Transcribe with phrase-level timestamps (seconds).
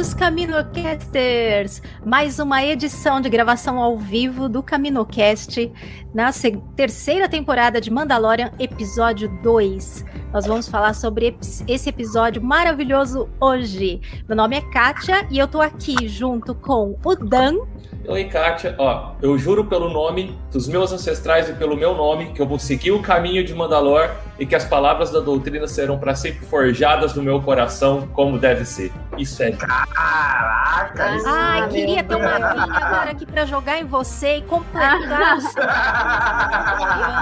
[0.00, 1.82] Bem-vindos, CaminoCasters!
[2.06, 5.70] Mais uma edição de gravação ao vivo do CaminoCast
[6.14, 6.30] na
[6.74, 10.06] terceira temporada de Mandalorian, episódio 2.
[10.32, 11.36] Nós vamos falar sobre
[11.68, 14.00] esse episódio maravilhoso hoje.
[14.26, 17.58] Meu nome é Kátia e eu tô aqui junto com o Dan.
[18.06, 18.74] Oi, Kátia.
[18.78, 22.58] Ó, eu juro pelo nome dos meus ancestrais e pelo meu nome que eu vou
[22.58, 27.14] seguir o caminho de Mandalor e que as palavras da doutrina serão para sempre forjadas
[27.14, 28.90] no meu coração como deve ser.
[29.18, 29.52] Isso é.
[29.52, 31.16] Caraca!
[31.16, 35.40] Isso Ai, queria ter uma vinha agora aqui para jogar em você e completar o
[35.42, 35.62] seu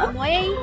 [0.08, 0.54] amo, hein?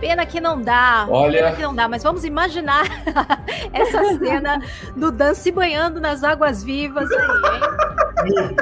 [0.00, 1.06] Pena que não dá.
[1.08, 1.38] Olha.
[1.38, 2.84] Pena que não dá, mas vamos imaginar
[3.72, 4.62] essa cena
[4.96, 8.56] do Dan se banhando nas águas vivas aí, hein?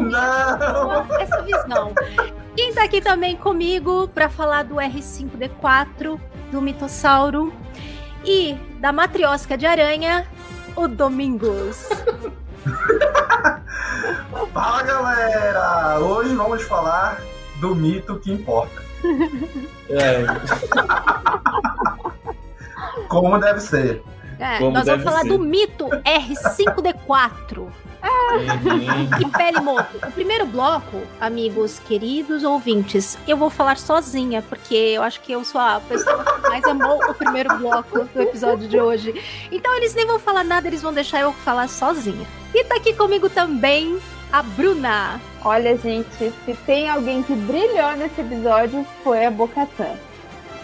[0.00, 1.06] Não!
[1.20, 1.92] Essa visão.
[2.56, 6.18] Quem tá aqui também comigo para falar do R5D4,
[6.50, 7.52] do mitossauro
[8.24, 10.26] e da matriosca de aranha,
[10.74, 11.88] o Domingos.
[14.52, 15.98] Fala galera!
[16.00, 17.20] Hoje vamos falar
[17.60, 18.82] do mito que importa.
[19.92, 20.24] É,
[23.08, 24.02] Como deve ser.
[24.38, 25.28] É, Como nós vamos falar ser.
[25.30, 27.58] do mito R5D4.
[27.58, 27.72] uhum.
[29.20, 35.20] E Pelimoto, o primeiro bloco, amigos queridos ouvintes, eu vou falar sozinha, porque eu acho
[35.22, 39.12] que eu sou a pessoa que mais amou o primeiro bloco do episódio de hoje.
[39.50, 42.26] Então eles nem vão falar nada, eles vão deixar eu falar sozinha.
[42.54, 43.98] E tá aqui comigo também
[44.32, 45.20] a Bruna.
[45.44, 49.86] Olha, gente, se tem alguém que brilhou nesse episódio foi a Bocatã.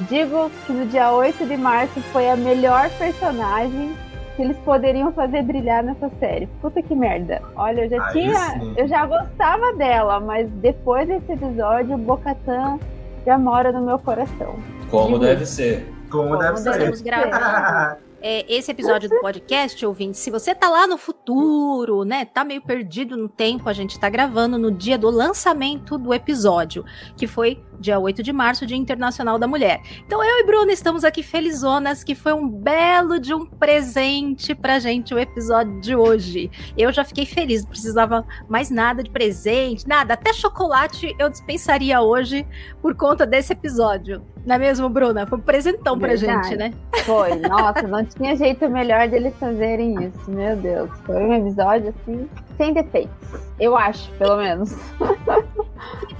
[0.00, 3.96] Digo que no dia 8 de março foi a melhor personagem
[4.36, 6.46] que eles poderiam fazer brilhar nessa série.
[6.60, 7.40] Puta que merda.
[7.56, 8.50] Olha, eu já Aí tinha.
[8.50, 8.74] sim.
[8.76, 12.78] Eu já gostava dela, mas depois desse episódio, Bocatã
[13.24, 14.56] já mora no meu coração.
[14.90, 15.90] Como deve ser.
[16.10, 16.70] Como, Como deve deve ser.
[16.72, 20.18] Estamos gravando é, esse episódio do podcast, ouvinte.
[20.18, 24.10] Se você tá lá no futuro, né, tá meio perdido no tempo, a gente tá
[24.10, 26.84] gravando no dia do lançamento do episódio,
[27.16, 29.80] que foi dia 8 de março, Dia Internacional da Mulher.
[30.04, 34.80] Então eu e Bruna estamos aqui felizonas, que foi um belo de um presente pra
[34.80, 36.50] gente o episódio de hoje.
[36.76, 42.00] Eu já fiquei feliz, não precisava mais nada de presente, nada, até chocolate eu dispensaria
[42.00, 42.44] hoje
[42.82, 44.24] por conta desse episódio.
[44.44, 45.26] Não é mesmo, Bruna?
[45.26, 46.48] Foi um presentão pra Verdade.
[46.48, 46.72] gente, né?
[47.04, 50.90] Foi, nossa, não tinha jeito melhor deles fazerem isso, meu Deus.
[51.04, 53.12] Foi um episódio assim, sem defeitos.
[53.60, 54.74] Eu acho, pelo menos.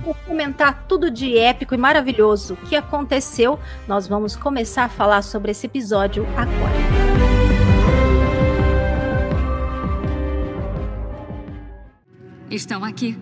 [0.04, 3.58] Vou comentar tudo de épico e maravilhoso que aconteceu.
[3.88, 6.76] Nós vamos começar a falar sobre esse episódio agora.
[12.50, 13.18] Estão aqui.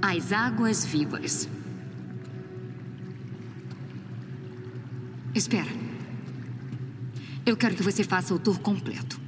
[0.00, 1.48] As águas vivas.
[5.34, 5.83] Espera.
[7.46, 9.20] Eu quero que você faça o tour completo.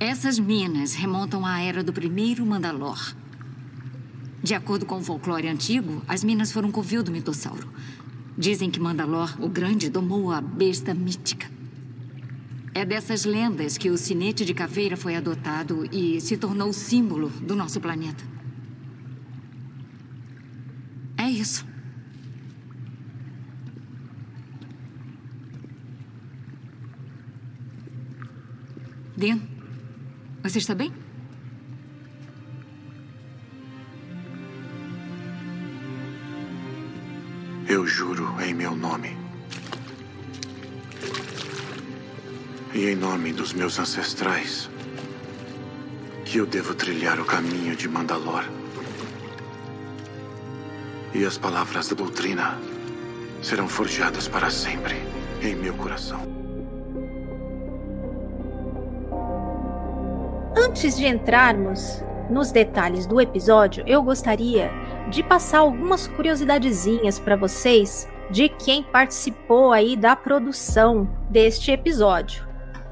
[0.00, 3.14] Essas minas remontam à era do primeiro Mandalor.
[4.42, 7.68] De acordo com o folclore antigo, as minas foram covil do mitossauro.
[8.38, 11.50] Dizem que Mandalor, o Grande, domou a besta mítica.
[12.72, 17.54] É dessas lendas que o sinete de caveira foi adotado e se tornou símbolo do
[17.54, 18.24] nosso planeta.
[21.18, 21.66] É isso.
[29.16, 29.40] Dean,
[30.42, 30.92] você está bem?
[37.66, 39.16] Eu juro em meu nome.
[42.74, 44.68] E em nome dos meus ancestrais,
[46.26, 48.44] que eu devo trilhar o caminho de Mandalor.
[51.14, 52.60] E as palavras da doutrina
[53.42, 54.96] serão forjadas para sempre
[55.40, 56.35] em meu coração.
[60.76, 64.70] Antes de entrarmos nos detalhes do episódio, eu gostaria
[65.08, 72.45] de passar algumas curiosidadezinhas para vocês de quem participou aí da produção deste episódio.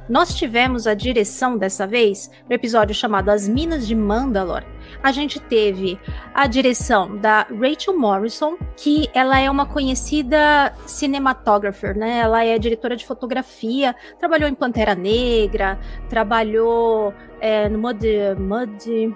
[0.08, 4.62] Nós tivemos a direção dessa vez no episódio chamado As Minas de Mandalor.
[5.02, 5.98] A gente teve
[6.34, 12.18] a direção da Rachel Morrison, que ela é uma conhecida cinematographer, né?
[12.18, 15.78] Ela é diretora de fotografia, trabalhou em Pantera Negra,
[16.08, 18.04] trabalhou é, no Mud,
[18.38, 19.14] Mud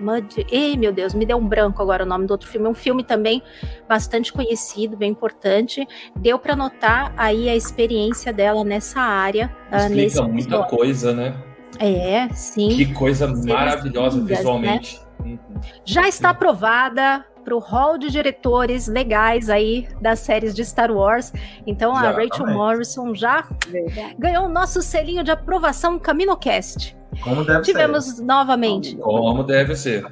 [0.00, 0.46] Mud.
[0.50, 2.66] Ei, meu Deus, me deu um branco agora o nome do outro filme.
[2.66, 3.42] É um filme também
[3.88, 5.86] bastante conhecido, bem importante.
[6.16, 9.54] Deu para notar aí a experiência dela nessa área.
[9.70, 10.76] Ah, Explica uh, nesse muita episódio.
[10.76, 11.34] coisa, né?
[11.78, 12.68] É, sim.
[12.68, 15.00] Que coisa maravilhosa lindas, visualmente.
[15.24, 15.38] Né?
[15.84, 21.32] Já está aprovada para o hall de diretores legais aí das séries de Star Wars.
[21.66, 23.46] Então a Rachel Morrison já
[24.18, 26.96] ganhou o nosso selinho de aprovação CaminoCast.
[27.22, 28.22] Como deve Tivemos ser.
[28.22, 28.96] novamente.
[28.96, 30.04] Como deve ser.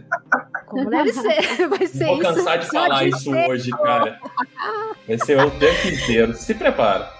[0.66, 1.68] Como deve ser.
[1.68, 2.34] Vai ser Vou isso.
[2.34, 3.50] cansar de falar isso ser.
[3.50, 4.18] hoje, cara.
[5.06, 6.34] Vai ser o tempo inteiro.
[6.34, 7.10] Se prepara.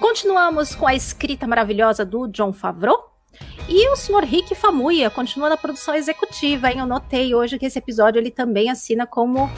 [0.00, 3.12] Continuamos com a escrita maravilhosa do John Favreau.
[3.68, 6.78] E o senhor Rick Famuya continua na produção executiva, hein?
[6.80, 9.50] Eu notei hoje que esse episódio ele também assina como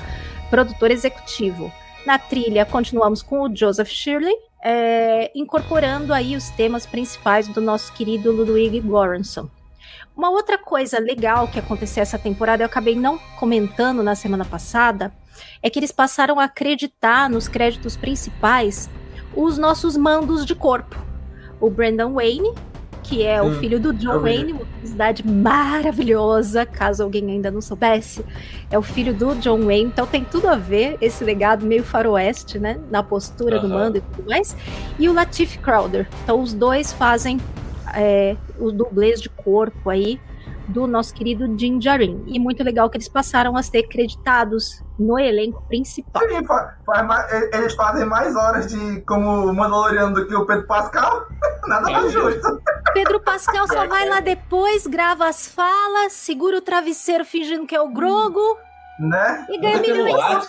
[0.50, 1.70] produtor executivo.
[2.06, 4.34] Na trilha, continuamos com o Joseph Shirley,
[4.64, 9.48] é, incorporando aí os temas principais do nosso querido Ludwig Göransson.
[10.18, 15.12] Uma outra coisa legal que aconteceu essa temporada, eu acabei não comentando na semana passada,
[15.62, 18.90] é que eles passaram a acreditar nos créditos principais
[19.36, 20.98] os nossos mandos de corpo.
[21.60, 22.52] O Brandon Wayne,
[23.04, 27.60] que é hum, o filho do John Wayne, uma curiosidade maravilhosa, caso alguém ainda não
[27.60, 28.24] soubesse.
[28.72, 32.58] É o filho do John Wayne, então tem tudo a ver esse legado meio faroeste,
[32.58, 32.80] né?
[32.90, 33.62] Na postura uh -huh.
[33.62, 34.56] do mando e tudo mais.
[34.98, 36.08] E o Latif Crowder.
[36.24, 37.38] Então os dois fazem
[37.94, 40.20] é, os dublês de corpo aí
[40.68, 42.22] do nosso querido Din Djarin.
[42.26, 46.22] E muito legal que eles passaram a ser creditados no elenco principal.
[46.28, 51.26] Sim, faz, faz, eles fazem mais horas de como Mandaloriano do que o Pedro Pascal.
[51.66, 52.60] Nada mais justo.
[52.92, 57.80] Pedro Pascal só vai lá depois, grava as falas, segura o travesseiro fingindo que é
[57.80, 58.58] o Grogo.
[58.98, 59.46] Né?
[59.48, 60.46] E ganha milhões.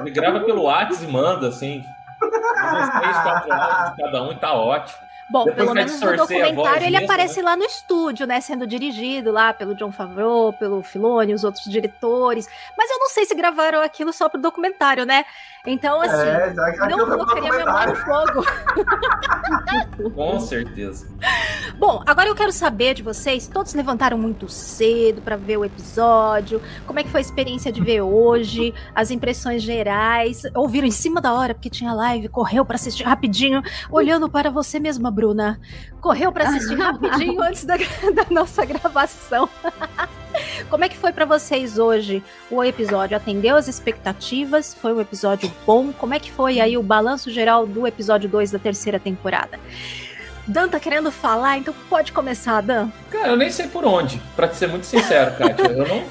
[0.00, 1.82] Ele grava pelo WhatsApp e manda, assim.
[2.22, 5.07] Uns três, quatro áudios de cada um e tá ótimo.
[5.30, 7.44] Bom, Depois pelo menos no documentário ele mesmo, aparece né?
[7.44, 8.40] lá no estúdio, né?
[8.40, 12.48] Sendo dirigido lá pelo John Favreau, pelo Filoni, os outros diretores.
[12.76, 15.24] Mas eu não sei se gravaram aquilo só pro documentário, né?
[15.66, 18.46] Então, assim, é, não colocaria minha mão no fogo.
[20.14, 21.06] Com certeza.
[21.78, 23.46] Bom, agora eu quero saber de vocês.
[23.46, 26.62] Todos levantaram muito cedo para ver o episódio.
[26.86, 28.72] Como é que foi a experiência de ver hoje?
[28.94, 30.42] As impressões gerais?
[30.54, 34.80] Ouviram em cima da hora porque tinha live, correu para assistir rapidinho, olhando para você
[34.80, 35.60] mesma, Bruna.
[36.00, 39.48] Correu para assistir rapidinho antes da, da nossa gravação.
[40.70, 43.16] Como é que foi para vocês hoje o episódio?
[43.16, 44.74] Atendeu as expectativas?
[44.74, 45.92] Foi um episódio bom?
[45.92, 49.58] Como é que foi aí o balanço geral do episódio 2 da terceira temporada?
[50.46, 52.90] Dan tá querendo falar, então pode começar, Dan.
[53.10, 55.64] Cara, eu nem sei por onde, para ser muito sincero, Kátia.
[55.64, 56.04] eu não,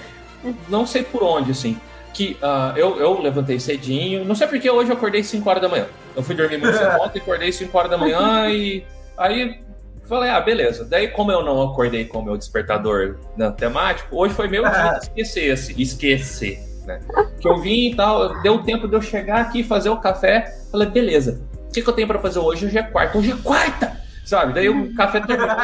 [0.67, 1.79] não sei por onde, assim.
[2.13, 5.69] Que uh, eu, eu levantei cedinho, não sei porque hoje eu acordei 5 horas da
[5.69, 5.87] manhã.
[6.15, 8.83] Eu fui dormir muito cedo ontem, acordei 5 horas da manhã e
[9.17, 9.65] aí
[10.07, 10.85] Falei, ah, beleza.
[10.85, 14.99] Daí, como eu não acordei com o meu despertador né, temático, hoje foi meu dia
[14.99, 17.01] de esquecer, esquecer, né?
[17.41, 20.57] Que eu vim e tal, deu tempo de eu chegar aqui, fazer o café.
[20.71, 22.65] Falei, beleza, o que, que eu tenho para fazer hoje?
[22.65, 23.97] Hoje é quarta, hoje é quarta!
[24.23, 24.53] Sabe?
[24.53, 25.55] Daí o café terminou.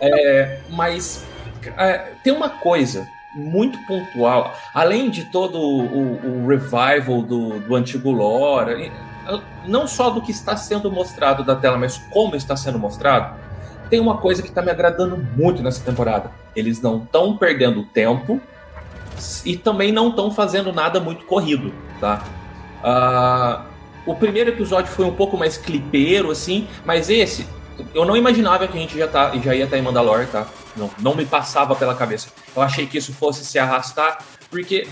[0.00, 1.26] é, mas
[1.76, 7.76] é, tem uma coisa muito pontual, além de todo o, o, o revival do, do
[7.76, 8.90] antigo lore
[9.66, 13.34] não só do que está sendo mostrado da tela, mas como está sendo mostrado,
[13.88, 16.30] tem uma coisa que está me agradando muito nessa temporada.
[16.54, 18.40] Eles não estão perdendo tempo
[19.44, 22.24] e também não estão fazendo nada muito corrido, tá?
[22.82, 23.70] Uh,
[24.06, 27.46] o primeiro episódio foi um pouco mais clipeiro, assim, mas esse,
[27.94, 30.46] eu não imaginava que a gente já, tá, já ia estar tá em Mandalore, tá?
[30.76, 32.28] Não, não me passava pela cabeça.
[32.54, 34.86] Eu achei que isso fosse se arrastar, porque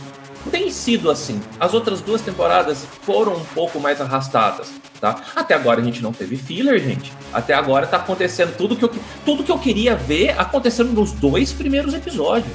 [0.48, 1.40] tem sido assim.
[1.58, 4.72] As outras duas temporadas foram um pouco mais arrastadas.
[5.00, 5.22] Tá?
[5.36, 7.12] Até agora a gente não teve filler, gente.
[7.32, 8.90] Até agora tá acontecendo tudo que eu,
[9.24, 12.52] tudo que eu queria ver acontecendo nos dois primeiros episódios.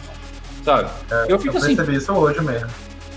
[0.64, 0.90] Sabe?
[1.10, 1.76] É, eu fico eu assim.
[1.92, 2.70] isso hoje mesmo.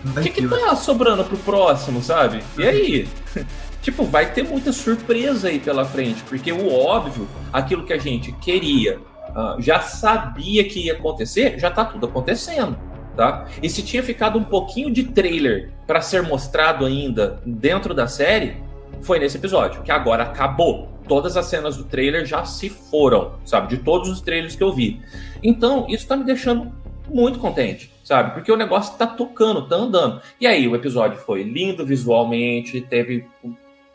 [0.04, 2.42] O que, que tá sobrando pro próximo, sabe?
[2.56, 3.08] E aí?
[3.82, 8.32] tipo, vai ter muita surpresa aí pela frente, porque o óbvio, aquilo que a gente
[8.32, 9.00] queria,
[9.34, 12.76] ah, já sabia que ia acontecer, já tá tudo acontecendo,
[13.16, 13.46] tá?
[13.62, 18.56] E se tinha ficado um pouquinho de trailer para ser mostrado ainda dentro da série,
[19.00, 20.88] foi nesse episódio, que agora acabou.
[21.08, 23.68] Todas as cenas do trailer já se foram, sabe?
[23.68, 25.00] De todos os trailers que eu vi.
[25.42, 26.72] Então, isso tá me deixando
[27.08, 28.32] muito contente, sabe?
[28.32, 30.20] Porque o negócio tá tocando, tá andando.
[30.40, 33.24] E aí, o episódio foi lindo visualmente, teve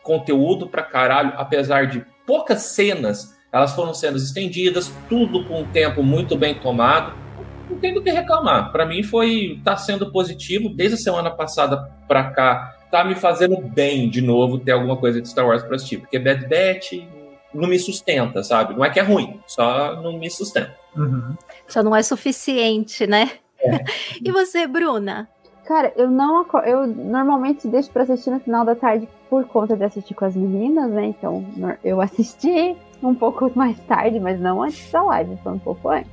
[0.02, 6.02] conteúdo pra caralho, apesar de poucas cenas, elas foram cenas estendidas, tudo com um tempo
[6.02, 7.21] muito bem tomado.
[7.70, 8.70] Não tem do que reclamar.
[8.72, 12.76] Pra mim foi tá sendo positivo desde a semana passada pra cá.
[12.90, 16.18] Tá me fazendo bem de novo ter alguma coisa de Star Wars pra assistir, porque
[16.18, 17.02] Bad Batch
[17.54, 18.74] não me sustenta, sabe?
[18.74, 20.74] Não é que é ruim, só não me sustenta.
[20.96, 21.34] Uhum.
[21.68, 23.30] Já não é suficiente, né?
[24.20, 25.28] E você, Bruna?
[25.64, 29.84] Cara, eu não eu normalmente deixo pra assistir no final da tarde por conta de
[29.84, 31.06] assistir com as meninas, né?
[31.06, 31.44] Então
[31.84, 36.10] eu assisti um pouco mais tarde, mas não antes da live, foi um pouco antes.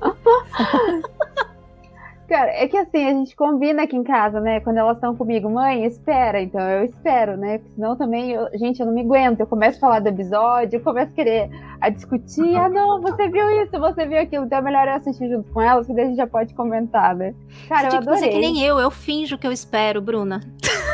[2.28, 4.60] Cara, é que assim, a gente combina aqui em casa, né?
[4.60, 7.58] Quando elas estão comigo, mãe, espera, então eu espero, né?
[7.58, 9.40] Porque senão também, eu- gente, eu não me aguento.
[9.40, 12.54] Eu começo a falar do episódio, eu começo a querer a discutir.
[12.56, 14.44] Ah, não, você viu isso, você viu aquilo.
[14.44, 17.16] Então é melhor eu assistir junto com elas, que daí a gente já pode comentar,
[17.16, 17.34] né?
[17.68, 18.30] Cara, eu Você que fazer adorei.
[18.30, 20.40] que nem eu, eu finjo que eu espero, Bruna.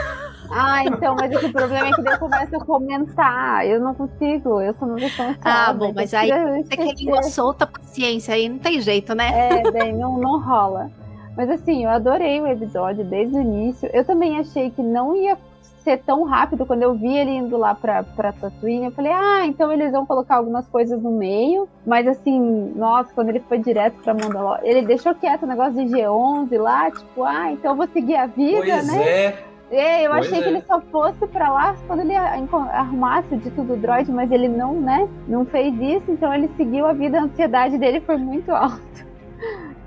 [0.51, 3.67] Ah, então, mas esse problema é que daí eu começo a comentar.
[3.67, 6.95] Eu não consigo, eu sou uma pessoa Ah, bom, mas aí você quer esquecer.
[7.05, 9.31] língua solta, paciência, aí não tem jeito, né?
[9.61, 10.91] É, daí não, não rola.
[11.37, 13.91] Mas assim, eu adorei o episódio desde o início.
[13.93, 15.37] Eu também achei que não ia
[15.85, 18.87] ser tão rápido quando eu vi ele indo lá pra, pra Tatooine.
[18.87, 21.69] Eu falei, ah, então eles vão colocar algumas coisas no meio.
[21.87, 25.85] Mas assim, nossa, quando ele foi direto pra Mandalor, ele deixou quieto o negócio de
[25.95, 29.03] G11 lá, tipo, ah, então eu vou seguir a vida, Pois né?
[29.09, 29.45] é.
[29.71, 30.43] É, eu Pois achei é.
[30.43, 34.47] que ele só fosse pra lá quando ele arrumasse o dito do droid, mas ele
[34.49, 35.09] não, né?
[35.27, 38.79] Não fez isso, então ele seguiu a vida, a ansiedade dele foi muito alta.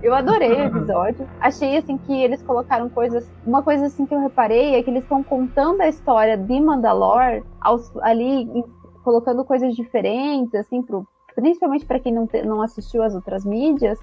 [0.03, 1.27] Eu adorei o episódio.
[1.41, 3.29] Achei assim que eles colocaram coisas.
[3.45, 7.43] Uma coisa assim que eu reparei é que eles estão contando a história de Mandalor
[7.59, 8.47] aos- ali,
[9.03, 11.05] colocando coisas diferentes, assim, pro,
[11.35, 13.99] principalmente pra quem não, te- não assistiu as outras mídias,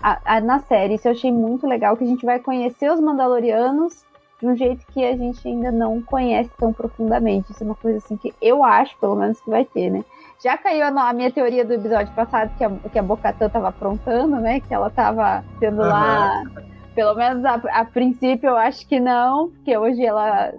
[0.00, 0.94] a- a- na série.
[0.94, 4.04] Isso eu achei muito legal, que a gente vai conhecer os Mandalorianos
[4.40, 7.52] de um jeito que a gente ainda não conhece tão profundamente.
[7.52, 10.04] Isso é uma coisa assim que eu acho, pelo menos, que vai ter, né?
[10.42, 14.36] Já caiu a, minha teoria do episódio passado, que a, que a Bocatã tava aprontando,
[14.36, 14.60] né?
[14.60, 16.42] Que ela tava tendo lá.
[16.94, 20.52] Pelo menos a, a princípio eu acho que não, porque hoje ela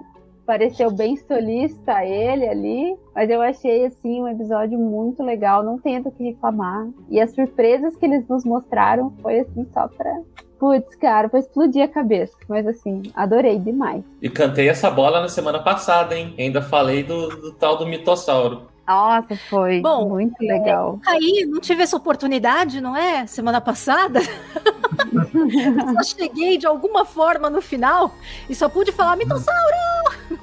[0.46, 2.96] pareceu bem solista a ele ali.
[3.16, 6.88] Mas eu achei, assim, um episódio muito legal, não tenho do que reclamar.
[7.10, 10.22] E as surpresas que eles nos mostraram foi, assim, só pra.
[10.62, 12.34] Putz, cara, foi explodir a cabeça.
[12.48, 14.04] Mas, assim, adorei demais.
[14.22, 16.36] E cantei essa bola na semana passada, hein?
[16.38, 18.68] Ainda falei do, do tal do mitossauro.
[18.88, 21.00] Nossa, foi Bom, muito legal.
[21.08, 23.26] Aí, não tive essa oportunidade, não é?
[23.26, 24.20] Semana passada.
[25.12, 28.14] Eu só cheguei de alguma forma no final
[28.48, 29.76] e só pude falar mitossauro!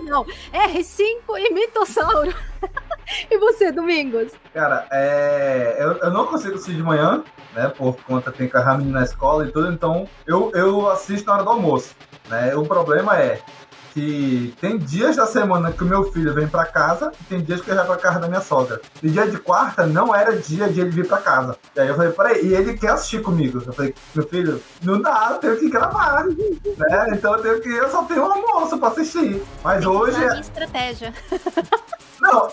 [0.02, 2.34] Não, R5 e mitossauro.
[3.30, 4.32] E você, Domingos?
[4.52, 7.22] Cara, é, eu, eu não consigo assistir de manhã,
[7.54, 7.68] né?
[7.68, 11.34] Por conta tem que carregar menino na escola e tudo, então eu, eu assisto na
[11.34, 11.94] hora do almoço.
[12.28, 12.54] Né?
[12.54, 13.40] O problema é
[13.92, 17.60] que tem dias da semana que o meu filho vem pra casa e tem dias
[17.60, 18.80] que ele vai pra casa da minha sogra.
[19.02, 21.56] E dia de quarta não era dia de ele vir pra casa.
[21.74, 23.62] E aí eu falei, peraí, e ele quer assistir comigo.
[23.66, 26.24] Eu falei, meu filho, não dá, eu tenho que gravar.
[26.24, 27.06] né?
[27.12, 27.68] Então eu tenho que.
[27.68, 29.42] Eu só tenho um almoço pra assistir.
[29.64, 30.24] Mas hoje.
[30.24, 31.12] Na é- estratégia.
[32.20, 32.48] não,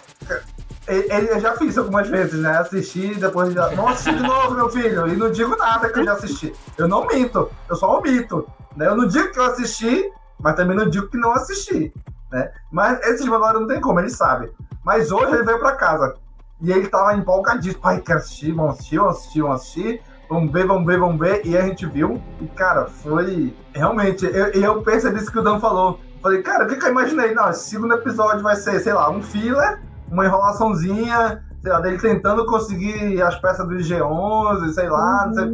[0.87, 2.57] ele, eu já fiz algumas vezes, né?
[2.57, 3.69] Assisti, depois já.
[3.71, 5.07] Não assisti de novo, meu filho.
[5.07, 6.53] E não digo nada que eu já assisti.
[6.77, 8.47] Eu não minto, eu só omito.
[8.75, 8.87] Né?
[8.87, 10.09] Eu não digo que eu assisti,
[10.39, 11.93] mas também não digo que não assisti.
[12.31, 12.51] Né?
[12.71, 14.49] Mas esses menores não tem como, ele sabe.
[14.85, 16.15] Mas hoje ele veio pra casa.
[16.61, 17.81] E ele tava empolgadíssimo.
[17.81, 18.53] Pai, quer assistir?
[18.53, 20.01] Vamos assistir, vamos assistir, vamos assistir.
[20.29, 21.45] Vamos ver, vamos ver, vamos ver.
[21.45, 22.21] E a gente viu.
[22.41, 23.55] E, cara, foi.
[23.73, 25.99] Realmente, eu, eu percebi isso que o Dan falou.
[26.27, 27.33] Falei, cara, o que, que eu imaginei?
[27.33, 29.79] Não, esse segundo episódio vai ser, sei lá, um filler,
[30.11, 35.25] uma enrolaçãozinha, sei lá, dele tentando conseguir as peças do G11, sei lá.
[35.27, 35.45] não sei.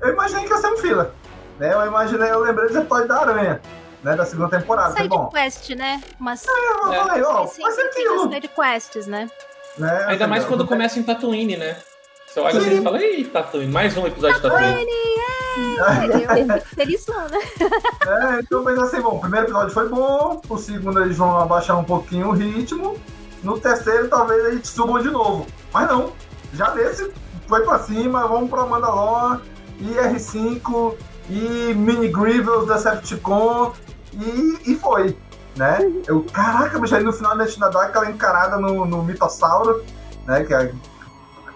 [0.00, 1.10] Eu imaginei que ia ser um filler.
[1.58, 1.74] Né?
[1.74, 3.60] Eu imaginei, eu lembrei do episódio da Aranha,
[4.02, 4.16] né?
[4.16, 4.94] Da segunda temporada.
[4.94, 6.02] Side bom, quest, né?
[6.18, 6.46] Mas.
[6.46, 6.54] eu
[7.04, 8.32] falei, ó, Tem vai ser aquilo.
[8.32, 9.28] side quests, né?
[9.76, 10.04] Né?
[10.06, 11.76] Ainda mais quando tem- começa em Tatooine, né?
[12.34, 14.88] Você olha assim e fala, ei, Tatooine, mais um episódio de Tatooine.
[15.78, 17.38] É, feliz né?
[18.08, 21.78] É, então pensei assim, bom, o primeiro episódio foi bom, o segundo eles vão abaixar
[21.78, 22.96] um pouquinho o ritmo,
[23.40, 25.46] no terceiro talvez eles subam de novo.
[25.72, 26.12] Mas não,
[26.54, 27.12] já nesse
[27.46, 29.40] foi pra cima, vamos pra Mandalor,
[29.78, 30.96] e R5,
[31.30, 33.74] e Mini Grievous, Decepticon,
[34.12, 35.16] e, e foi,
[35.54, 35.78] né?
[36.04, 39.84] Eu, caraca, bicho, aí no final a gente ainda dá aquela encarada no, no mitossauro,
[40.26, 40.42] né?
[40.42, 40.72] Que é,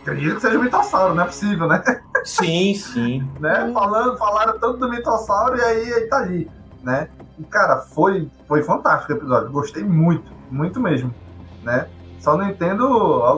[0.03, 1.83] acredito que seja o mitossauro, não é possível, né?
[2.25, 3.31] Sim, sim.
[3.41, 3.71] né?
[3.73, 6.51] Falando, falaram tanto do mitossauro e aí, aí tá ali,
[6.83, 7.09] né?
[7.39, 9.51] E, cara, foi, foi fantástico o episódio.
[9.51, 11.15] Gostei muito, muito mesmo,
[11.63, 11.87] né?
[12.19, 12.85] Só não entendo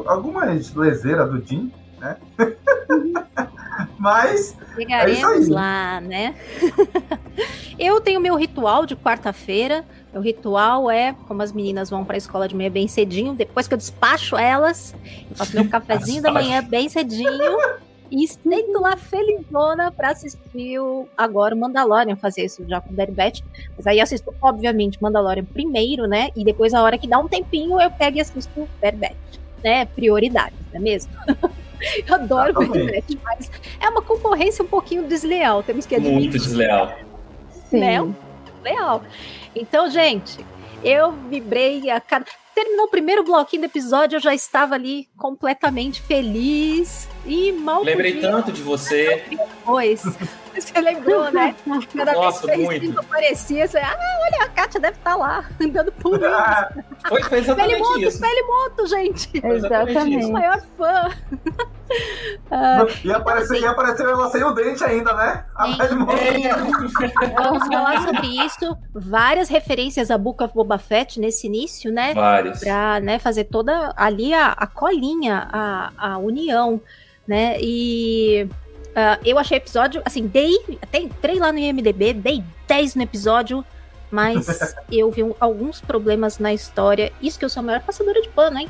[0.06, 2.16] algumas lezeiras do Jim, né?
[3.98, 4.56] Mas.
[4.74, 6.34] Chegaremos é lá, né?
[7.78, 9.84] eu tenho meu ritual de quarta-feira.
[10.12, 13.68] Meu ritual é, como as meninas vão para a escola de manhã bem cedinho, depois
[13.68, 14.94] que eu despacho elas,
[15.30, 17.58] eu faço meu cafezinho da manhã bem cedinho
[18.10, 22.96] e sento lá felizona pra assistir o, agora o Mandalorian, fazer isso já com o
[22.96, 23.44] Deribet.
[23.76, 26.30] Mas aí assisto, obviamente, Mandalorian primeiro, né?
[26.36, 29.14] E depois, a hora que dá um tempinho, eu pego e assisto o Deribet.
[29.62, 29.84] Né?
[29.84, 31.12] Prioridades, não é mesmo?
[32.06, 33.50] Eu adoro o Internet, mas
[33.80, 36.18] é uma concorrência um pouquinho desleal, temos que admitir.
[36.18, 36.94] Muito desleal.
[37.70, 37.80] Sim.
[37.80, 38.14] Né?
[38.52, 39.02] Desleal.
[39.54, 40.44] Então, gente,
[40.82, 42.26] eu vibrei a cada.
[42.54, 47.82] Terminou o primeiro bloquinho do episódio, eu já estava ali completamente feliz e mal.
[47.82, 48.30] Lembrei podia.
[48.30, 49.24] tanto de você.
[49.28, 50.02] Depois.
[50.70, 51.54] Você lembrou, né?
[51.96, 53.00] Cada Nossa, vez que muito.
[53.00, 57.08] aparecia, você, ah, olha, a Kátia deve estar tá lá, andando por isso.
[57.08, 58.20] Foi, foi exatamente Pele moto, isso.
[58.20, 59.30] Pele moto, gente.
[59.42, 60.26] Exatamente.
[60.26, 61.10] O maior fã.
[62.50, 65.44] ah, e, apareceu, e apareceu ela sem o dente ainda, né?
[65.56, 66.18] A Pele moto.
[67.36, 68.78] Vamos falar sobre isso.
[68.94, 72.14] Várias referências a Book of Boba Fett nesse início, né?
[72.14, 72.60] Várias.
[72.60, 76.80] Pra né, fazer toda ali a, a colinha, a, a união,
[77.26, 77.56] né?
[77.60, 78.48] E
[78.90, 80.56] Uh, eu achei o episódio, assim, dei.
[80.82, 83.64] Até entrei lá no IMDB, dei 10 no episódio,
[84.10, 87.12] mas eu vi alguns problemas na história.
[87.22, 88.68] Isso que eu sou a maior passadora de pano, hein?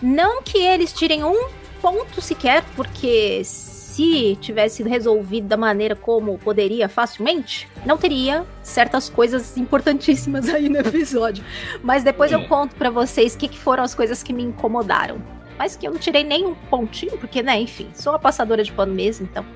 [0.00, 1.48] Não que eles tirem um
[1.80, 9.08] ponto sequer, porque se tivesse sido resolvido da maneira como poderia facilmente, não teria certas
[9.10, 11.44] coisas importantíssimas aí no episódio.
[11.82, 15.41] Mas depois eu conto para vocês o que, que foram as coisas que me incomodaram
[15.62, 18.72] mas que eu não tirei nem um pontinho, porque, né, enfim, sou uma passadora de
[18.72, 19.46] pano mesmo, então.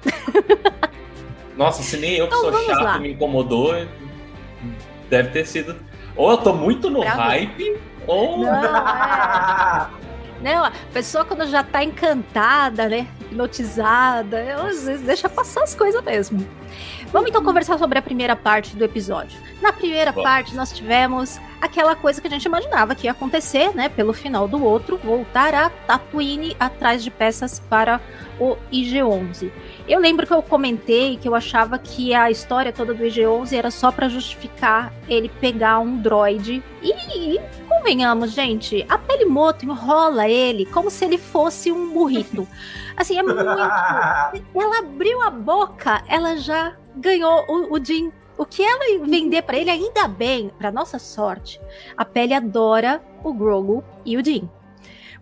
[1.58, 2.98] Nossa, se nem eu que então, sou chato lá.
[3.00, 3.74] me incomodou,
[5.10, 5.74] deve ter sido.
[6.14, 8.38] Ou eu tô muito no hype, ou.
[8.38, 9.88] Não, é...
[10.40, 13.08] Não, a pessoa quando já tá encantada, né?
[13.22, 16.46] Hipnotizada, ela às vezes deixa passar as coisas mesmo.
[17.12, 19.38] Vamos então conversar sobre a primeira parte do episódio.
[19.62, 20.22] Na primeira Bom.
[20.22, 23.88] parte, nós tivemos aquela coisa que a gente imaginava que ia acontecer, né?
[23.88, 28.00] Pelo final do outro, voltar a Tatooine atrás de peças para
[28.38, 29.50] o IG-11.
[29.88, 33.70] Eu lembro que eu comentei que eu achava que a história toda do IG-11 era
[33.70, 36.62] só para justificar ele pegar um droid.
[36.82, 42.46] E, e convenhamos, gente, a Pelimoto enrola ele como se ele fosse um burrito.
[42.96, 43.38] Assim, é muito.
[43.40, 48.12] ela abriu a boca, ela já ganhou o, o Jim.
[48.38, 51.60] O que ela vender para ele, ainda bem, para nossa sorte,
[51.96, 54.48] a pele adora o Grogu e o Jim.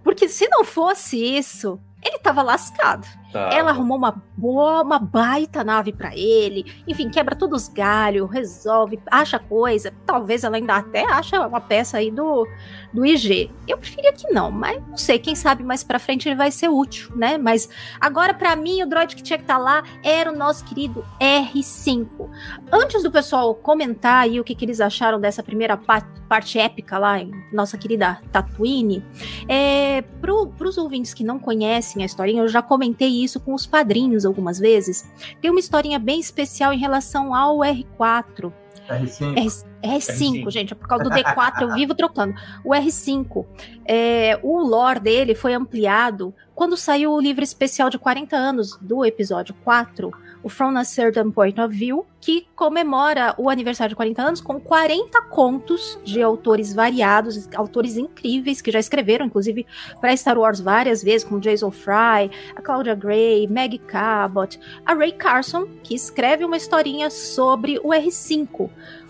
[0.02, 3.06] Porque se não fosse isso, ele tava lascado.
[3.34, 3.50] Tá.
[3.52, 6.72] Ela arrumou uma boa, uma baita nave para ele.
[6.86, 9.92] Enfim, quebra todos os galhos, resolve, acha coisa.
[10.06, 12.46] Talvez ela ainda até acha uma peça aí do,
[12.92, 13.50] do IG.
[13.66, 16.68] Eu preferia que não, mas não sei, quem sabe mais pra frente ele vai ser
[16.68, 17.36] útil, né?
[17.36, 17.68] Mas
[18.00, 21.04] agora, para mim, o droid que tinha que estar tá lá era o nosso querido
[21.20, 22.30] R5.
[22.70, 26.98] Antes do pessoal comentar aí o que, que eles acharam dessa primeira parte, parte épica
[26.98, 29.04] lá em nossa querida Tatooine,
[29.48, 33.66] é, pro, pros ouvintes que não conhecem a historinha, eu já comentei isso com os
[33.66, 35.08] padrinhos algumas vezes.
[35.40, 38.52] Tem uma historinha bem especial em relação ao R4.
[38.88, 39.64] R5.
[39.82, 42.34] R, 5 gente, é por causa do D4 eu vivo trocando.
[42.64, 43.46] O R5,
[43.86, 49.04] é, o lore dele foi ampliado quando saiu o livro especial de 40 anos do
[49.04, 50.12] episódio 4,
[50.44, 54.60] o From a Certain Point of View, que comemora o aniversário de 40 anos com
[54.60, 59.66] 40 contos de autores variados, autores incríveis que já escreveram, inclusive,
[60.00, 65.12] para Star Wars várias vezes, como Jason Fry, a Claudia Gray, Maggie Cabot, a Ray
[65.12, 68.68] Carson, que escreve uma historinha sobre o R5,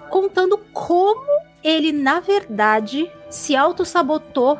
[0.09, 4.57] contando como ele, na verdade, se auto-sabotou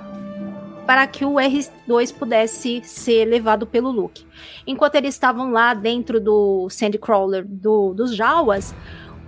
[0.87, 4.27] para que o R2 pudesse ser levado pelo Luke.
[4.67, 8.75] Enquanto eles estavam lá dentro do Sandcrawler do, dos Jawas,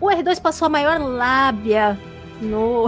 [0.01, 1.99] o R2 passou a maior lábia
[2.41, 2.87] no,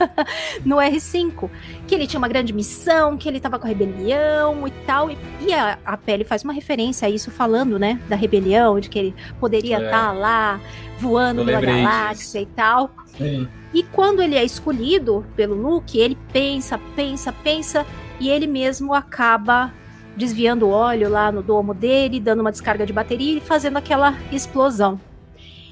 [0.64, 1.50] no R5.
[1.86, 5.10] Que ele tinha uma grande missão, que ele tava com a rebelião e tal.
[5.10, 8.00] E, e a, a Pele faz uma referência a isso, falando, né?
[8.08, 9.90] Da rebelião, de que ele poderia estar É.
[9.90, 10.60] tá lá
[10.98, 12.90] voando pela galáxia e tal.
[13.16, 13.48] Sim.
[13.72, 17.86] E quando ele é escolhido pelo Luke, ele pensa, pensa, pensa,
[18.18, 19.72] e ele mesmo acaba
[20.16, 24.14] desviando o óleo lá no domo dele, dando uma descarga de bateria e fazendo aquela
[24.32, 24.98] explosão.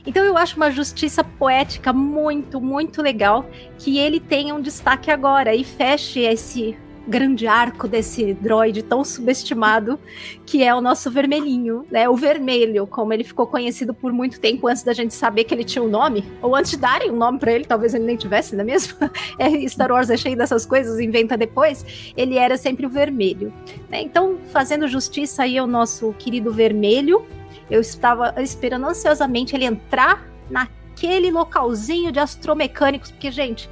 [0.06, 3.46] Então eu acho uma justiça poética muito, muito legal
[3.78, 9.98] que ele tenha um destaque agora e feche esse grande arco desse droid tão subestimado
[10.46, 12.08] que é o nosso vermelhinho, né?
[12.08, 15.64] O vermelho, como ele ficou conhecido por muito tempo antes da gente saber que ele
[15.64, 18.54] tinha um nome, ou antes de darem um nome pra ele, talvez ele nem tivesse,
[18.54, 18.94] não é mesmo?
[19.38, 22.12] É, Star Wars é cheio dessas coisas, inventa depois.
[22.16, 23.52] Ele era sempre o vermelho.
[23.90, 24.00] né?
[24.00, 27.26] Então, fazendo justiça aí ao nosso querido vermelho,
[27.70, 33.68] eu estava esperando ansiosamente ele entrar naquele localzinho de astromecânicos, porque, gente,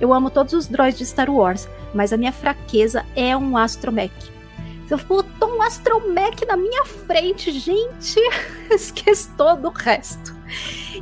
[0.00, 4.36] eu amo todos os droids de Star Wars, mas a minha fraqueza é um astromech.
[4.88, 8.20] Você botou um astromech na minha frente, gente,
[8.70, 10.36] esquece todo o resto.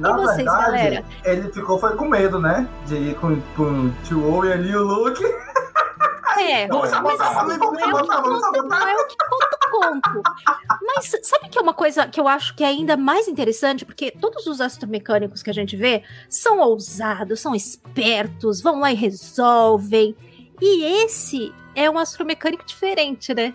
[0.01, 1.05] Na e vocês, verdade, galera?
[1.25, 2.67] ele ficou foi com medo, né?
[2.87, 5.23] De ir com, com o tio e ali o Luke.
[6.39, 9.57] É, Vamos mas sabotar, assim, não é o que conta, não é o que conta
[9.57, 10.23] o conto.
[10.83, 13.85] Mas sabe que é uma coisa que eu acho que é ainda mais interessante?
[13.85, 18.95] Porque todos os astromecânicos que a gente vê são ousados, são espertos, vão lá e
[18.95, 20.17] resolvem.
[20.61, 23.53] E esse é um astromecânico diferente, né?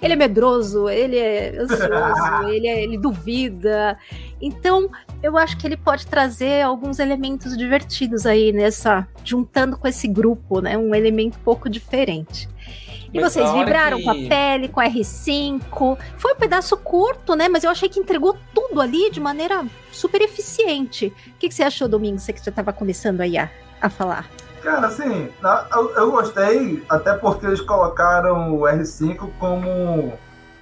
[0.00, 3.98] Ele é medroso, ele é ansioso, ele, é- ele duvida.
[4.40, 4.88] Então,
[5.22, 9.06] eu acho que ele pode trazer alguns elementos divertidos aí nessa.
[9.24, 10.78] juntando com esse grupo, né?
[10.78, 12.48] Um elemento um pouco diferente.
[13.12, 15.98] E Mas vocês vibraram que- com a pele, com a R5.
[16.16, 17.48] Foi um pedaço curto, né?
[17.48, 21.06] Mas eu achei que entregou tudo ali de maneira super eficiente.
[21.06, 22.22] O que, que você achou, Domingos?
[22.22, 24.28] Você que já estava começando aí a, a falar.
[24.68, 25.30] Cara, assim,
[25.72, 30.12] eu, eu gostei, até porque eles colocaram o R5 como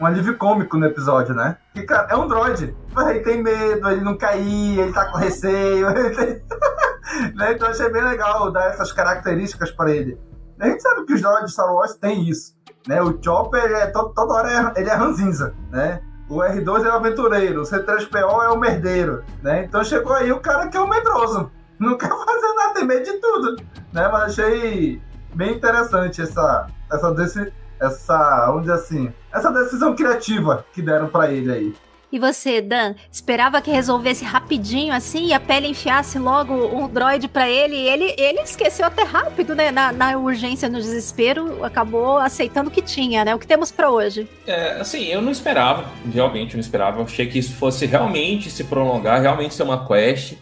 [0.00, 1.56] um alívio cômico no episódio, né?
[1.74, 2.72] Que, cara, é um droid.
[3.08, 5.88] Ele tem medo, ele não cair, ele tá com receio.
[6.14, 6.40] Tem...
[7.34, 7.52] né?
[7.52, 10.16] Então achei bem legal dar essas características pra ele.
[10.60, 12.54] A gente sabe que os droids de Star Wars têm isso.
[12.86, 13.02] Né?
[13.02, 16.00] O Chopper, é, to- toda hora é- ele é ranzinza, né?
[16.28, 19.64] O R2 é o aventureiro, o C3PO é o merdeiro, né?
[19.64, 21.50] Então chegou aí o cara que é o medroso.
[21.78, 23.56] Não quer fazer nada, tem medo de tudo
[23.96, 24.08] né?
[24.12, 25.00] Mas achei
[25.34, 31.30] bem interessante essa, essa, desse, essa, vamos dizer assim, essa decisão criativa que deram pra
[31.30, 31.74] ele aí.
[32.12, 37.26] E você, Dan, esperava que resolvesse rapidinho assim e a pele enfiasse logo um droid
[37.26, 37.74] pra ele?
[37.74, 39.72] E ele, ele esqueceu até rápido, né?
[39.72, 43.34] Na, na urgência, no desespero, acabou aceitando o que tinha, né?
[43.34, 44.28] O que temos pra hoje.
[44.46, 47.00] É, assim, eu não esperava, realmente eu não esperava.
[47.00, 50.34] Eu achei que isso fosse realmente se prolongar, realmente ser uma quest.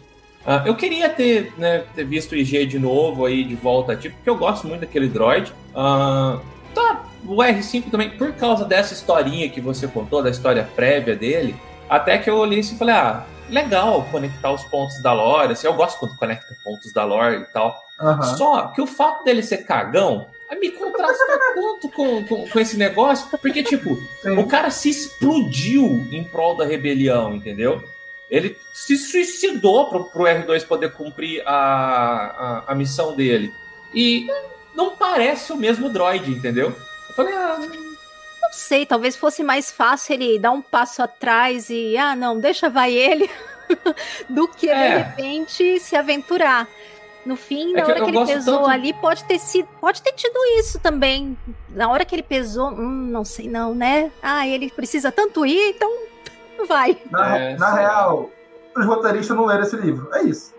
[0.45, 4.15] Ah, eu queria ter, né, ter visto o IG de novo aí, de volta ativo,
[4.15, 5.51] porque eu gosto muito daquele droid.
[5.75, 6.39] Ah,
[6.73, 11.55] tá, o R5 também, por causa dessa historinha que você contou, da história prévia dele,
[11.89, 15.67] até que eu olhei assim e falei, ah, legal conectar os pontos da lore, assim,
[15.67, 17.75] eu gosto quando conecta pontos da lore e tal.
[18.37, 20.27] Só que o fato dele ser cagão
[20.59, 23.97] me contrastou tanto com, com, com esse negócio, porque, tipo,
[24.37, 27.83] o cara se explodiu em prol da rebelião, entendeu?
[28.29, 31.53] Ele se suicidou pro, pro R2 poder cumprir a,
[32.67, 33.53] a, a missão dele.
[33.93, 34.27] E
[34.73, 36.75] não parece o mesmo droid, entendeu?
[37.09, 37.57] Eu falei, ah,
[38.41, 42.69] Não sei, talvez fosse mais fácil ele dar um passo atrás e, ah, não, deixa
[42.69, 43.29] vai ele,
[44.29, 44.89] do que É.
[44.89, 46.67] de repente se aventurar.
[47.25, 49.99] No fim, na É que hora que ele pesou tanto- ali, pode ter sido, pode
[50.01, 51.35] ter tido isso também.
[51.69, 54.11] Na hora que ele pesou, hum, não sei não, né?
[54.21, 55.91] Ah, ele precisa tanto ir, então
[56.65, 56.97] vai.
[57.09, 58.29] Na, É, na real,
[58.75, 60.09] os roteiristas não leram esse livro.
[60.13, 60.53] É isso.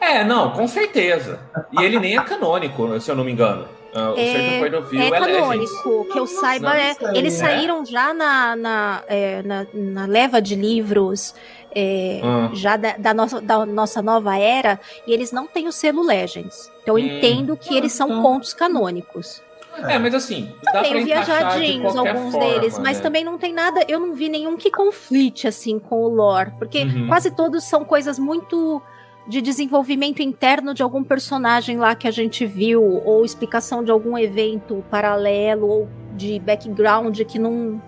[0.00, 1.40] É, não, com certeza.
[1.72, 3.66] E ele nem é canônico, se eu não me engano.
[3.94, 6.94] Ah, o É, é é canônico, que eu saiba, não é.
[6.94, 7.48] sei, Eles né?
[7.48, 11.34] saíram já na, na, é, na, na leva de livros
[11.74, 12.54] é, Hum.
[12.54, 16.70] já da, da nossa, da nossa nova era, e eles não têm o selo Legends.
[16.82, 17.16] Então eu Hum.
[17.16, 18.22] entendo que eles são Então.
[18.22, 19.42] contos canônicos.
[19.78, 23.02] É, mas assim, dá pra Tem de viajadinhos qualquer alguns forma, deles, mas né?
[23.02, 23.84] também não tem nada.
[23.88, 27.06] Eu não vi nenhum que conflite assim com o lore, porque Uhum.
[27.06, 28.82] quase todos são coisas muito
[29.28, 34.18] de desenvolvimento interno de algum personagem lá que a gente viu, ou explicação de algum
[34.18, 37.80] evento paralelo, ou de background que não.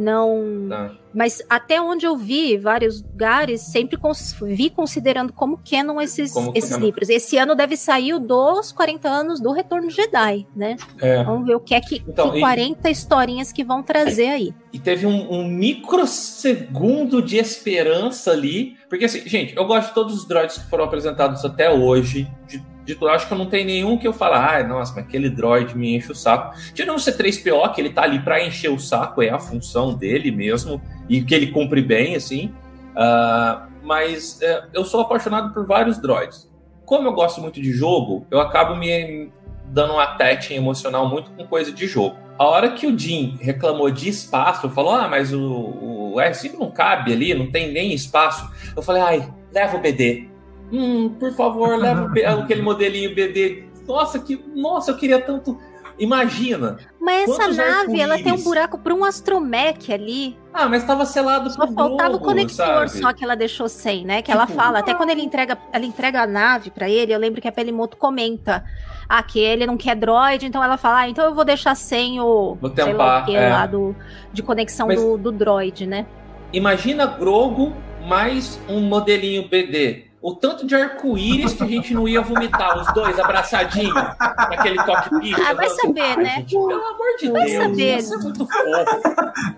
[0.00, 0.66] Não.
[0.68, 0.92] Tá.
[1.12, 6.52] Mas até onde eu vi, vários lugares, sempre cons vi considerando como canon esses, Como
[6.54, 6.84] esses canon.
[6.86, 7.08] livros.
[7.08, 10.76] Esse ano deve sair o dos 40 anos do Retorno de Jedi, né?
[11.00, 11.22] É.
[11.24, 14.54] Vamos ver o que é que, Então, que e- 40 historinhas que vão trazer aí.
[14.72, 18.76] E teve um, um microsegundo de esperança ali.
[18.88, 22.28] Porque, assim, gente, eu gosto de todos os droids que foram apresentados até hoje.
[22.48, 22.58] De,
[22.98, 25.76] eu acho que eu não tem nenhum que eu falo, ai, nossa, mas aquele droid
[25.76, 26.56] me enche o saco.
[26.74, 30.30] Tirando o C3PO, que ele tá ali pra encher o saco, é a função dele
[30.30, 30.80] mesmo.
[31.08, 32.52] E que ele cumpre bem, assim.
[32.96, 36.50] Ah, mas é, eu sou apaixonado por vários droids.
[36.84, 39.30] Como eu gosto muito de jogo, eu acabo me
[39.66, 42.16] dando um attaching emocional muito com coisa de jogo.
[42.38, 46.70] A hora que o Jim reclamou de espaço, falou: Ah, mas o, o R5 não
[46.70, 48.50] cabe ali, não tem nem espaço.
[48.74, 50.29] Eu falei: Ai, leva o BD.
[50.72, 52.10] Hum, por favor, leva o
[52.42, 53.64] aquele modelinho BD.
[53.86, 54.42] Nossa, que.
[54.54, 55.58] Nossa, eu queria tanto.
[55.98, 56.78] Imagina.
[56.98, 60.34] Mas essa nave, ela tem um buraco para um astromech ali.
[60.52, 62.90] Ah, mas tava selado Só pro faltava o Grogu, conector sabe?
[63.02, 64.22] só que ela deixou sem, né?
[64.22, 67.18] Que ela Tipo, fala, até quando ele entrega, ela entrega a nave pra ele, eu
[67.18, 68.64] lembro que a Pelimoto comenta
[69.06, 72.18] ah, que ele não quer droid, então ela fala, ah, então eu vou deixar sem
[72.18, 73.50] o Vou sei lá o que é.
[73.50, 73.94] lá do,
[74.32, 76.06] de conexão Mas- do, do droid, né?
[76.52, 77.74] Imagina Grogo
[78.06, 80.09] mais um modelinho BD.
[80.22, 85.34] O tanto de arco-íris que a gente não ia vomitar, os dois abraçadinhos, naquele cockpit.
[85.34, 86.44] Ah, vai andando- saber, né?
[86.50, 87.96] Pelo amor de Vai Deus, saber.
[87.98, 89.08] isso é muito fofo.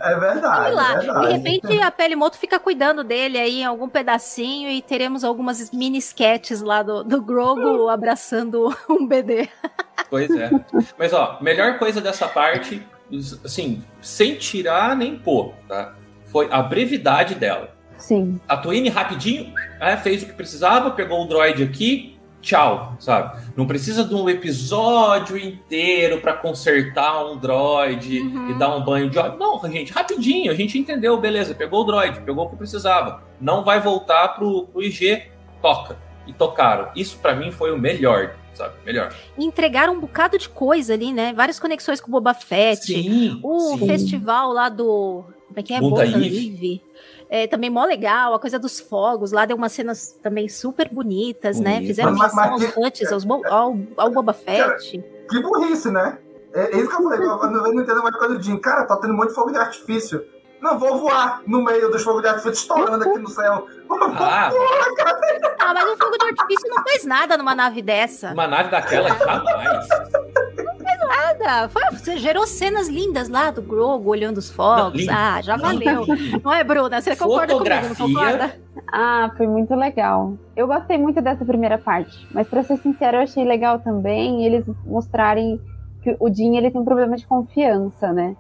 [0.01, 0.64] É verdade.
[0.66, 1.27] Sei lá, é verdade.
[1.27, 5.98] de repente a Pelimoto fica cuidando dele aí em algum pedacinho e teremos algumas mini
[5.98, 9.48] sketches lá do, do Grogu abraçando um BD.
[10.09, 10.48] Pois é.
[10.96, 12.87] Mas, ó, melhor coisa dessa parte,
[13.44, 15.92] assim, sem tirar nem pôr, tá?
[16.27, 17.71] Foi a brevidade dela.
[18.02, 18.40] Sim.
[18.48, 23.40] A Twine rapidinho é, fez o que precisava, pegou o droid aqui, tchau, sabe?
[23.56, 29.20] Não precisa de um episódio inteiro pra consertar um droid e dar um banho de
[29.20, 29.38] óleo.
[29.38, 33.22] Não, gente, rapidinho, a gente entendeu, beleza, pegou o droid, pegou o que precisava.
[33.40, 35.22] Não vai voltar pro, pro IG,
[35.62, 35.96] toca.
[36.26, 36.90] E tocaram.
[36.96, 38.74] Isso pra mim foi o melhor, sabe?
[38.84, 39.14] Melhor.
[39.38, 41.32] Entregaram um bocado de coisa ali, né?
[41.32, 42.84] Várias conexões com o Boba Fett.
[42.84, 43.86] Sim, o sim.
[43.86, 45.24] festival lá do.
[45.48, 45.76] Como é que é?
[45.76, 46.48] Eve.
[46.48, 46.82] Eve.
[47.34, 49.32] É, também mó legal, a coisa dos fogos.
[49.32, 51.74] Lá deu umas cenas também super bonitas, né?
[51.76, 51.86] Bonito.
[51.86, 55.02] Fizeram Mas- mas aos que- huts, aos Bo- ao, ao Boba Fett.
[55.30, 56.18] Que burrice, né?
[56.54, 58.58] É, é isso que eu falei, eu não, eu não entendo mais coisa do Jim.
[58.58, 60.22] Cara, tá tendo um monte de fogo de artifício.
[60.60, 63.66] Não, vou voar no meio dos fogos de artifício estourando aqui no céu.
[63.90, 64.50] Ah,
[65.58, 68.32] Ah, mas um fogo de artifício não faz nada numa nave dessa.
[68.32, 69.88] uma nave daquela jamais.
[71.60, 71.68] Não.
[71.68, 75.00] Foi, você gerou cenas lindas lá do Grogu olhando os fogos.
[75.00, 75.12] lindo.
[75.14, 76.04] ah, já valeu.
[76.42, 77.00] Não é, Bruna?
[77.00, 78.56] Você concorda comigo, não concorda?
[78.92, 80.34] Ah, foi muito legal.
[80.56, 84.64] Eu gostei muito dessa primeira parte, mas pra ser sincero, eu achei legal também eles
[84.84, 85.60] mostrarem
[86.02, 88.34] que o Jim ele tem um problema de confiança, né?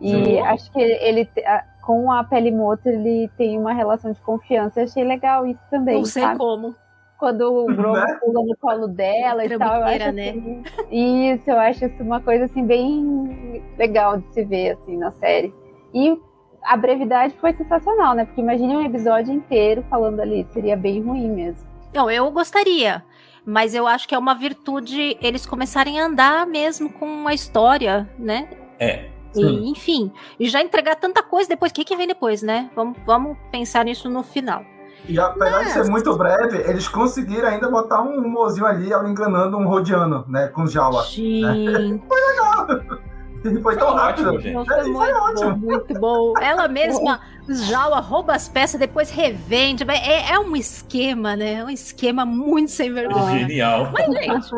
[0.00, 0.40] E Sim.
[0.40, 4.80] acho que ele a- com a Pelimoto ele tem uma relação de confiança.
[4.80, 5.96] Eu achei legal isso também.
[5.98, 6.38] Não sei sabe?
[6.38, 6.74] como.
[7.22, 8.18] Quando o Grogu Né?
[8.20, 10.30] pula no colo dela e tal, eu acho né?
[10.30, 15.12] assim, isso, eu acho isso uma coisa assim bem legal de se ver assim na
[15.12, 15.54] série.
[15.94, 16.18] E
[16.64, 18.24] a brevidade foi sensacional, né?
[18.24, 21.64] Porque imagine um episódio inteiro falando ali, seria bem ruim mesmo.
[21.94, 23.04] Não, eu gostaria.
[23.46, 28.10] Mas eu acho que é uma virtude eles começarem a andar mesmo com a história,
[28.18, 28.48] né?
[28.80, 29.08] É.
[29.36, 31.70] E, enfim, e já entregar tanta coisa depois.
[31.70, 32.68] O que, que vem depois, né?
[32.74, 34.64] Vamos, vamos pensar nisso no final.
[35.08, 39.56] E apesar de ser muito breve, eles conseguiram ainda botar um mozinho ali, ela enganando
[39.58, 40.48] um rodiano, né?
[40.48, 41.04] Com Jawa.
[41.04, 42.02] Gente.
[42.08, 43.02] Foi legal.
[43.44, 44.34] E foi tão rápido.
[44.34, 44.72] ótimo, gente.
[44.72, 45.50] É, foi muito ótimo.
[45.56, 46.34] bom, muito bom.
[46.40, 49.84] Ela mesma, Jawa, rouba as peças, depois revende.
[49.88, 51.54] É, é um esquema, né?
[51.54, 53.40] É um esquema muito sem vergonha.
[53.40, 53.90] Genial.
[53.92, 54.50] Mas, gente.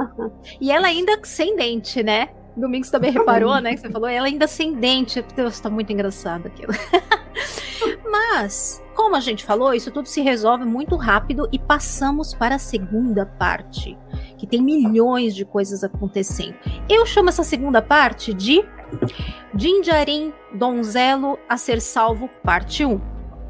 [0.60, 2.28] E ela ainda sem dente, né?
[2.56, 3.74] Domingos também reparou, né?
[3.74, 5.24] Que você falou, ela ainda sem dente.
[5.34, 6.72] Deus, tá muito engraçado aquilo.
[8.10, 12.58] Mas, como a gente falou, isso tudo se resolve muito rápido e passamos para a
[12.58, 13.98] segunda parte,
[14.38, 16.54] que tem milhões de coisas acontecendo.
[16.88, 18.64] Eu chamo essa segunda parte de
[19.56, 23.00] Jinjarin Donzelo a ser salvo, parte 1.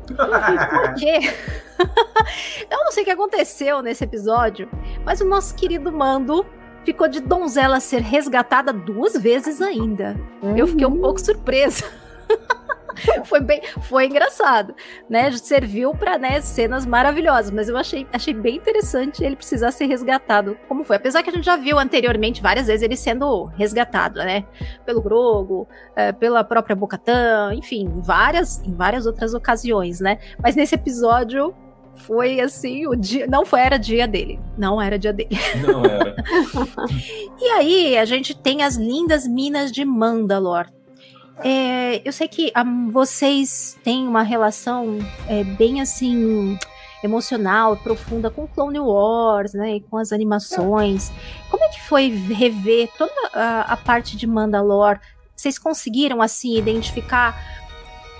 [0.06, 1.18] Porque
[2.70, 4.68] eu não sei o que aconteceu nesse episódio,
[5.04, 6.44] mas o nosso querido Mando
[6.84, 10.16] ficou de donzela a ser resgatada duas vezes ainda.
[10.56, 11.84] Eu fiquei um pouco surpresa.
[13.24, 14.74] foi bem, foi engraçado,
[15.08, 15.30] né?
[15.32, 20.56] Serviu para né, cenas maravilhosas, mas eu achei, achei bem interessante ele precisar ser resgatado,
[20.68, 20.96] como foi.
[20.96, 24.44] Apesar que a gente já viu anteriormente várias vezes ele sendo resgatado, né?
[24.84, 30.18] Pelo Grogo, eh, pela própria Bocatã, enfim, várias, em várias outras ocasiões, né?
[30.42, 31.54] Mas nesse episódio
[31.96, 35.36] foi assim, o dia, não foi era dia dele, não era dia dele.
[35.66, 36.16] Não era.
[37.40, 40.66] E aí a gente tem as lindas minas de Mandalor.
[41.42, 46.56] É, eu sei que um, vocês têm uma relação é, bem assim
[47.02, 51.12] emocional, profunda com Clone Wars, né, com as animações.
[51.50, 55.00] Como é que foi rever toda a, a parte de Mandalore?
[55.36, 57.36] Vocês conseguiram assim identificar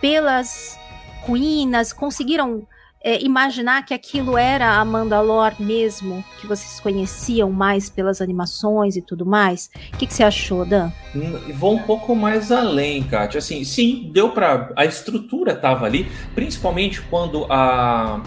[0.01, 0.79] pelas
[1.23, 2.67] ruínas, conseguiram
[3.05, 9.03] é, imaginar que aquilo era a Mandalor mesmo, que vocês conheciam mais pelas animações e
[9.03, 9.71] tudo mais?
[9.93, 10.91] O que, que você achou, Dan?
[11.15, 13.39] Hum, vou um pouco mais além, Kátia.
[13.39, 18.23] Assim, sim, deu para A estrutura tava ali, principalmente quando a.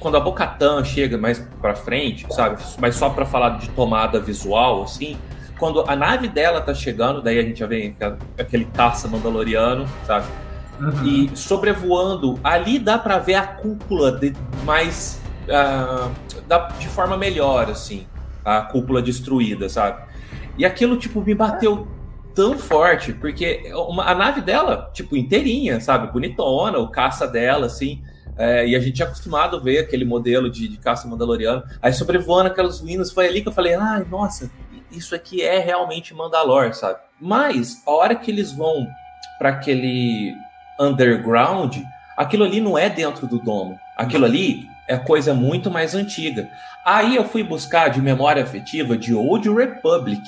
[0.00, 2.60] Quando a Bocatan chega mais para frente, sabe?
[2.80, 5.16] Mas só para falar de tomada visual, assim,
[5.60, 7.94] quando a nave dela tá chegando, daí a gente já vê
[8.36, 10.26] aquele caça mandaloriano, sabe?
[10.82, 11.06] Uhum.
[11.06, 15.20] E sobrevoando, ali dá para ver a cúpula de mais.
[15.44, 16.10] Uh,
[16.78, 18.06] de forma melhor, assim.
[18.44, 20.02] A cúpula destruída, sabe?
[20.58, 21.86] E aquilo, tipo, me bateu
[22.34, 26.12] tão forte, porque uma, a nave dela, tipo, inteirinha, sabe?
[26.12, 28.02] Bonitona, o caça dela, assim.
[28.36, 31.62] É, e a gente é acostumado a ver aquele modelo de, de caça mandaloriano.
[31.80, 34.50] Aí sobrevoando aquelas ruínas, foi ali que eu falei, ai, nossa,
[34.90, 36.98] isso aqui é realmente Mandalor, sabe?
[37.20, 38.86] Mas, a hora que eles vão
[39.38, 40.34] para aquele
[40.82, 41.78] underground,
[42.16, 43.78] aquilo ali não é dentro do domo.
[43.96, 46.48] Aquilo ali é coisa muito mais antiga.
[46.84, 50.22] Aí eu fui buscar de memória afetiva de Old Republic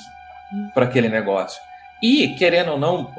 [0.73, 1.61] para aquele negócio.
[2.01, 3.11] E, querendo ou não,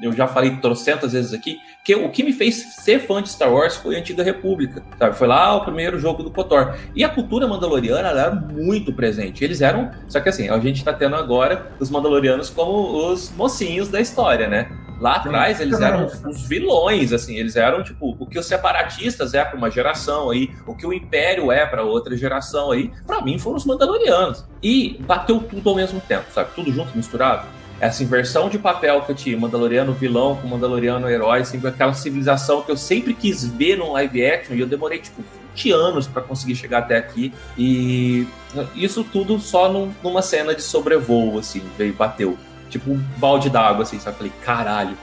[0.00, 3.52] eu já falei trocentas vezes aqui, que o que me fez ser fã de Star
[3.52, 5.16] Wars foi a Antiga República, sabe?
[5.16, 6.76] Foi lá o primeiro jogo do KOTOR.
[6.94, 9.44] E a cultura mandaloriana era muito presente.
[9.44, 13.88] Eles eram, só que assim, a gente tá tendo agora os mandalorianos como os mocinhos
[13.88, 14.70] da história, né?
[15.00, 19.42] Lá atrás eles eram os vilões, assim, eles eram tipo o que os separatistas é
[19.42, 22.90] para uma geração aí, o que o Império é para outra geração aí.
[23.06, 24.44] Para mim foram os Mandalorianos.
[24.62, 26.50] E bateu tudo ao mesmo tempo, sabe?
[26.54, 27.46] Tudo junto, misturado.
[27.80, 32.60] Essa inversão de papel que eu tinha, Mandaloriano vilão com Mandaloriano herói, sempre aquela civilização
[32.60, 36.20] que eu sempre quis ver num live action e eu demorei tipo 20 anos para
[36.20, 37.32] conseguir chegar até aqui.
[37.56, 38.26] E
[38.74, 42.36] isso tudo só num, numa cena de sobrevoo, assim, veio, bateu
[42.70, 44.16] tipo um balde d'água, assim, sabe?
[44.16, 44.96] Falei, caralho,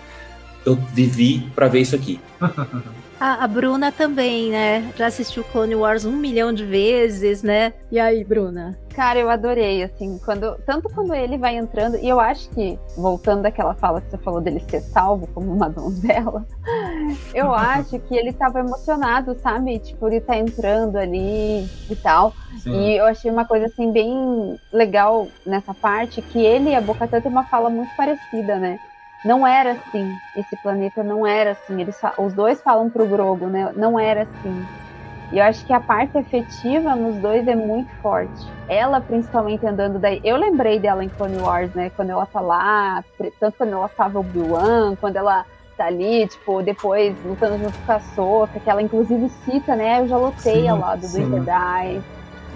[0.65, 2.19] eu vivi para ver isso aqui.
[3.19, 4.93] A, Bruna também, né?
[4.95, 7.73] Já assistiu Clone Wars um milhão de vezes, né?
[7.91, 8.77] E aí, Bruna?
[8.97, 13.43] Cara, eu adorei, assim, quando tanto quando ele vai entrando, e eu acho que, voltando
[13.43, 16.43] daquela fala que você falou dele ser salvo como uma donzela,
[17.31, 19.77] eu acho que ele tava emocionado, sabe?
[19.77, 22.33] Tipo, ele tá entrando ali e tal.
[22.57, 22.73] Sim.
[22.73, 27.07] E eu achei uma coisa, assim, bem legal nessa parte, que ele e a Boca
[27.07, 28.79] tem uma fala muito parecida, né?
[29.23, 30.15] não era assim.
[30.35, 31.81] Esse planeta não era assim.
[31.81, 33.71] Eles, os dois falam pro Grogo, né?
[33.75, 34.65] Não era assim.
[35.31, 38.47] E eu acho que a parte afetiva nos dois é muito forte.
[38.69, 40.21] Ela, principalmente, andando daí.
[40.23, 41.91] Eu lembrei dela em Clone Wars, né?
[41.95, 43.03] Quando ela tá lá,
[43.39, 47.91] tanto quando ela salva o Obi-Wan, quando ela tá ali, tipo, depois lutando junto com
[47.91, 50.01] a Soka, que ela inclusive cita, né?
[50.01, 51.29] Eu já lutei sim, ao lado sim.
[51.29, 52.01] do Jedi.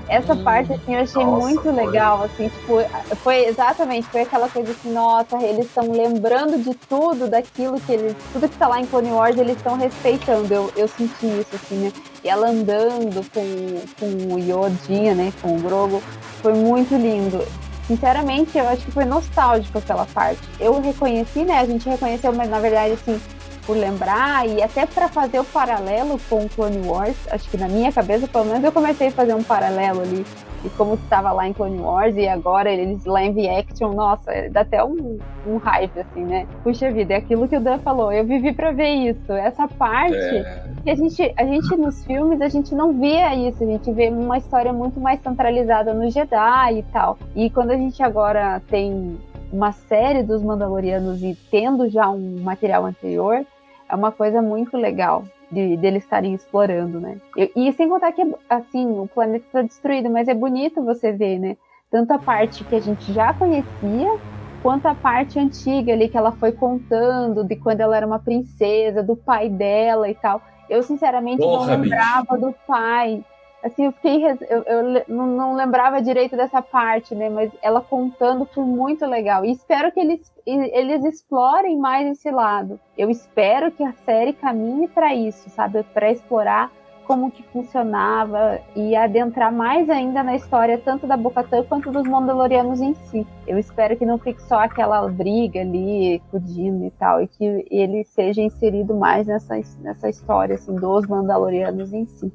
[0.08, 2.78] Essa parte, assim, eu achei nossa, muito legal, assim, tipo,
[3.18, 8.16] foi exatamente, foi aquela coisa assim, nossa, eles estão lembrando de tudo, daquilo que eles,
[8.34, 11.76] tudo que tá lá em Clone Wars, eles estão respeitando, eu, eu senti isso, assim,
[11.76, 16.02] né, e ela andando com, com o Yodinha, né, com o Grogo,
[16.42, 17.46] foi muito lindo.
[17.88, 20.40] Sinceramente, eu acho que foi nostálgico aquela parte.
[20.60, 23.20] Eu reconheci, né, a gente reconheceu, mas na verdade, assim,
[23.66, 27.68] por lembrar e até para fazer o paralelo com o Clone Wars, acho que na
[27.68, 30.26] minha cabeça, pelo menos eu comecei a fazer um paralelo ali
[30.64, 34.62] e como estava lá em Clone Wars e agora eles lá em V-Action, nossa, dá
[34.62, 36.46] até um, um hype, assim, né?
[36.64, 40.16] Puxa vida, é aquilo que o Dan falou, eu vivi para ver isso, essa parte
[40.16, 40.64] é.
[40.84, 44.10] que a gente, a gente nos filmes, a gente não via isso, a gente vê
[44.10, 47.18] uma história muito mais centralizada no Jedi e tal.
[47.36, 49.18] E quando a gente agora tem
[49.52, 53.46] uma série dos Mandalorianos e tendo já um material anterior,
[53.90, 57.18] é uma coisa muito legal de deles estarem explorando, né?
[57.38, 61.40] E, e, sem contar que, assim, o planeta está destruído, mas é bonito você ver,
[61.40, 61.58] né?
[61.90, 64.18] Tanto a parte que a gente já conhecia,
[64.64, 69.04] quanto a parte antiga ali que ela foi contando de quando ela era uma princesa,
[69.04, 70.42] do pai dela e tal.
[70.70, 72.48] Eu, sinceramente, Porra, não lembrava bicho.
[72.48, 73.26] do pai
[73.64, 74.26] assim, eu fiquei.
[74.26, 77.30] Eu, eu não lembrava direito dessa parte, né?
[77.30, 79.46] Mas ela contando foi muito legal.
[79.46, 82.80] E espero que eles, eles explorem mais esse lado.
[82.98, 85.84] Eu espero que a série caminhe para isso, sabe?
[85.94, 86.72] Para explorar
[87.06, 92.80] como que funcionava e adentrar mais ainda na história tanto da Bocatã quanto dos Mandalorianos
[92.80, 93.28] em si.
[93.46, 98.06] Eu espero que não fique só aquela briga ali, Kudino e tal, e que ele
[98.06, 102.32] seja inserido mais nessa, nessa história assim, dos Mandalorianos em si.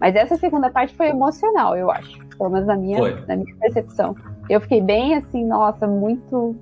[0.00, 2.18] Mas essa segunda parte foi emocional, eu acho.
[2.36, 4.14] Pelo menos na minha, na minha percepção.
[4.48, 6.54] Eu fiquei bem assim, nossa, muito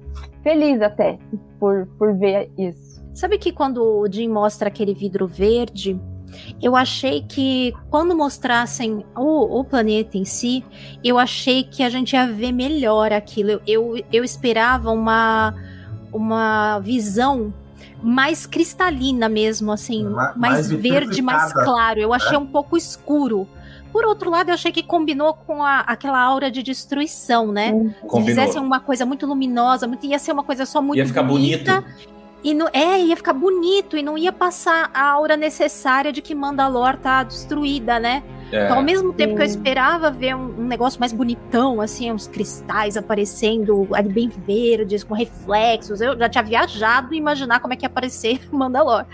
[0.42, 1.18] feliz até
[1.59, 3.02] por, por ver isso.
[3.12, 6.00] Sabe que quando o Jim mostra aquele vidro verde,
[6.61, 10.64] eu achei que quando mostrassem o, o, planeta em si,
[11.02, 13.50] eu achei que a gente ia ver melhor aquilo.
[13.50, 15.54] Eu, eu, eu esperava uma,
[16.12, 17.52] uma visão
[18.05, 21.98] mais cristalina mesmo, assim, mais, mais verde, mais claro.
[21.98, 22.38] Eu achei é?
[22.38, 23.48] um pouco escuro.
[23.90, 27.72] Por outro lado, eu achei que combinou com a, aquela aura de destruição, né?
[27.72, 28.20] Combinou.
[28.20, 31.22] Se fizessem uma coisa muito luminosa, muito, ia ser uma coisa só muito ia ficar
[31.22, 31.80] bonita.
[31.80, 32.14] bonito.
[32.42, 36.34] E não, é, ia ficar bonito e não ia passar a aura necessária de que
[36.34, 38.22] Mandalor tá destruída, né?
[38.55, 38.64] É.
[38.64, 42.28] Então, ao mesmo tempo que eu esperava ver um, um, negócio mais bonitão, assim, uns
[42.28, 47.76] cristais aparecendo ali bem verdes, com reflexos, eu já tinha viajado e imaginar como é
[47.76, 49.05] que ia aparecer Mandalor.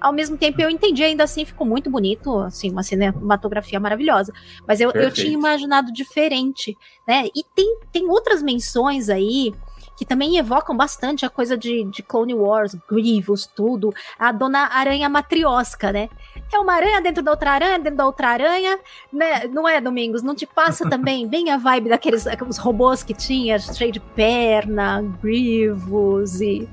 [0.00, 4.32] Ao mesmo tempo, eu entendi, ainda assim, ficou muito bonito, assim, uma cinematografia maravilhosa.
[4.66, 6.76] Mas eu, eu tinha imaginado diferente,
[7.08, 7.26] né?
[7.34, 9.52] E tem, tem outras menções aí
[9.96, 13.94] que também evocam bastante a coisa de, de Clone Wars, Grievous, tudo.
[14.18, 16.08] A Dona Aranha Matriosca, né?
[16.52, 18.78] É uma aranha dentro da outra aranha, dentro da outra aranha,
[19.12, 19.46] né?
[19.48, 20.22] Não é, Domingos?
[20.22, 25.02] Não te passa também bem a vibe daqueles aqueles robôs que tinha, cheio de perna,
[25.22, 26.68] Grievous e...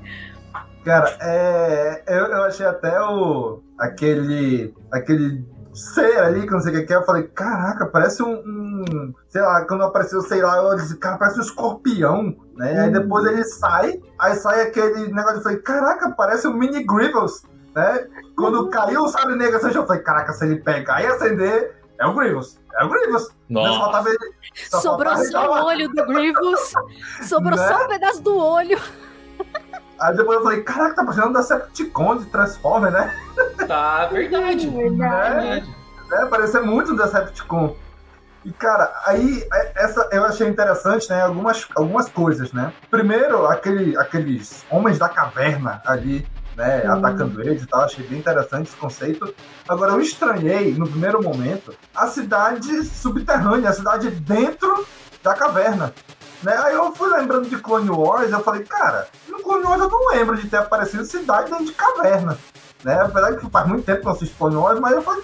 [0.84, 6.86] Cara, é, eu, eu achei até o aquele aquele ser ali, que não sei o
[6.86, 10.76] que é, eu falei, caraca, parece um, um, Sei lá, quando apareceu, sei lá, eu
[10.76, 12.74] disse, cara, parece um escorpião, né?
[12.74, 12.84] Hum.
[12.84, 17.42] Aí depois ele sai, aí sai aquele negócio, eu falei, caraca, parece um mini Grievous,
[17.74, 18.06] né?
[18.36, 18.70] Quando uhum.
[18.70, 22.14] caiu o sabre negro, assim, eu falei, caraca, se ele pegar e acender, é o
[22.14, 22.60] Grievous.
[22.78, 23.28] É o Grievous.
[23.48, 24.08] Nossa.
[24.08, 24.18] Ele,
[24.54, 26.72] só Sobrou só o olho do Grievous.
[27.22, 27.68] Sobrou né?
[27.68, 28.78] só um pedaço do olho.
[30.02, 33.14] Aí depois eu falei, caraca, tá parecendo da Decepticon de Transformer, né?
[33.68, 34.66] Tá, verdade.
[34.68, 35.66] verdade.
[36.10, 36.26] Né?
[36.28, 37.76] Parece muito um Decepticon.
[38.44, 41.22] E, cara, aí é, essa eu achei interessante, né?
[41.22, 42.72] Algumas, algumas coisas, né?
[42.90, 46.26] Primeiro, aquele, aqueles homens da caverna ali,
[46.56, 46.82] né?
[46.84, 46.94] Hum.
[46.94, 47.82] Atacando eles e tal.
[47.82, 49.32] Achei bem interessante esse conceito.
[49.68, 54.84] Agora, eu estranhei, no primeiro momento, a cidade subterrânea, a cidade dentro
[55.22, 55.94] da caverna.
[56.42, 56.56] Né?
[56.56, 60.08] Aí eu fui lembrando de Clone Wars, eu falei, cara, no Clone Wars eu não
[60.10, 62.38] lembro de ter aparecido cidade dentro de caverna.
[62.84, 63.00] Né?
[63.00, 65.22] Apesar que faz muito tempo que eu assisto Clone Wars, mas eu falei,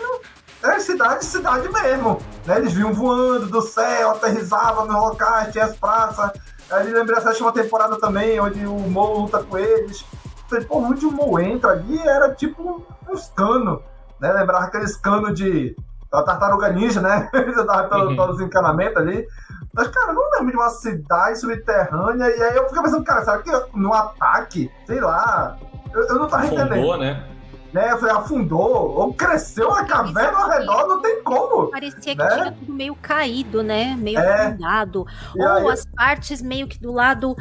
[0.62, 2.20] é cidade, cidade mesmo.
[2.46, 2.58] Né?
[2.58, 6.30] Eles vinham voando do céu, aterrizavam nos locais, tinha as praças.
[6.70, 10.04] Aí lembrei a sétima temporada também, onde o Mo luta com eles.
[10.48, 13.80] Falei, pô, onde o Mo entra ali era tipo uns canos,
[14.20, 14.32] né?
[14.32, 15.74] Lembrava aqueles canos de
[16.12, 17.28] a tartaruga ninja, né?
[17.34, 18.16] Eles andavam pelos, uhum.
[18.16, 19.26] pelos encanamentos ali.
[19.72, 22.26] Mas, cara, eu não lembro de uma cidade subterrânea.
[22.36, 25.56] E aí eu fiquei pensando, cara, será que no ataque, sei lá,
[25.92, 26.98] eu, eu não tava Afundou, entendendo.
[26.98, 27.24] né?
[27.72, 31.66] Né, foi, afundou, ou cresceu a caverna ao redor, não tem como.
[31.70, 32.26] Parecia né?
[32.26, 33.94] que tinha tudo meio caído, né?
[33.94, 34.46] Meio é.
[34.46, 35.06] afundado.
[35.36, 35.68] E ou aí...
[35.68, 37.36] as partes meio que do lado,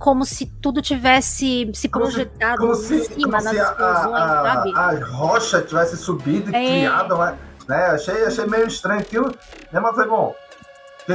[0.00, 4.52] como se tudo tivesse se projetado como se, como em cima nas explosões, a, a,
[4.52, 4.72] sabe?
[4.74, 6.66] A rocha tivesse subido e é.
[6.80, 7.16] criado,
[7.68, 7.86] né?
[7.86, 9.32] Achei, achei meio estranho aquilo,
[9.70, 9.78] né?
[9.78, 10.34] Mas foi bom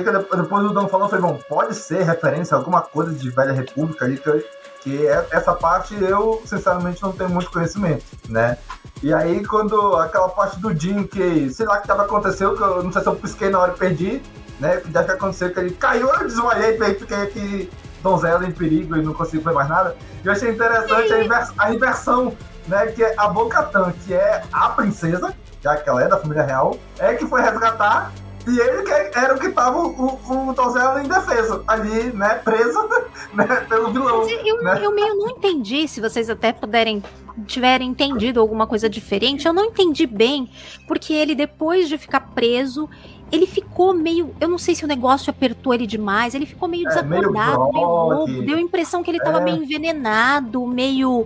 [0.02, 4.06] depois o Dom falou, foi bom, pode ser referência a alguma coisa de Velha República
[4.06, 4.46] ali, que,
[4.82, 8.58] que é, essa parte eu, sinceramente, não tenho muito conhecimento, né?
[9.04, 12.64] E aí, quando aquela parte do Jim, que sei lá o que tava acontecendo, que
[12.64, 14.24] eu não sei se eu pisquei na hora e perdi,
[14.60, 14.78] né?
[14.78, 17.72] Que já que aconteceu, que ele caiu, eu desmaiei, fiquei aqui,
[18.02, 19.96] donzela em perigo e não consigo ver mais nada.
[20.24, 22.36] E eu achei interessante a, invers a inversão,
[22.68, 22.88] né?
[22.88, 26.78] Que é a Bocatan, que é a princesa, já que ela é da família real,
[26.98, 28.12] é que foi resgatar
[28.48, 32.80] e ele que era o que tava o, o, o indefeso, ali, né, preso
[33.34, 34.28] né, pelo vilão.
[34.30, 34.80] Eu, né?
[34.82, 37.02] eu meio não entendi, se vocês até puderem
[37.48, 40.50] tiverem entendido alguma coisa diferente, eu não entendi bem,
[40.88, 42.88] porque ele, depois de ficar preso,
[43.32, 44.36] ele ficou meio.
[44.40, 47.74] Eu não sei se o negócio apertou ele demais, ele ficou meio é, desacordado, meio,
[47.74, 48.42] meio louco.
[48.44, 49.44] Deu a impressão que ele estava é.
[49.44, 51.26] meio envenenado, meio.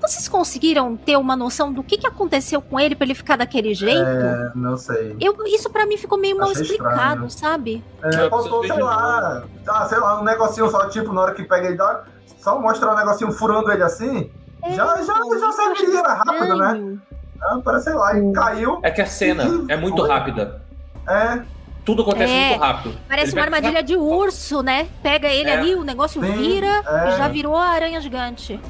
[0.00, 3.74] Vocês conseguiram ter uma noção do que, que aconteceu com ele para ele ficar daquele
[3.74, 4.00] jeito?
[4.00, 5.16] É, não sei.
[5.20, 7.30] Eu, isso para mim ficou meio mal explicado, estranho.
[7.30, 7.84] sabe?
[8.02, 11.66] É, faltou, sei lá, ah, sei lá, um negocinho só, tipo, na hora que pega
[11.66, 12.04] ele, dá,
[12.38, 14.30] só mostra um negocinho furando ele assim.
[14.62, 16.98] É, já, já, então, já saberia, era rápido, né?
[17.42, 18.80] Ah, parece, sei lá, e caiu.
[18.82, 20.08] É que a cena é muito foi.
[20.08, 20.62] rápida.
[21.08, 21.42] É.
[21.84, 22.98] Tudo acontece é, muito rápido.
[23.08, 24.88] Parece ele uma armadilha de urso, né?
[25.02, 25.58] Pega ele é.
[25.58, 27.08] ali, o negócio sim, vira é.
[27.08, 28.60] e já virou a aranha gigante.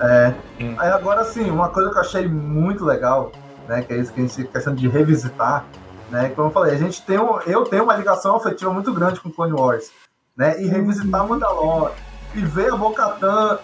[0.00, 0.34] É.
[0.60, 0.74] Hum.
[0.78, 3.32] Aí agora sim, uma coisa que eu achei muito legal,
[3.68, 3.82] né?
[3.82, 5.64] Que é isso que a gente questão de revisitar,
[6.10, 6.30] né?
[6.30, 9.30] Como eu falei, a gente tem um, eu tenho uma ligação afetiva muito grande com
[9.30, 9.90] Clone Wars,
[10.36, 10.60] né?
[10.60, 11.28] E revisitar uhum.
[11.28, 11.92] Mandalore
[12.34, 13.58] e ver a Bo-Katan,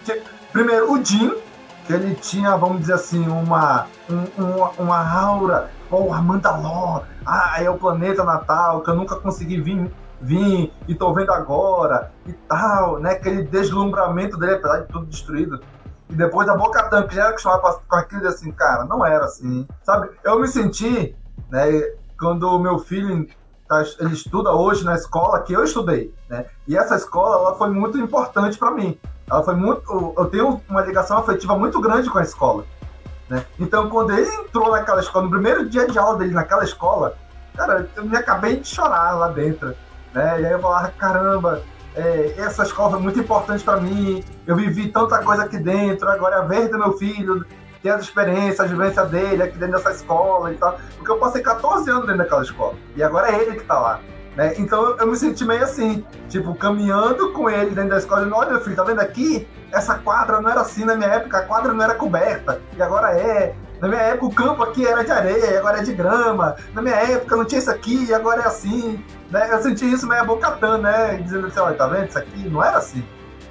[0.53, 1.35] primeiro o Jim,
[1.87, 7.57] que ele tinha, vamos dizer assim, uma um, uma, uma aura, oh, a Mandalore, ah,
[7.59, 12.33] é o planeta natal que eu nunca consegui vir vim e tô vendo agora e
[12.33, 13.12] tal, né?
[13.12, 15.61] Aquele deslumbramento dele, apesar de tudo destruído,
[16.11, 19.25] e depois a Boca Tan, que já era acostumada com aquilo, assim, cara, não era
[19.25, 20.11] assim, sabe?
[20.25, 21.17] Eu me senti,
[21.49, 23.27] né, quando o meu filho
[23.69, 26.47] tá, ele estuda hoje na escola que eu estudei, né?
[26.67, 28.99] E essa escola ela foi muito importante para mim.
[29.31, 32.65] Ela foi muito, eu tenho uma ligação afetiva muito grande com a escola,
[33.29, 33.47] né?
[33.59, 37.17] Então quando ele entrou naquela escola, no primeiro dia de aula dele naquela escola,
[37.57, 39.69] cara, eu me acabei de chorar lá dentro,
[40.13, 40.41] né?
[40.41, 41.63] E aí eu falava, caramba,
[41.95, 44.24] é, essa escola foi muito importante para mim.
[44.47, 46.09] Eu vivi tanta coisa aqui dentro.
[46.09, 47.45] Agora é a vez do meu filho,
[47.82, 50.78] ter as experiências, a vivência dele aqui dentro dessa escola e tal.
[50.97, 52.74] Porque eu passei 14 anos dentro daquela escola.
[52.97, 54.01] E agora é ele que tá lá.
[54.36, 54.55] Né?
[54.59, 58.61] Então eu me senti meio assim, tipo, caminhando com ele dentro da escola, olha meu
[58.61, 59.49] filho, tá vendo aqui?
[59.72, 63.16] Essa quadra não era assim na minha época, a quadra não era coberta, e agora
[63.18, 63.55] é.
[63.81, 66.57] Na minha época o campo aqui era de areia, agora é de grama.
[66.74, 69.03] Na minha época não tinha isso aqui, agora é assim.
[69.31, 69.49] Né?
[69.53, 71.16] Eu senti isso meio bocatã, né?
[71.16, 72.09] Dizendo assim, olha, tá vendo?
[72.09, 73.05] Isso aqui não era assim.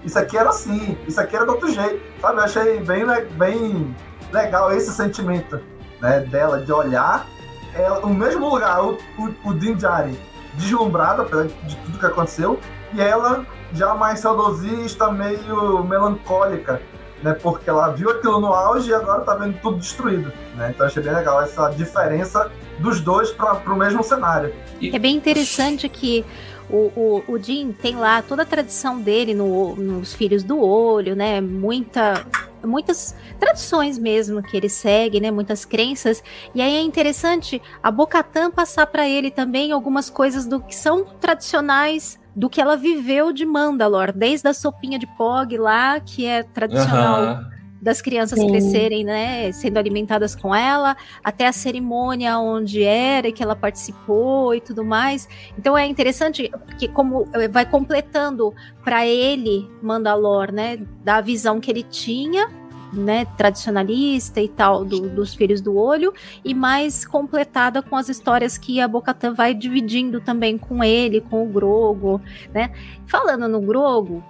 [0.03, 2.01] Isso aqui era assim, isso aqui era do outro jeito.
[2.21, 2.37] Sabe?
[2.37, 3.95] Eu achei bem, bem
[4.31, 5.59] legal esse sentimento
[5.99, 7.25] né, dela de olhar
[7.73, 10.19] ela, o mesmo lugar, o, o, o Dinjari
[10.55, 12.59] deslumbrada de tudo que aconteceu,
[12.93, 16.81] e ela já mais saudosista, meio melancólica,
[17.23, 17.33] né?
[17.33, 20.71] Porque ela viu aquilo no auge e agora tá vendo tudo destruído, né?
[20.73, 24.53] Então achei bem legal essa diferença dos dois para o mesmo cenário.
[24.81, 26.25] É bem interessante que
[26.69, 31.15] o, o, o Jim tem lá toda a tradição dele no, nos Filhos do Olho,
[31.15, 31.41] né?
[31.41, 32.25] Muita,
[32.63, 35.31] muitas tradições mesmo que ele segue, né?
[35.31, 36.23] Muitas crenças.
[36.53, 41.03] E aí é interessante a Bocatã passar para ele também algumas coisas do que são
[41.19, 46.41] tradicionais do que ela viveu de Mandalor, desde a sopinha de Pog lá, que é
[46.41, 47.35] tradicional.
[47.35, 48.49] Uhum das crianças Sim.
[48.49, 54.59] crescerem, né, sendo alimentadas com ela, até a cerimônia onde era que ela participou e
[54.59, 55.29] tudo mais.
[55.57, 61.71] Então é interessante que como eh, vai completando para ele Mandalor, né, da visão que
[61.71, 62.49] ele tinha
[62.91, 66.13] né, tradicionalista e tal, do, dos Filhos do Olho,
[66.43, 71.43] e mais completada com as histórias que a Bocatã vai dividindo também com ele, com
[71.43, 72.21] o Grogo,
[72.53, 72.71] né?
[73.05, 74.23] Falando no Grogo,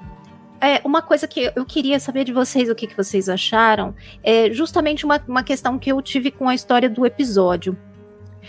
[0.62, 4.52] é, uma coisa que eu queria saber de vocês, o que, que vocês acharam, é
[4.52, 7.78] justamente uma, uma questão que eu tive com a história do episódio.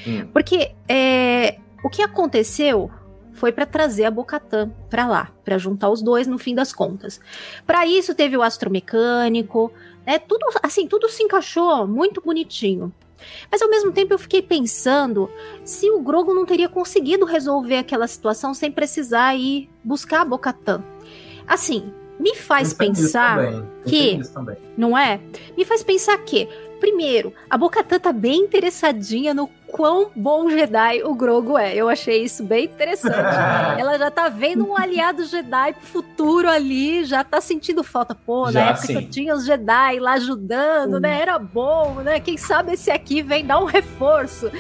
[0.07, 0.27] Hum.
[0.33, 2.91] Porque é, o que aconteceu
[3.33, 7.21] foi para trazer a Bocatã para lá, para juntar os dois no fim das contas.
[7.67, 9.73] Para isso teve o astromecânico,
[10.11, 10.19] né?
[10.19, 12.93] Tudo assim, tudo se encaixou muito bonitinho.
[13.49, 15.31] Mas ao mesmo tempo eu fiquei pensando
[15.65, 20.83] se o Grogo não teria conseguido resolver aquela situação sem precisar ir buscar a Bocatã.
[21.47, 23.39] Assim, me faz pensar
[23.87, 24.19] que.
[24.77, 25.21] Não é?
[25.57, 26.49] Me faz pensar que,
[26.81, 31.77] primeiro, a Bocatã tá bem interessadinha no quão bom Jedi o Grogo é.
[31.77, 33.15] Eu achei isso bem interessante.
[33.79, 38.15] Ela já tá vendo um aliado Jedi pro futuro ali, já tá sentindo falta.
[38.15, 38.95] Pô, já, na época sim.
[38.95, 41.21] eu tinha os Jedi lá ajudando, né?
[41.21, 42.19] Era bom, né?
[42.19, 44.51] Quem sabe esse aqui vem dar um reforço.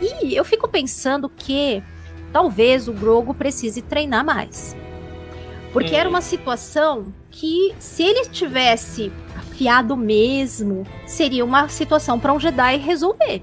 [0.00, 1.82] E eu fico pensando que
[2.32, 4.76] talvez o Grogo precise treinar mais.
[5.72, 5.98] Porque hum.
[5.98, 9.10] era uma situação que, se ele tivesse
[9.62, 13.42] afiado mesmo, seria uma situação para um Jedi resolver.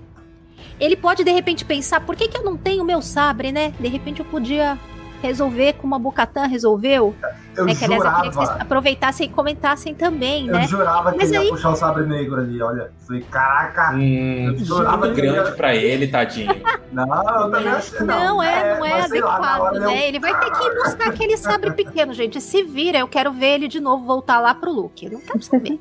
[0.79, 3.73] Ele pode de repente pensar: por que, que eu não tenho meu sabre, né?
[3.79, 4.77] De repente eu podia
[5.21, 7.15] resolver como a Bocatã resolveu.
[7.55, 10.63] Eu é, que, aliás, eu queria que vocês aproveitassem e comentassem também, eu né?
[10.63, 11.45] Eu jurava Mas que ele aí...
[11.45, 12.91] ia puxar o sabre negro ali, olha.
[13.05, 13.91] Falei, caraca!
[13.95, 15.51] Hum, eu jurava muito grande ia...
[15.51, 16.55] pra ele, tadinho.
[16.93, 17.99] não, eu também achei.
[17.99, 19.85] Não, não é, não é adequado, lá, né?
[19.85, 20.07] Eu...
[20.07, 22.39] Ele vai ter que ir buscar aquele sabre pequeno, gente.
[22.39, 25.05] Se vira, eu quero ver ele de novo voltar lá pro Luke.
[25.05, 25.79] Eu não quero saber.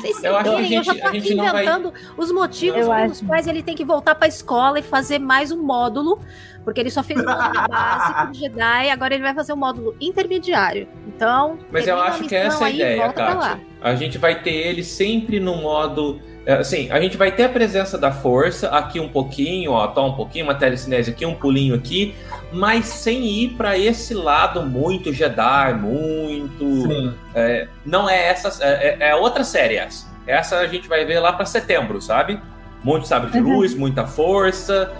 [0.00, 2.00] Vocês eu, acho que a gente, eu já tô aqui inventando vai...
[2.16, 3.26] os motivos eu pelos acho.
[3.26, 6.20] quais ele tem que voltar pra escola e fazer mais um módulo
[6.64, 9.58] porque ele só fez o módulo básico de Jedi, agora ele vai fazer o um
[9.58, 10.88] módulo intermediário.
[11.06, 11.58] Então.
[11.70, 13.60] Mas eu acho que essa é a ideia, Tati.
[13.80, 16.20] A gente vai ter ele sempre no modo.
[16.44, 20.02] É, assim, a gente vai ter a presença da força aqui um pouquinho, ó, tá
[20.02, 22.14] um pouquinho, uma telecinese aqui, um pulinho aqui,
[22.52, 27.14] mas sem ir para esse lado muito Jedi, muito.
[27.34, 28.64] É, não é essa.
[28.64, 30.10] É, é, é outra série essa.
[30.26, 32.40] Essa a gente vai ver lá para setembro, sabe?
[32.84, 33.58] Muito sabre de uhum.
[33.58, 34.92] luz, muita força,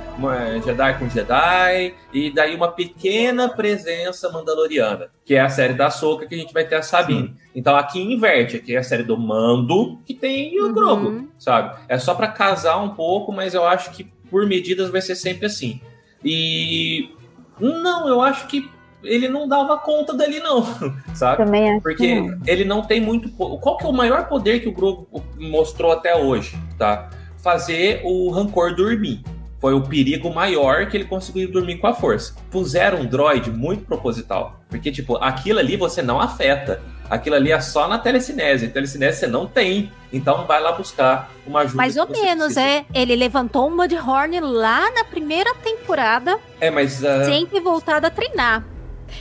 [0.65, 6.27] Jedi com Jedi, e daí uma pequena presença mandaloriana, que é a série da Soca
[6.27, 7.29] que a gente vai ter a Sabine.
[7.29, 7.35] Sim.
[7.55, 10.73] Então aqui inverte, aqui é a série do Mando, que tem o uhum.
[10.73, 11.77] Grogu, sabe?
[11.89, 15.47] É só para casar um pouco, mas eu acho que por medidas vai ser sempre
[15.47, 15.81] assim.
[16.25, 17.11] E
[17.59, 18.71] não, eu acho que
[19.03, 20.65] ele não dava conta dali, não,
[21.15, 21.45] sabe?
[21.45, 22.39] Também acho Porque não.
[22.47, 23.29] ele não tem muito.
[23.31, 27.11] Qual que é o maior poder que o Grogu mostrou até hoje, tá?
[27.43, 29.23] Fazer o rancor dormir.
[29.61, 32.35] Foi o perigo maior que ele conseguiu dormir com a força.
[32.51, 34.61] Puseram um droid muito proposital.
[34.69, 36.83] Porque, tipo, aquilo ali você não afeta.
[37.09, 38.69] Aquilo ali é só na telecinese.
[38.69, 39.93] Telecinese você não tem.
[40.13, 41.77] Então vai lá buscar uma ajuda.
[41.77, 42.61] Mais ou menos, precisa.
[42.61, 42.85] é.
[42.93, 46.39] Ele levantou um Mudhorn lá na primeira temporada.
[46.61, 47.01] É, mas.
[47.01, 47.25] Uh...
[47.25, 48.65] Sempre voltado a treinar.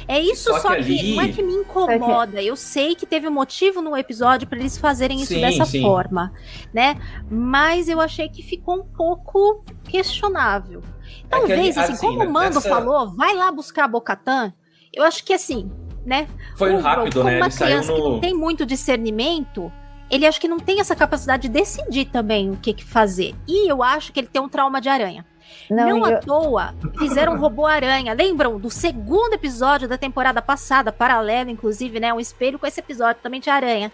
[0.07, 0.97] É isso só, só que, ali...
[0.97, 2.41] que, não é que me incomoda.
[2.41, 5.81] Eu sei que teve um motivo no episódio para eles fazerem isso sim, dessa sim.
[5.81, 6.33] forma,
[6.73, 6.95] né?
[7.29, 10.81] Mas eu achei que ficou um pouco questionável.
[11.29, 12.69] Talvez, é ali, assim, assim, como o Mando essa...
[12.69, 14.53] falou, vai lá buscar a Bocatan.
[14.93, 15.71] Eu acho que assim,
[16.05, 16.27] né?
[16.55, 17.37] Foi o, rápido, né?
[17.37, 17.97] Uma ele criança no...
[17.97, 19.71] que não tem muito discernimento,
[20.09, 23.33] ele acho que não tem essa capacidade de decidir também o que, que fazer.
[23.47, 25.25] E eu acho que ele tem um trauma de aranha.
[25.69, 26.17] Não, não eu...
[26.17, 28.13] à toa fizeram um robô aranha.
[28.13, 32.13] Lembram do segundo episódio da temporada passada, paralelo, inclusive, né?
[32.13, 33.91] Um espelho com esse episódio também de aranha.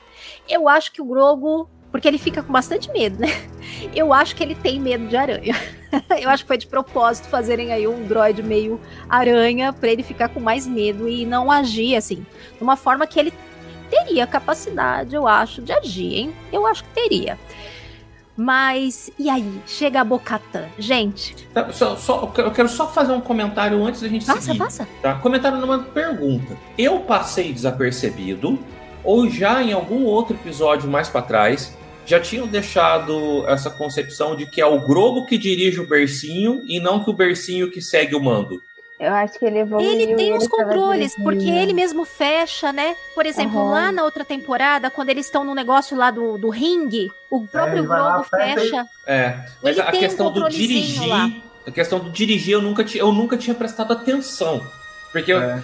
[0.47, 1.69] Eu acho que o Grogo.
[1.89, 3.29] Porque ele fica com bastante medo, né?
[3.95, 5.55] Eu acho que ele tem medo de aranha.
[6.21, 8.79] Eu acho que foi de propósito fazerem aí um droid meio
[9.09, 12.25] aranha para ele ficar com mais medo e não agir assim,
[12.57, 13.33] de uma forma que ele
[13.89, 16.35] teria capacidade, eu acho, de agir, hein?
[16.51, 17.37] Eu acho que teria.
[18.37, 19.59] Mas, e aí?
[19.65, 20.65] Chega a Bocatã.
[20.77, 21.35] Gente.
[21.51, 24.59] Tá, só, só, eu quero só fazer um comentário antes da gente passa, seguir.
[24.59, 25.15] Passa, tá?
[25.15, 26.55] Comentário numa pergunta.
[26.77, 28.59] Eu passei desapercebido,
[29.03, 31.75] ou já em algum outro episódio mais para trás,
[32.05, 36.79] já tinham deixado essa concepção de que é o Grogo que dirige o bercinho e
[36.79, 38.61] não que o bercinho que segue o mando.
[38.99, 39.91] Eu acho que ele evoluiu.
[39.91, 42.95] Ele tem os controles, porque ele mesmo fecha, né?
[43.13, 43.69] Por exemplo, uhum.
[43.69, 47.83] lá na outra temporada, quando eles estão no negócio lá do, do ringue, o próprio
[47.83, 48.85] é, Grogo fecha.
[49.05, 51.07] É, mas ele a questão um do dirigir.
[51.07, 51.29] Lá.
[51.67, 54.65] A questão do dirigir eu nunca, eu nunca tinha prestado atenção.
[55.11, 55.35] Porque é.
[55.35, 55.63] eu,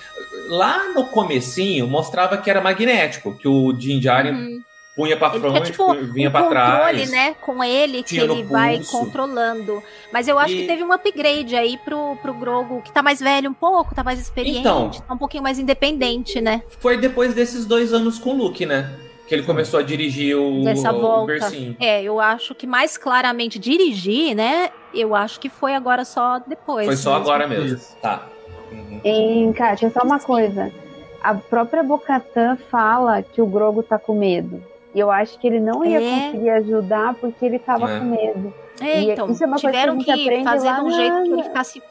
[0.49, 4.63] lá no comecinho mostrava que era magnético, que o Din Djarin uhum
[4.95, 7.09] punha para frente, tipo, vinha um para trás.
[7.09, 9.81] né, com ele que ele vai controlando.
[10.11, 10.61] Mas eu acho e...
[10.61, 14.03] que teve um upgrade aí pro, pro Grogo, que tá mais velho um pouco, tá
[14.03, 16.61] mais experiente, então, tá um pouquinho mais independente, né?
[16.79, 18.93] Foi depois desses dois anos com o Luke, né?
[19.27, 21.49] Que ele começou a dirigir o, Dessa o, volta.
[21.49, 21.75] o.
[21.79, 24.69] É, eu acho que mais claramente dirigir, né?
[24.93, 26.85] Eu acho que foi agora só depois.
[26.85, 27.23] Foi só mesmo.
[27.23, 27.79] agora mesmo.
[28.01, 28.27] Tá.
[28.71, 29.01] Uhum.
[29.03, 30.71] E, Kátia, só uma coisa.
[31.21, 34.61] A própria Bocatã fala que o Grogo tá com medo.
[34.93, 36.25] E eu acho que ele não ia é.
[36.25, 37.99] conseguir ajudar porque ele tava é.
[37.99, 38.53] com medo.
[38.81, 41.23] É, e então, isso é uma tiveram coisa que, que fazer de um na, jeito
[41.23, 41.83] que ele ficasse.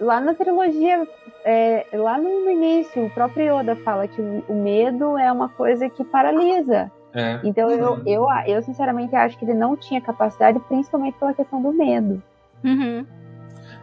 [0.00, 1.06] Lá na trilogia,
[1.44, 6.02] é, lá no início, o próprio Yoda fala que o medo é uma coisa que
[6.04, 6.90] paralisa.
[7.14, 7.40] É.
[7.44, 8.02] Então uhum.
[8.06, 12.22] eu, eu, eu, sinceramente, acho que ele não tinha capacidade, principalmente pela questão do medo.
[12.64, 13.06] Uhum.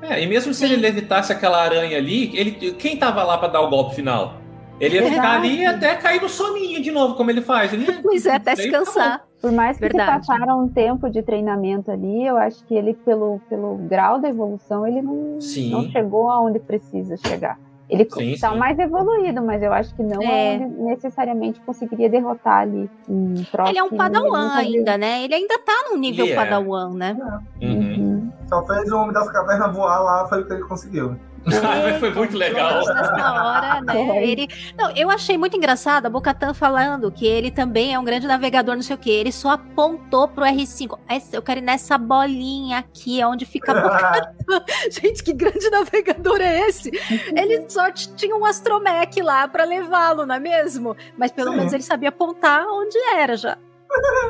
[0.01, 0.73] É, e mesmo se Sim.
[0.73, 4.35] ele levitasse aquela aranha ali, ele, quem tava lá para dar o golpe final?
[4.80, 7.73] Ele ia ficar ali até cair no soninho de novo, como ele faz.
[7.73, 7.91] Ele...
[8.01, 9.23] Pois é, até se cansar.
[9.41, 10.25] Por mais que Verdade.
[10.25, 14.30] se passaram um tempo de treinamento ali, eu acho que ele, pelo, pelo grau da
[14.30, 15.38] evolução, ele não,
[15.71, 17.57] não chegou aonde precisa chegar.
[17.89, 20.59] Ele está mais evoluído, mas eu acho que não é.
[20.59, 23.34] necessariamente conseguiria derrotar ali um
[23.67, 25.23] Ele é um padawan ainda, né?
[25.23, 26.43] Ele ainda tá no nível yeah.
[26.43, 27.17] padawan, né?
[27.59, 27.65] É.
[27.65, 28.32] Uhum.
[28.47, 31.15] Só fez o Homem das Cavernas voar lá, foi o que ele conseguiu.
[31.99, 32.85] foi muito legal.
[32.85, 34.23] Nessa hora, né?
[34.23, 34.47] Ele...
[34.77, 38.75] Não, eu achei muito engraçado a Bocatan falando que ele também é um grande navegador,
[38.75, 39.09] não sei o que.
[39.09, 40.97] Ele só apontou pro R5.
[41.33, 44.65] Eu quero ir nessa bolinha aqui, onde fica a Bocatan.
[44.91, 46.91] Gente, que grande navegador é esse?
[47.35, 50.95] Ele só tinha um astromec lá para levá-lo, não é mesmo?
[51.17, 51.57] Mas pelo Sim.
[51.57, 53.57] menos ele sabia apontar onde era já.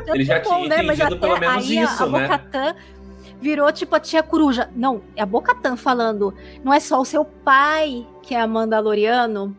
[0.06, 0.82] já ele já bom, tinha né?
[0.82, 2.22] Mas pelo menos aí isso, a, a né?
[2.22, 2.74] Bocatan
[3.40, 4.70] virou tipo a tia coruja.
[4.76, 6.34] Não, é a Bocatan falando.
[6.62, 9.56] Não é só o seu pai que é Mandaloriano.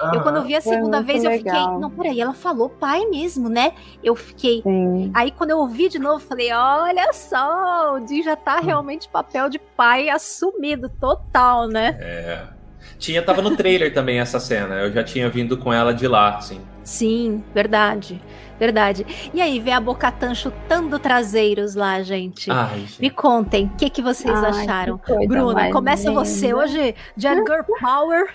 [0.00, 1.52] Uhum, eu, quando vi a segunda vez, eu fiquei.
[1.52, 3.72] Não, peraí, ela falou pai mesmo, né?
[4.02, 4.62] Eu fiquei.
[4.62, 5.10] Sim.
[5.12, 9.48] Aí, quando eu ouvi de novo, falei: olha só, o Jim já tá realmente papel
[9.48, 11.98] de pai assumido, total, né?
[12.00, 12.61] É.
[13.02, 14.76] Tinha, tava no trailer também essa cena.
[14.76, 16.60] Eu já tinha vindo com ela de lá, assim.
[16.84, 18.22] Sim, verdade.
[18.60, 19.04] Verdade.
[19.34, 22.48] E aí, vê a Bocatan chutando traseiros lá, gente.
[22.48, 23.00] Ai, gente.
[23.00, 24.98] Me contem, o que, que vocês Ai, acharam?
[24.98, 26.24] Que Bruna, começa linda.
[26.24, 26.54] você.
[26.54, 28.32] Hoje, Jan Girl Power.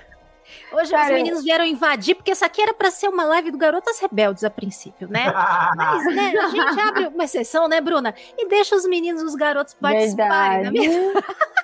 [0.74, 3.58] Hoje Cara, os meninos vieram invadir, porque essa aqui era para ser uma live do
[3.58, 5.32] Garotas Rebeldes a princípio, né?
[5.76, 8.14] Mas, né, a gente abre uma exceção, né, Bruna?
[8.38, 10.88] E deixa os meninos, os garotos participarem, Verdade.
[10.90, 11.14] né?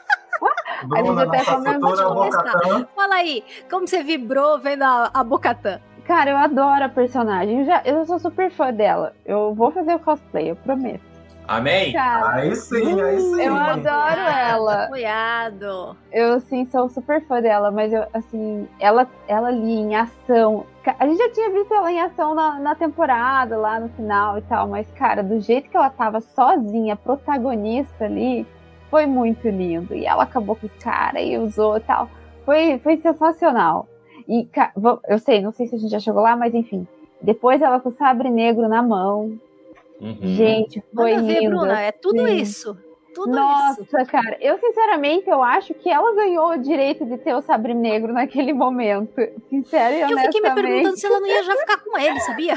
[0.91, 5.79] a gente até começou Fala aí, como você vibrou vendo a, a Bocatã?
[6.05, 7.59] Cara, eu adoro a personagem.
[7.59, 9.13] Eu, já, eu sou super fã dela.
[9.25, 11.13] Eu vou fazer o cosplay, eu prometo.
[11.47, 11.91] Amém?
[11.91, 13.41] Cara, aí sim, aí sim.
[13.41, 14.83] Eu adoro ela.
[14.85, 15.97] Apoiado.
[16.11, 20.65] Eu, sim, sou super fã dela, mas eu, assim, ela, ela ali em ação.
[20.99, 24.41] A gente já tinha visto ela em ação na, na temporada, lá no final e
[24.43, 28.47] tal, mas, cara, do jeito que ela tava sozinha, protagonista ali,
[28.93, 29.95] foi muito lindo.
[29.95, 32.07] E ela acabou com os caras e usou e tal.
[32.45, 33.87] Foi, foi sensacional.
[34.29, 34.47] E
[35.09, 36.87] eu sei, não sei se a gente já chegou lá, mas enfim.
[37.19, 39.39] Depois ela com o sabre negro na mão.
[39.99, 40.17] Uhum.
[40.21, 41.55] Gente, foi Manda ver, lindo.
[41.57, 42.35] Bruna, é tudo Sim.
[42.35, 42.77] isso.
[43.15, 44.11] Tudo Nossa, isso.
[44.11, 48.13] cara, eu sinceramente eu acho que ela ganhou o direito de ter o sabre negro
[48.13, 49.11] naquele momento.
[49.49, 52.55] Sincero e Eu fiquei me perguntando se ela não ia já ficar com ele, sabia?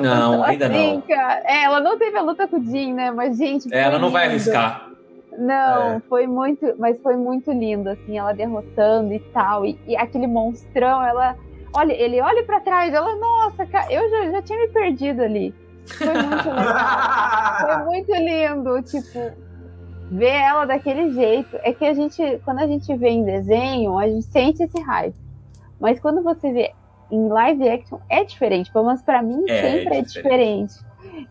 [0.00, 1.00] Não, ainda Assim, não.
[1.02, 3.10] cara, é, ela não teve a luta com o Jin, né?
[3.10, 3.72] Mas, gente.
[3.74, 4.34] É, ela foi não vai lindo.
[4.34, 4.95] arriscar.
[5.38, 6.00] Não, É.
[6.08, 9.64] foi muito, mas foi muito lindo, assim, ela derrotando e tal.
[9.66, 11.36] E, e aquele monstrão, ela.
[11.74, 15.54] Olha, ele olha pra trás, ela, nossa, cara, eu já, já tinha me perdido ali.
[15.86, 17.60] Foi muito legal.
[17.60, 19.32] foi muito lindo, tipo,
[20.10, 21.58] ver ela daquele jeito.
[21.62, 25.14] É que a gente, quando a gente vê em desenho, a gente sente esse hype.
[25.78, 26.72] Mas quando você vê
[27.10, 28.72] em live action, é diferente.
[28.72, 30.74] Pelo menos pra mim, É, sempre é é diferente.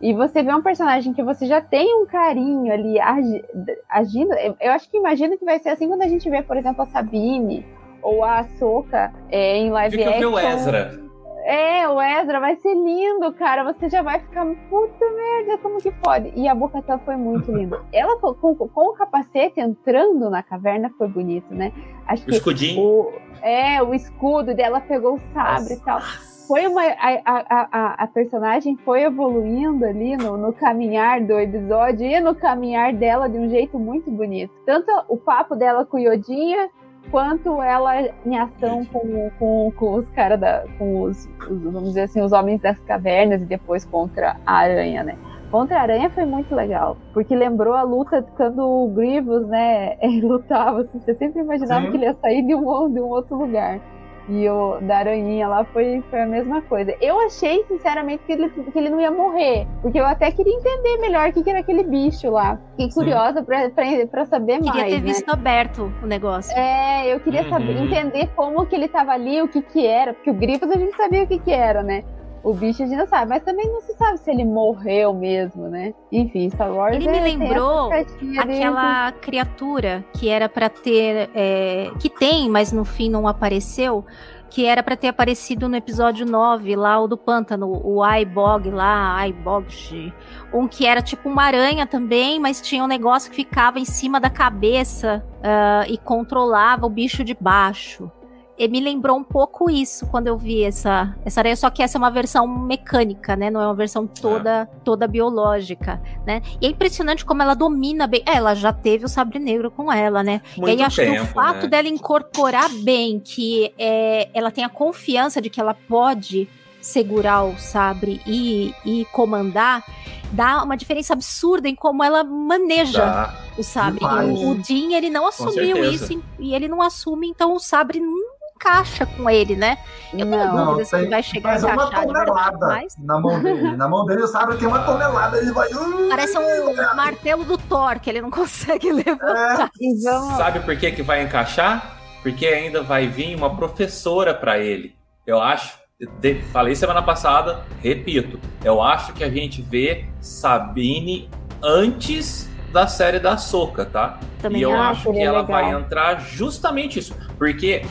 [0.02, 3.44] E você vê um personagem que você já tem um carinho ali agi-
[3.90, 4.34] agindo.
[4.60, 6.86] eu- acho que imagino que vai ser assim quando a gente vê, por exemplo, a
[6.88, 7.66] Sabine
[8.02, 10.32] ou a Ahsoka é, em live que eu vi action.
[10.34, 11.05] o Ezra.
[11.48, 13.64] É, o Ezra vai ser lindo, cara.
[13.64, 16.34] Você já vai ficar, puta merda, como que pode?
[16.36, 17.80] E a Bocatã foi muito linda.
[17.94, 21.72] Ela com, com, o capacete entrando na caverna foi bonito, né?
[22.08, 22.82] Acho O que escudinho.
[22.82, 26.00] o- é, o escudo dela pegou o sabre e tal.
[26.48, 26.82] Foi uma.
[26.84, 32.34] A, a, a, a personagem foi evoluindo ali no, no caminhar do episódio e no
[32.36, 34.54] caminhar dela de um jeito muito bonito.
[34.66, 36.70] Tanto o papo dela com o Yodinha,
[37.12, 40.66] quanto ela em ação com, com, com os caras da.
[40.78, 45.04] com os, os, vamos dizer assim, os homens das cavernas e depois contra a aranha,
[45.04, 45.18] né?
[45.52, 50.82] Contra a aranha foi muito legal, porque lembrou a luta quando o Grievous, né, lutava.
[50.82, 51.92] assim, Você sempre imaginava Sim.
[51.92, 53.80] que ele ia sair de um, de um outro lugar.
[54.28, 56.96] E o da aranhinha lá foi, foi a mesma coisa.
[57.00, 59.68] Eu achei, sinceramente, que ele, que ele não ia morrer.
[59.84, 62.60] Porque eu até queria entender melhor o que, que era aquele bicho lá.
[62.72, 64.86] Fiquei curiosa pra, pra, pra saber Queria mais.
[64.94, 65.02] ter né?
[65.02, 66.58] visto aberto o negócio.
[66.58, 67.86] É, eu queria saber, Uhum.
[67.86, 70.96] entender como que ele tava ali, o que que era, porque o Grievous a gente
[70.96, 72.04] sabia o que que era, né?
[72.46, 75.96] O bicho não sabe, mas também não se sabe se ele morreu mesmo, né?
[76.12, 77.90] Enfim, Star Wars Ele é- me lembrou
[78.22, 81.28] de- aquela criatura que era pra ter.
[81.34, 84.06] é, que tem, mas no fim não apareceu.
[84.48, 89.16] Que era pra ter aparecido no episódio 9, lá o do pântano, o Aibog lá,
[89.18, 90.14] Aibog.
[90.54, 94.20] Um que era tipo uma aranha também, mas tinha um negócio que ficava em cima
[94.20, 98.10] da cabeça ah, e controlava o bicho de baixo.
[98.58, 101.98] E me lembrou um pouco isso quando eu vi essa, essa aranha, só que essa
[101.98, 103.50] é uma versão mecânica, né?
[103.50, 106.42] Não é uma versão toda, toda biológica, né?
[106.62, 108.24] E é impressionante como ela domina bem.
[108.26, 110.42] É, ela já teve o sabre negro com ela, né?
[110.56, 111.68] e Muito aí acho que o tempo, fato né?
[111.68, 116.48] dela incorporar bem que é, ela tem a confiança de que ela pode
[116.86, 119.84] segurar o sabre e, e comandar,
[120.32, 124.00] dá uma diferença absurda em como ela maneja o sabre.
[124.00, 124.40] Demais.
[124.40, 128.35] E o, Jin, ele não assumiu isso e ele não assume, então o sabre não
[128.56, 129.78] encaixa com ele, né?
[130.14, 132.14] Eu tenho Não, dúvida se ele tem- vai chegar a Mas é uma encaixar de
[132.14, 133.76] verdade, tonelada mas na mão dele.
[133.78, 135.68] Na mão dele o sabre tem uma tonelada, ele vai.
[135.72, 139.70] "Uh, parece um martelo do Thor, que ele não consegue levantar.
[140.04, 141.98] Vamos, Sabe por que, que vai encaixar?
[142.24, 144.96] Porque ainda vai vir uma professora pra ele.
[145.28, 145.78] Eu acho.
[146.20, 148.38] de- falei semana passada, repito.
[148.64, 151.30] Eu acho que a gente vê Sabine
[151.64, 154.20] antes da série da Soca, tá?
[154.42, 155.62] Também e eu acho, que seria ela legal.
[155.62, 157.16] vai entrar justamente isso.
[157.38, 157.84] Porque.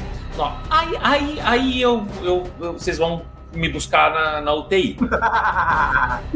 [0.70, 3.22] Aí aí, aí eu, eu- eu- vocês vão
[3.54, 4.96] me buscar na, na UTI.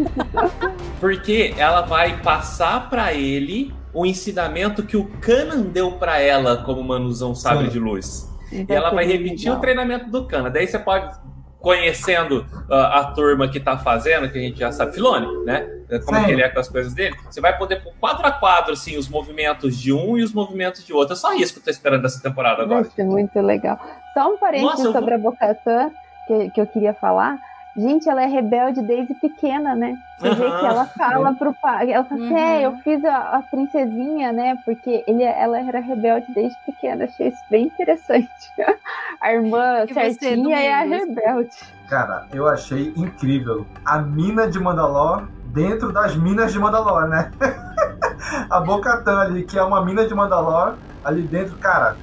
[1.00, 6.82] Porque ela vai passar pra ele o ensinamento que o Kanan deu pra ela como
[6.82, 7.72] manuzão sabre Sim.
[7.72, 8.28] de luz.
[8.52, 9.56] E ela vai repetir legal.
[9.56, 10.50] o treinamento do Kanan.
[10.50, 11.14] Daí você pode,
[11.60, 15.66] conhecendo ah, a turma que tá fazendo, que a gente já sabe, Filone, né?
[16.04, 16.30] Como Sim.
[16.30, 17.16] ele é com as coisas dele.
[17.30, 20.84] Você vai poder pôr quadro a quadro, assim, os movimentos de um e os movimentos
[20.84, 21.14] de outro.
[21.14, 22.84] É só isso que eu tô esperando dessa temporada agora.
[22.84, 23.78] ser muito legal.
[24.12, 25.90] Só um parênteses Nossa, sobre a Bocatã
[26.28, 27.38] que, que eu queria falar.
[27.78, 29.96] Gente, ela é rebelde desde pequena, né?
[30.18, 30.58] Você vê Aham.
[30.58, 31.92] que ela fala pro pai.
[31.92, 32.38] Ela fala assim: Uhum.
[32.40, 34.58] é, eu fiz a, a princesinha, né?
[34.64, 37.04] Porque ele, ela era rebelde desde pequena.
[37.04, 38.28] Achei isso bem interessante.
[39.20, 41.56] A irmã E certinha é a rebelde.
[41.88, 43.66] Cara, eu achei incrível.
[43.84, 47.30] A mina de Mandalor dentro das minas de Mandalor, né?
[48.50, 51.96] a Bocatan ali, que é uma mina de Mandalor, ali dentro, cara.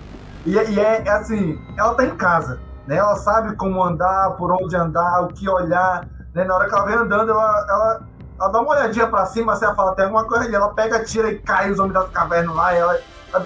[0.46, 2.98] E, é- e é, é assim, ela tá em casa, né?
[2.98, 6.44] Ela sabe como andar, por onde andar, o que olhar, né?
[6.44, 8.02] Na hora que ela vem andando, ela, ela,
[8.40, 10.56] ela dá uma olhadinha pra cima, assim, ela fala, tem alguma coisa ali.
[10.56, 13.00] Ela pega, tira e cai os homens das cavernas lá, ela,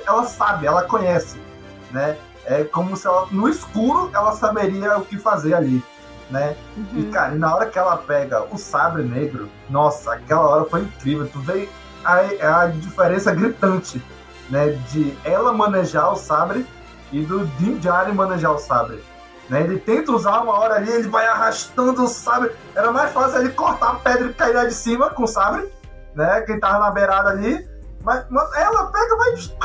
[0.06, 1.42] ela sabe, ela conhece,
[1.92, 2.18] né?
[2.46, 5.84] É como se ela, no escuro, ela saberia o que fazer ali,
[6.32, 6.56] né?
[6.76, 7.12] E, Uhum.
[7.12, 11.28] cara, e na hora que ela pega o sabre negro, nossa, aquela hora foi incrível.
[11.28, 11.70] Tu vê
[12.04, 14.04] a, a diferença gritante,
[14.50, 14.70] né?
[14.90, 16.66] De ela manejar o sabre
[17.12, 19.04] e do Din Djarin manejar o sabre.
[19.50, 19.64] Né?
[19.64, 22.52] Ele tenta usar uma hora ali, ele vai arrastando o sabre.
[22.76, 25.68] Era mais fácil ele cortar a pedra e cair lá de cima com o sabre,
[26.14, 26.42] né?
[26.42, 27.68] Quem tava na beirada ali.
[28.04, 29.56] Mas, mas ela pega, mas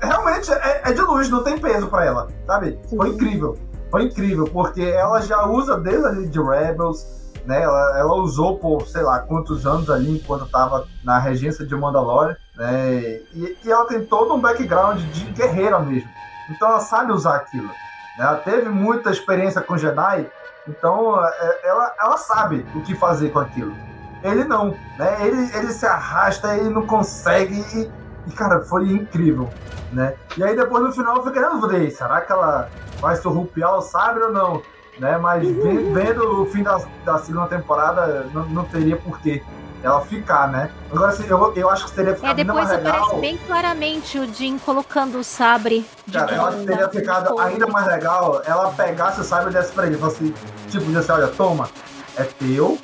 [0.00, 2.78] realmente é, é, de luz, não tem peso para ela, sabe?
[2.88, 3.58] Foi incrível.
[3.90, 7.06] Foi incrível, porque ela já usa desde ali de Rebels,
[7.46, 7.62] né?
[7.62, 12.36] Ela, ela usou por sei lá quantos anos ali enquanto tava na regência de Mandalorian,
[12.56, 13.20] né?
[13.34, 16.08] E, e ela tem todo um background de guerreira mesmo.
[16.50, 17.70] Então ela sabe usar aquilo.
[18.18, 20.30] Ela teve muita experiência com Jedi,
[20.68, 23.74] então é, ela, ela sabe o que fazer com aquilo.
[24.22, 25.26] Ele não, né?
[25.26, 27.90] Ele, ele se arrasta, ele não consegue e,
[28.26, 29.50] e cara, foi incrível,
[29.92, 30.14] né?
[30.36, 33.82] E aí depois no final eu fiquei na dúvida, será que ela vai surrupiar o
[33.82, 34.62] sabre ou não?
[34.98, 35.18] Né?
[35.18, 39.42] Mas vendo o fim da, da segunda temporada, não, não teria porquê
[39.84, 40.70] ela ficar, né?
[40.90, 43.20] Agora, assim, eu, eu acho que teria ficado É, depois ainda mais aparece legal.
[43.20, 48.40] bem claramente o Jim colocando o sabre de Cara, ela teria ficado ainda mais legal
[48.46, 49.98] ela pegasse o sabre e desse pra ele.
[49.98, 50.32] Fosse,
[50.70, 51.68] tipo, disse, olha, toma,
[52.16, 52.78] é teu,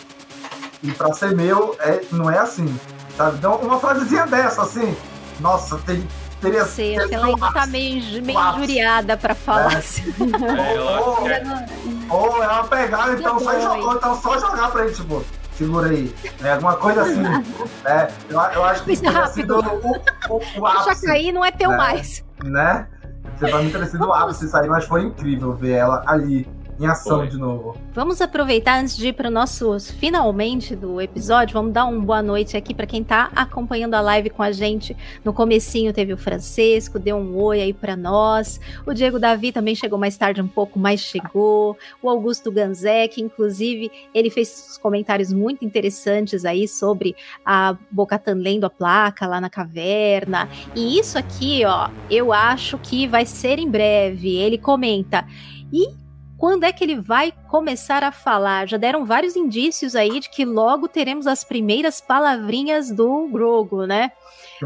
[0.82, 2.78] e pra ser meu, é, não é assim.
[3.16, 3.38] Sabe?
[3.38, 4.96] Então, uma frasezinha dessa, assim,
[5.40, 6.06] nossa, tem,
[6.40, 9.76] teria Sei, teria ela ainda tá meio, meio injuriada pra falar É.
[9.76, 10.04] assim.
[12.10, 13.60] Ou, ou ela pegar, então só, Foi.
[13.60, 15.24] jogar, ou então só jogar pra ele, tipo,
[15.60, 16.14] segura aí.
[16.40, 16.52] Né?
[16.52, 17.20] Alguma coisa assim.
[17.20, 17.44] né?
[18.28, 19.34] eu, eu acho que Pensa teria rápido.
[19.34, 20.38] sido o, o, o
[20.72, 21.06] Deixa ápice.
[21.06, 21.76] cair, não é teu né?
[21.76, 22.24] mais.
[22.42, 22.88] Né?
[23.36, 26.48] Você vai me ter sido o ápice aí, mas foi incrível ver ela ali,
[26.80, 27.76] em ação de novo.
[27.92, 31.52] Vamos aproveitar antes de ir para o nosso finalmente do episódio.
[31.52, 34.96] Vamos dar uma boa noite aqui para quem tá acompanhando a live com a gente.
[35.22, 38.58] No comecinho teve o Francesco, deu um oi aí para nós.
[38.86, 41.76] O Diego Davi também chegou mais tarde um pouco, mas chegou.
[42.02, 47.14] O Augusto Ganzek, inclusive, ele fez comentários muito interessantes aí sobre
[47.44, 50.48] a Bocatan lendo a placa lá na caverna.
[50.74, 54.34] E isso aqui, ó, eu acho que vai ser em breve.
[54.36, 55.26] Ele comenta.
[55.70, 55.99] E
[56.40, 58.66] quando é que ele vai começar a falar?
[58.66, 64.10] Já deram vários indícios aí de que logo teremos as primeiras palavrinhas do Grogo, né?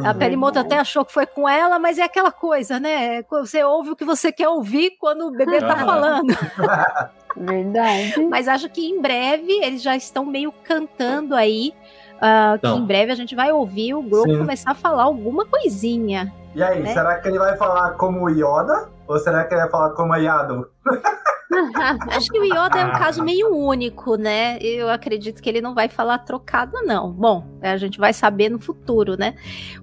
[0.04, 0.14] A Uhum.
[0.18, 3.22] Pelimoto até achou que foi com ela, mas é aquela coisa, né?
[3.28, 5.84] Você ouve o que você quer ouvir quando o bebê tá Aham.
[5.84, 6.26] falando.
[7.36, 8.26] Verdade.
[8.30, 11.72] Mas acho que em breve eles já estão meio cantando aí.
[12.20, 12.76] ah, Então.
[12.76, 14.38] Que em breve a gente vai ouvir o Grogu Sim.
[14.38, 16.32] começar a falar alguma coisinha.
[16.54, 16.92] E aí, né?
[16.94, 18.88] será que ele vai falar como o Yoda?
[19.08, 20.70] Ou será que ele vai falar como Yado?
[22.10, 24.58] Acho que o Yoda é um caso meio único, né?
[24.60, 27.12] Eu acredito que ele não vai falar trocado, não.
[27.12, 29.34] Bom, a gente vai saber no futuro, né?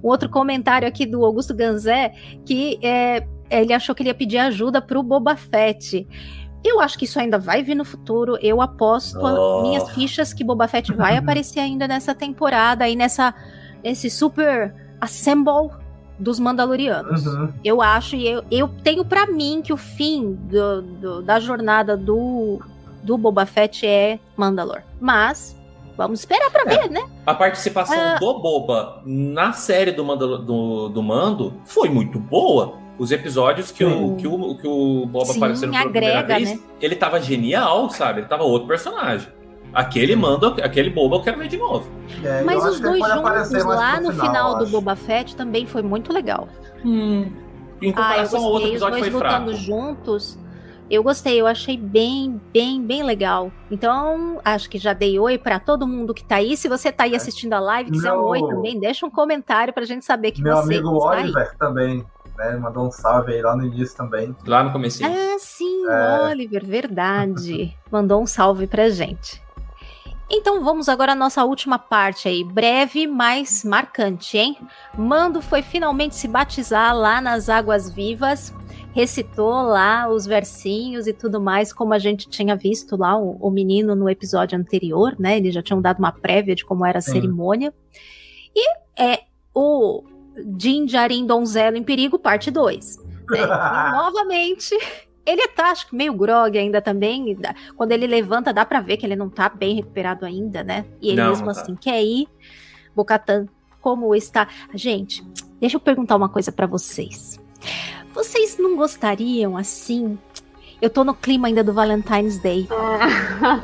[0.03, 2.13] Um outro comentário aqui do Augusto Ganzé,
[2.45, 6.07] que é, ele achou que ele ia pedir ajuda pro Boba Fett.
[6.63, 8.37] Eu acho que isso ainda vai vir no futuro.
[8.41, 9.57] Eu aposto Oh.
[9.57, 13.33] as minhas fichas que Boba Fett vai aparecer ainda nessa temporada aí nessa
[13.83, 15.71] nesse super assemble
[16.21, 17.25] dos Mandalorianos.
[17.25, 17.49] Uhum.
[17.63, 21.97] Eu acho e eu, eu tenho pra mim que o fim do- do- da jornada
[21.97, 22.59] do,
[23.03, 24.81] do Boba Fett é Mandalor.
[24.99, 25.57] Mas
[25.97, 27.01] vamos esperar pra ver, né?
[27.25, 28.17] A participação Ah.
[28.19, 32.79] do Boba na série do, Mandalo- do, do Mando foi muito boa.
[32.99, 36.59] Os episódios que, o, que, o, que o Boba Sim, apareceu pela primeira vez, né?
[36.79, 38.19] ele tava genial, sabe?
[38.19, 39.27] Ele tava outro personagem.
[39.73, 41.89] Aquele Mando, aquele Boba eu quero ver de novo.
[42.23, 44.71] É, Mas os dois juntos lá no final, eu do.
[44.71, 46.47] Boba Fett também foi muito legal.
[46.83, 47.23] Em
[47.81, 48.75] Ah, eu comparação ao outro gostei.
[48.75, 49.45] Os episódio dois foi fraco.
[49.45, 50.39] lutando juntos.
[50.89, 53.49] Eu gostei, eu achei bem, bem, bem legal.
[53.71, 56.57] Então, acho que já dei oi pra todo mundo que tá aí.
[56.57, 59.73] Se você tá aí assistindo a live, quiser um Meu- oi também, deixa um comentário
[59.73, 61.23] pra gente saber que Meu você amigo está aí.
[61.23, 62.05] Oliver também,
[62.37, 62.57] né?
[62.57, 64.35] Mandou um salve aí lá no início também.
[64.45, 65.09] Lá no comecinho.
[65.09, 66.29] Ah, sim, É.
[66.29, 67.73] Oliver, verdade.
[67.89, 69.41] Mandou um salve pra gente.
[70.33, 74.57] Então vamos agora à nossa última parte aí, breve, mas marcante, hein?
[74.97, 78.53] Mando foi finalmente se batizar lá nas Águas Vivas,
[78.93, 83.51] recitou lá os versinhos e tudo mais, como a gente tinha visto lá o, o
[83.51, 85.35] menino no episódio anterior, né?
[85.35, 87.11] Eles já tinham dado uma prévia de como era a Sim.
[87.11, 87.73] cerimônia.
[88.55, 89.23] E é
[89.53, 90.01] o
[90.45, 92.97] Din Djarin Donzelo em Perigo, parte 2.
[93.29, 93.45] Né?
[93.91, 94.77] Novamente,
[95.25, 97.37] ele tá, acho que meio grog ainda também.
[97.75, 100.85] Quando ele levanta, dá pra ver que ele não tá bem recuperado ainda, né?
[101.01, 101.61] E ele Não, mesmo não tá.
[101.61, 102.27] assim quer ir.
[102.95, 103.47] Bocatan,
[103.79, 104.47] como está?
[104.73, 105.23] Gente,
[105.59, 107.39] deixa eu perguntar uma coisa pra vocês.
[108.13, 110.17] Vocês não gostariam assim?
[110.81, 112.67] Eu tô no clima ainda do Valentine's Day.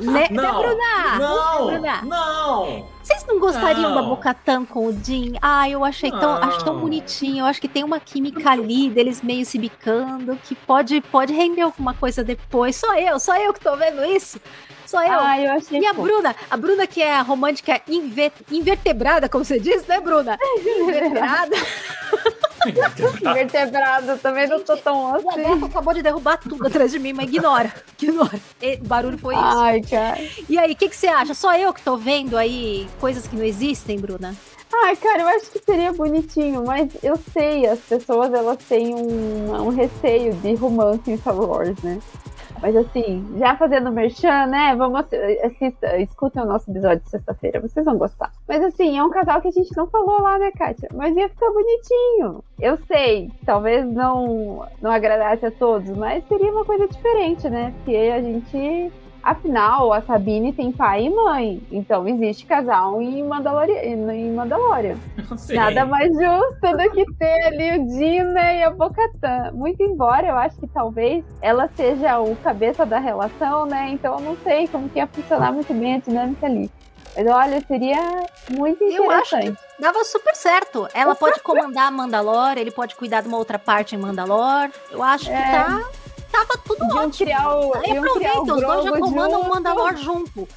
[0.01, 1.19] né, Não, né, Bruna?
[1.19, 2.01] não, Bruna?
[2.03, 2.87] Não!
[3.07, 4.09] Vocês não gostariam da Não.
[4.09, 5.35] Bocatan com o Jim?
[5.41, 7.39] Ah, eu achei tão, acho tão bonitinho.
[7.39, 11.61] Eu acho que tem uma química ali deles meio se bicando que pode, pode render
[11.61, 12.75] alguma coisa depois.
[12.75, 14.41] Só eu, só eu que tô vendo isso.
[14.85, 15.19] Só eu.
[15.21, 15.93] Ah, eu achei E a.
[15.93, 20.37] Bruna, a Bruna que é a romântica inve- invertebrada, como você diz, né, Bruna?
[20.59, 21.55] Invertebrada.
[23.21, 25.41] Invertebrado, também não tô tão O assim.
[25.45, 27.71] Adolfo acabou de derrubar tudo atrás de mim, mas ignora.
[28.01, 28.39] Ignora.
[28.61, 29.43] E, o barulho foi isso.
[29.59, 30.17] Ai, cara.
[30.49, 31.33] E aí, o que, que você acha?
[31.33, 34.35] Só eu que tô vendo aí coisas que não existem, Bruna?
[34.83, 39.53] Ai, cara, eu acho que seria bonitinho, mas eu sei, as pessoas elas têm um,
[39.53, 41.99] um receio de romance em Star Wars, né?
[42.61, 44.75] Mas assim, já fazendo merchan, né?
[44.75, 45.05] Vamos
[45.43, 48.31] assista, escutem o nosso episódio de sexta-feira, vocês vão gostar.
[48.47, 50.89] Mas assim, é um casal que a gente não falou lá, né, Kátia?
[50.93, 52.43] Mas ia ficar bonitinho.
[52.59, 57.73] Eu sei, talvez não, não agradasse a todos, mas seria uma coisa diferente, né?
[57.77, 58.91] Porque a gente
[59.27, 61.61] Afinal, a Sabine tem pai e mãe.
[61.69, 63.81] Então existe casal em Mandalorian.
[64.13, 64.95] Em Mandalorian.
[65.53, 69.51] Nada mais justo do que ter ali o Dina e a Bocatã.
[69.53, 73.89] Muito embora eu acho que talvez ela seja o cabeça da relação, né?
[73.89, 76.71] Então eu não sei como que ia funcionar muito bem a dinâmica ali.
[77.13, 77.99] Mas olha, seria
[78.51, 79.57] muito Eu acho interessante.
[79.75, 80.87] que dava super certo.
[80.93, 84.69] Ela pode comandar a Mandalor, ele pode cuidar de uma outra parte em Mandalor.
[84.91, 85.51] Eu acho que É.
[85.51, 85.81] tá,
[86.31, 87.13] tava tudo Iam ótimo.
[87.25, 89.49] criar o- Aí aproveita, os dois já comandam o.
[89.49, 90.47] Mandalor junto.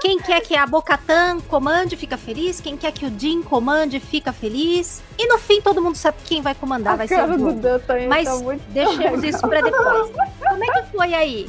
[0.00, 4.32] Quem quer que a Bocatan comande fica feliz, quem quer que o Din comande fica
[4.32, 5.00] feliz.
[5.16, 7.60] E no fim todo mundo sabe quem vai comandar, A vai ser o Grogu.
[8.08, 9.24] Mas tá deixemos legal.
[9.24, 10.10] isso pra depois.
[10.48, 11.48] Como é que foi aí?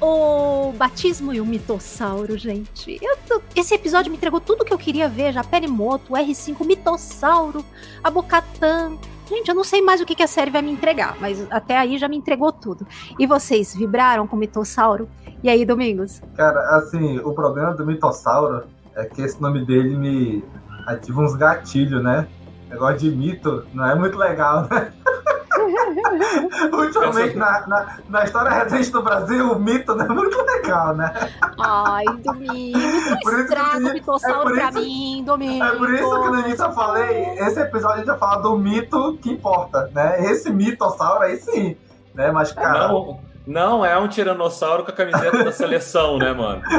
[0.00, 2.98] O batismo e o mitossauro, gente.
[3.28, 5.32] Tô- Esse episódio me entregou tudo que eu queria ver.
[5.32, 7.62] Já Perimoto, o R5, o mitossauro,
[8.02, 8.96] a Bocatan.
[9.30, 11.78] Gente, eu não sei mais o que, que a série vai me entregar, mas até
[11.78, 12.84] aí já me entregou tudo.
[13.16, 15.08] E vocês, vibraram com o mitossauro?
[15.40, 16.20] E aí, Domingos?
[16.34, 18.64] Cara, assim, o problema do mitossauro
[18.96, 20.44] é que esse nome dele me
[20.84, 22.26] ativa uns gatilhos, né?
[22.68, 24.92] Negócio de mito não é muito legal, né?
[26.72, 31.12] Ultimamente, na, na, na história recente do Brasil, o mito não é muito legal, né?
[31.58, 35.68] Ai, Domingos, isso não estraga o mitossauro é pra mim, Domingos.
[35.68, 38.56] É por isso que no início eu falei, esse episódio a gente vai falar do
[38.56, 40.24] mito que importa, né?
[40.30, 41.76] Esse mitossauro aí sim,
[42.14, 42.30] né?
[42.30, 46.62] Mas, cara, Não, não é um tiranossauro com a camiseta da seleção, né, mano?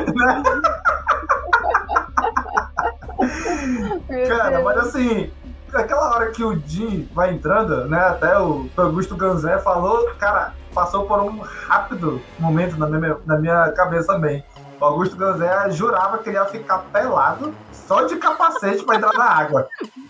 [4.27, 5.31] Cara, mas assim,
[5.77, 7.99] aquela hora que o Jim vai entrando, né?
[7.99, 13.71] Até o Augusto Ganzé falou, cara, passou por um rápido momento na minha, na minha
[13.71, 14.43] cabeça também.
[14.79, 19.25] O Augusto Ganzé jurava que ele ia ficar pelado só de capacete pra entrar na
[19.25, 19.67] água.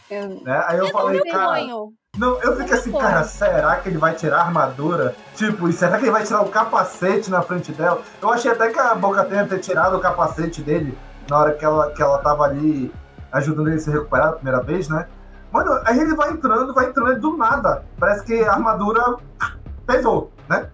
[0.43, 0.61] Né?
[0.67, 1.61] Aí eu falei, Meu cara.
[2.17, 5.15] Não, eu fiquei assim, cara, será que ele vai tirar a armadura?
[5.35, 8.01] Tipo, e será que ele vai tirar o capacete na frente dela?
[8.21, 10.97] Eu achei até que a Boca tenha ter tirado o capacete dele
[11.29, 12.93] na hora que ela, que ela tava ali
[13.31, 15.07] ajudando ele a se recuperar a primeira vez, né?
[15.51, 17.83] Mano, aí ele vai entrando, vai entrando do nada.
[17.99, 19.17] Parece que a armadura
[19.85, 20.69] pesou, né?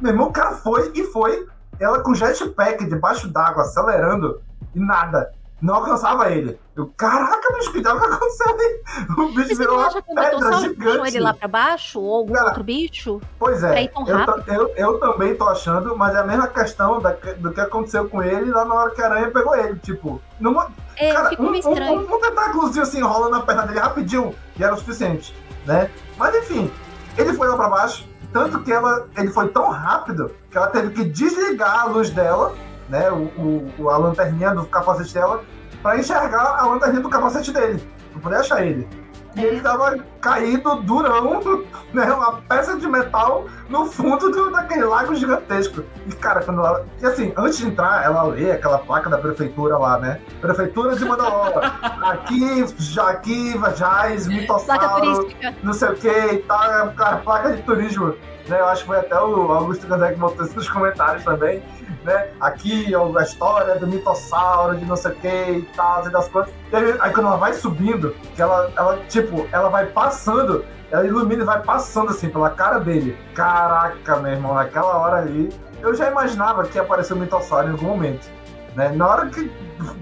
[0.00, 1.46] Meu irmão, o cara foi e foi.
[1.80, 4.40] Ela com jetpack debaixo d'água, acelerando,
[4.74, 5.32] e nada.
[5.60, 6.58] Não alcançava ele.
[6.76, 8.82] Eu, caraca, bicho, que diabo que aconteceu ali?
[9.18, 11.08] O bicho Mas virou uma pedra puxou gigante.
[11.08, 12.00] ele lá pra baixo?
[12.00, 13.20] Ou algum outro bicho?
[13.40, 17.52] Pois é, eu, eu, eu também tô achando, mas é a mesma questão da- do
[17.52, 19.76] que aconteceu com ele lá na hora que a aranha pegou ele.
[19.80, 22.00] Tipo, numa, É, cara, um, um, estranho.
[22.08, 25.34] um, um tentáculozinho assim rola na perna dele rapidinho e era o suficiente,
[25.66, 25.90] né?
[26.16, 26.70] Mas enfim,
[27.16, 30.90] ele foi lá pra baixo, tanto que ela, ele foi tão rápido que ela teve
[30.90, 32.54] que desligar a luz dela,
[32.88, 33.10] né?
[33.10, 35.42] O, o- a lanterninha do capacete dela,
[35.82, 37.82] pra enxergar a lanterninha do capacete dele,
[38.12, 38.88] pra poder achar ele.
[39.36, 41.40] E ele tava caído, durão,
[41.92, 42.12] né?
[42.12, 45.84] Uma peça de metal no fundo do, daquele lago gigantesco.
[46.06, 46.84] E, cara, quando ela.
[47.00, 50.20] E assim, antes de entrar, ela lê aquela placa da prefeitura lá, né?
[50.40, 51.60] Prefeitura de Mandalora.
[52.10, 55.54] aqui, já aqui, Placa Mitossauro, turística.
[55.62, 56.92] não sei o que e tal.
[56.94, 58.14] Cara, placa de turismo.
[58.48, 58.58] Né?
[58.58, 61.62] Eu acho que foi até o Augusto Gandé que botou isso nos comentários também.
[62.08, 62.30] Né?
[62.40, 66.26] Aqui ó, a história do mitossauro, de não sei o que e tal, e das
[66.28, 66.50] coisas.
[66.72, 71.44] Aí, quando ela vai subindo, que ela, ela, tipo, ela vai passando, ela ilumina e
[71.44, 73.14] vai passando assim pela cara dele.
[73.34, 75.50] Caraca, meu irmão, naquela hora ali,
[75.82, 78.26] eu já imaginava que ia aparecer o mitossauro em algum momento.
[78.74, 78.88] Né?
[78.88, 79.52] Na hora que,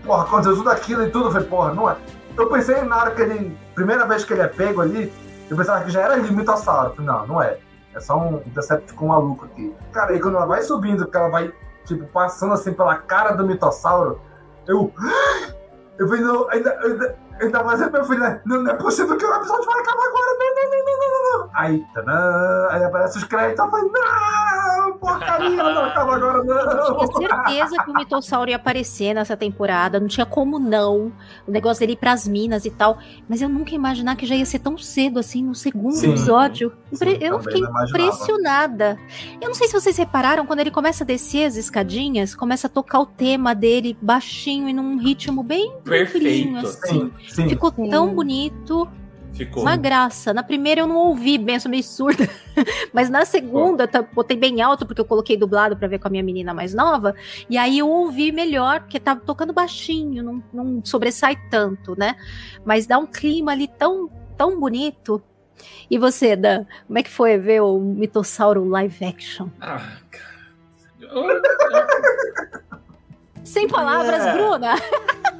[0.05, 1.97] porra, aconteceu tudo aquilo e tudo, eu falei, porra, não é.
[2.39, 5.13] Eu pensei na hora que ele, primeira vez que ele é pego ali,
[5.51, 6.95] eu pensava que já era o mitossauro.
[6.95, 7.59] Falei, não, não é.
[7.97, 9.75] É só um Decepticon maluco aqui.
[9.91, 11.51] Cara, e quando ela vai subindo, que ela vai,
[11.87, 14.21] tipo, passando assim pela cara do mitossauro,
[14.67, 14.93] eu.
[15.99, 16.07] Eu
[16.51, 18.41] ainda, ainda, ainda mais é meu filho, né?
[18.45, 21.41] Não, não é possível que o episódio vai acabar agora, não, não, não, não, não,
[21.41, 21.51] não, não.
[21.55, 27.09] Aí, tadã, aí aparece os créditos, eu falei, não, porcaria, não acaba agora, não.
[27.09, 31.13] Tinha certeza que o mitossauro ia aparecer nessa temporada, não tinha como não.
[31.47, 32.99] O negócio dele ir pras minas e tal.
[33.29, 36.11] Mas eu nunca ia imaginar que já ia ser tão cedo assim, no segundo Sim.
[36.11, 36.73] episódio.
[36.93, 38.99] Sim, eu fiquei impressionada.
[39.41, 42.71] Eu não sei se vocês repararam, quando ele começa a descer as escadinhas, começa a
[42.71, 46.57] tocar o tema dele baixinho e num ritmo bem Perfeito.
[46.59, 46.77] assim.
[46.87, 47.49] Sim, sim.
[47.49, 47.89] Ficou Sim.
[47.91, 48.89] tão bonito.
[49.33, 49.63] Ficou.
[49.63, 50.33] Uma graça.
[50.33, 52.27] Na primeira eu não ouvi bem, eu sou meio surda.
[52.93, 56.09] Mas na segunda, eu tá- botei bem alto, porque eu coloquei dublado pra ver com
[56.09, 57.15] a minha menina mais nova.
[57.51, 62.17] E aí eu ouvi melhor, porque tava tocando baixinho, não, não sobressai tanto, né?
[62.65, 64.09] Mas dá um clima ali tão,
[64.39, 65.23] tão bonito.
[65.91, 69.49] E você, Dan, como é que foi ver o Mitossauro live action?
[69.61, 69.83] Ah,
[73.45, 74.33] Sem palavras, É.
[74.33, 74.75] Bruna.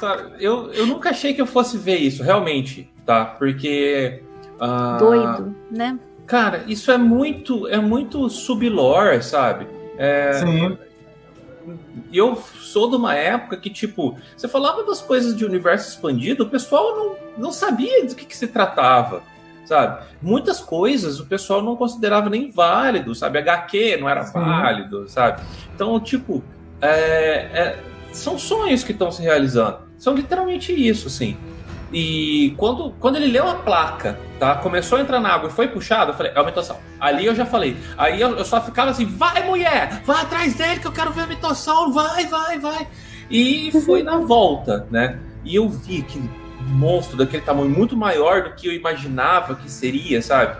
[0.00, 3.24] Sabe, eu, eu nunca achei que eu fosse ver isso, realmente, tá?
[3.24, 4.22] Porque.
[4.60, 5.98] ah, Doido, né?
[6.26, 9.66] Cara, isso é muito, é muito sublore, sabe?
[9.96, 10.78] É, Sim.
[12.12, 16.44] E eu sou de uma época que, tipo, você falava das coisas de universo expandido,
[16.44, 19.22] o pessoal não, não sabia do que, que se tratava,
[19.66, 20.04] sabe?
[20.22, 23.38] Muitas coisas o pessoal não considerava nem válido, sabe?
[23.38, 24.32] HQ não era Sim.
[24.34, 25.42] válido, sabe?
[25.74, 26.42] Então, tipo,
[26.80, 27.78] é- é-
[28.12, 29.87] são sonhos que estão se realizando.
[29.98, 31.36] São literalmente isso, assim.
[31.92, 34.54] E quando, quando ele leu a placa, tá?
[34.56, 36.82] Começou a entrar na água e foi puxado, eu falei, é o mitossauro.
[37.00, 37.76] Ali eu já falei.
[37.96, 41.24] Aí eu, eu só ficava assim, vai mulher, vai atrás dele que eu quero ver
[41.24, 42.86] o mitossauro, vai, vai, vai.
[43.30, 45.18] E foi na volta, né?
[45.44, 46.30] E eu vi aquele
[46.68, 50.58] monstro daquele tamanho muito maior do que eu imaginava que seria, sabe?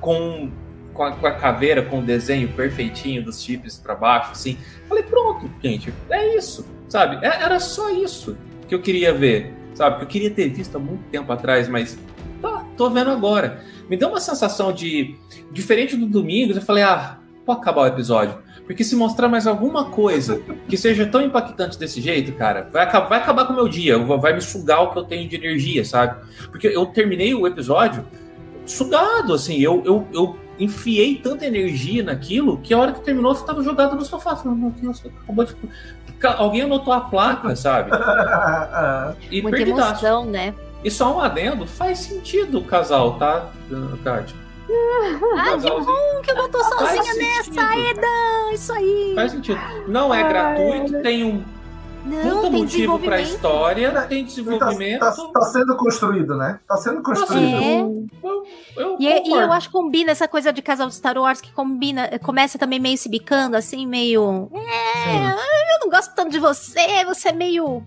[0.00, 0.50] Com,
[0.94, 4.56] com, a, com a caveira, com o desenho perfeitinho dos chips pra baixo, assim.
[4.88, 7.18] Falei, pronto, gente, é isso, sabe?
[7.24, 8.36] É- era só isso
[8.70, 9.96] que eu queria ver, sabe?
[9.96, 11.98] Que eu queria ter visto há muito tempo atrás, mas
[12.40, 13.64] tá, tô vendo agora.
[13.88, 15.16] Me deu uma sensação de.
[15.50, 18.38] Diferente do domingo, eu falei, ah, pode acabar o episódio.
[18.64, 23.08] Porque se mostrar mais alguma coisa que seja tão impactante desse jeito, cara, vai acabar,
[23.08, 25.84] vai acabar com o meu dia, vai me sugar o que eu tenho de energia,
[25.84, 26.24] sabe?
[26.52, 28.04] Porque eu terminei o episódio
[28.64, 33.40] sugado, assim, eu, eu, eu enfiei tanta energia naquilo que a hora que terminou eu
[33.40, 34.38] tava jogado no sofá.
[34.44, 35.56] Meu Deus, acabou de.
[36.36, 37.90] Alguém anotou a placa, sabe?
[39.30, 40.04] E Muita perdidaço.
[40.04, 40.54] emoção, né?
[40.84, 43.50] E só um adendo, faz sentido o casal, tá,
[44.04, 44.36] Kátia?
[45.36, 48.52] Ah, que bom que eu não tô sozinha nessa, Eda!
[48.52, 49.12] Isso aí!
[49.14, 49.60] Faz sentido.
[49.88, 51.42] Não é gratuito, tem um
[52.10, 53.26] Não, puta tem motivo pra desenvolvimento.
[53.26, 55.00] história, tem Tá, desenvolvimento.
[55.00, 56.58] tá- tá sendo construído, né?
[56.66, 58.08] Tá sendo construído.
[58.76, 59.40] Eu E, e concordo.
[59.44, 62.80] eu acho que combina essa coisa de casal de Star Wars que combina, começa também
[62.80, 64.50] meio se bicando, assim, meio.
[64.54, 67.82] É, eu não gosto tanto de você, você é meio.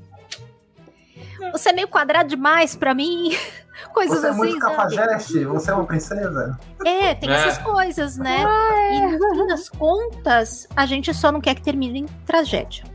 [1.51, 3.30] Você é meio quadrado demais pra mim.
[3.93, 4.76] Coisas Você é assim, muito sabe?
[4.76, 5.43] cafajeste?
[5.45, 6.57] Você é uma princesa?
[6.86, 7.34] É, tem É.
[7.34, 8.43] essas coisas, né?
[8.93, 12.86] E no fim das contas, a gente só não quer que termine em tragédia.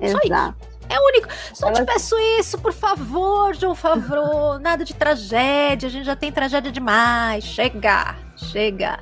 [0.00, 0.26] Só Exato.
[0.26, 0.74] isso.
[0.86, 1.28] É o único.
[1.54, 4.58] Só te peço isso, por favor, João Favreau.
[4.60, 5.86] Nada de tragédia.
[5.88, 7.42] A gente já tem tragédia demais.
[7.44, 8.98] Chega, chega.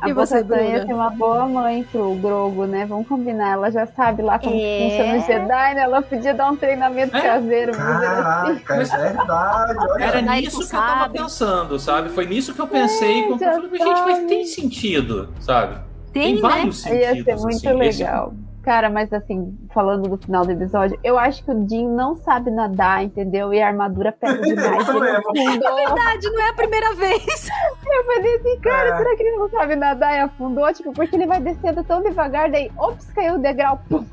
[0.00, 0.84] A E você, Bruna?
[0.86, 2.86] ser uma boa mãe pro Grogo, né?
[2.86, 3.52] Vamos combinar.
[3.52, 4.88] Ela já sabe lá como É.
[4.90, 5.80] funciona o Jedi, né?
[5.82, 7.72] Ela podia dar um treinamento caseiro.
[7.72, 8.58] vamos dizer assim.
[8.64, 9.78] Caraca, é verdade.
[9.78, 10.04] Olha.
[10.04, 11.18] Era nisso que eu tava sabe.
[11.18, 12.08] pensando, sabe?
[12.10, 13.22] Foi nisso que eu pensei.
[13.24, 15.80] quando eu já falei, gente, mas tem sentido, sabe?
[16.12, 16.40] Tem, né?
[16.40, 17.42] vários Ia ser sentidos.
[17.42, 17.80] muito assim.
[17.82, 18.34] Esse- legal.
[18.62, 22.48] Cara, mas assim, falando do final do episódio, eu acho que o Jim não sabe
[22.50, 23.52] nadar, entendeu?
[23.52, 24.88] E a armadura pega demais.
[24.88, 27.48] É verdade, não é a primeira vez.
[27.84, 28.96] Eu falei assim, cara, É.
[28.98, 30.72] será que ele não sabe nadar e afundou?
[30.72, 34.04] Tipo, porque ele vai descendo tão devagar, daí, ops, caiu o degrau, pum.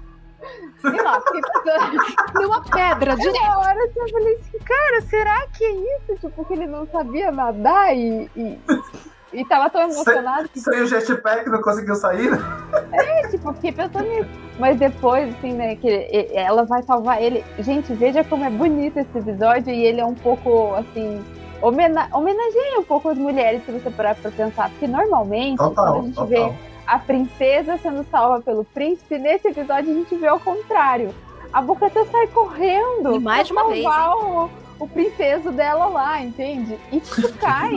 [0.82, 1.97] Sei lá, fiquei pensando.
[2.39, 3.41] Deu uma pedra direto.
[3.41, 6.16] na hora assim, eu falei assim, cara, será que é isso?
[6.22, 8.30] Tipo, que ele não sabia nadar e.
[8.36, 8.60] e...
[9.32, 12.32] E tava tão emocionado que Sem o jetpack não conseguiu sair?
[12.32, 12.39] né?
[12.93, 14.30] É, tipo, eu fiquei pensando nisso.
[14.57, 17.43] Mas depois, assim, né, que ela vai salvar ele.
[17.59, 21.23] Gente, veja como é bonito esse episódio e ele é um pouco, assim.
[21.61, 24.69] Homena homenageia um pouco as mulheres, se você parar pra pensar.
[24.69, 26.27] Porque normalmente, Total, quando a gente total.
[26.27, 26.53] vê
[26.88, 31.13] a princesa sendo salva pelo príncipe, nesse episódio a gente vê ao contrário.
[31.53, 34.49] A Bocatã sai correndo E mais uma vez, salvar o,
[34.80, 36.80] o princeso dela lá, entende?
[36.91, 37.71] E tu cai.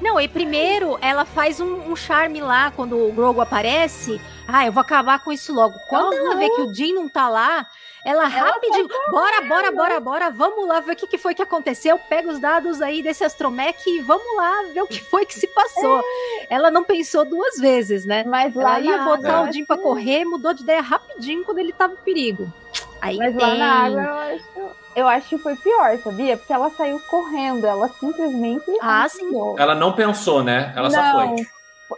[0.00, 4.20] Não, e primeiro ela faz um, um charme lá quando o Grogu aparece.
[4.46, 5.74] Ah, eu vou acabar com isso logo.
[5.88, 7.66] Quando ela vê que o Jin não tá lá,
[8.04, 8.88] ela, rapidinho.
[9.10, 10.30] Bora, bora, bora, bora.
[10.30, 11.96] Vamos lá ver o que, que foi que aconteceu.
[11.96, 15.46] Pega os dados aí desse astromech e vamos lá ver o que foi que se
[15.46, 16.02] passou.
[16.50, 18.24] Ela não pensou duas vezes, né?
[18.26, 21.58] Mas Ela lá ia na botar o Jin pra correr, mudou de ideia rapidinho quando
[21.58, 22.52] ele tava em perigo.
[23.00, 23.46] Aí Mas tem.
[23.46, 26.36] lá na água eu acho, eu acho que foi pior, sabia?
[26.36, 28.64] Porque ela saiu correndo, ela simplesmente.
[28.80, 29.30] Ah, sim.
[29.58, 30.72] Ela não pensou, né?
[30.76, 31.46] Ela só Não, foi.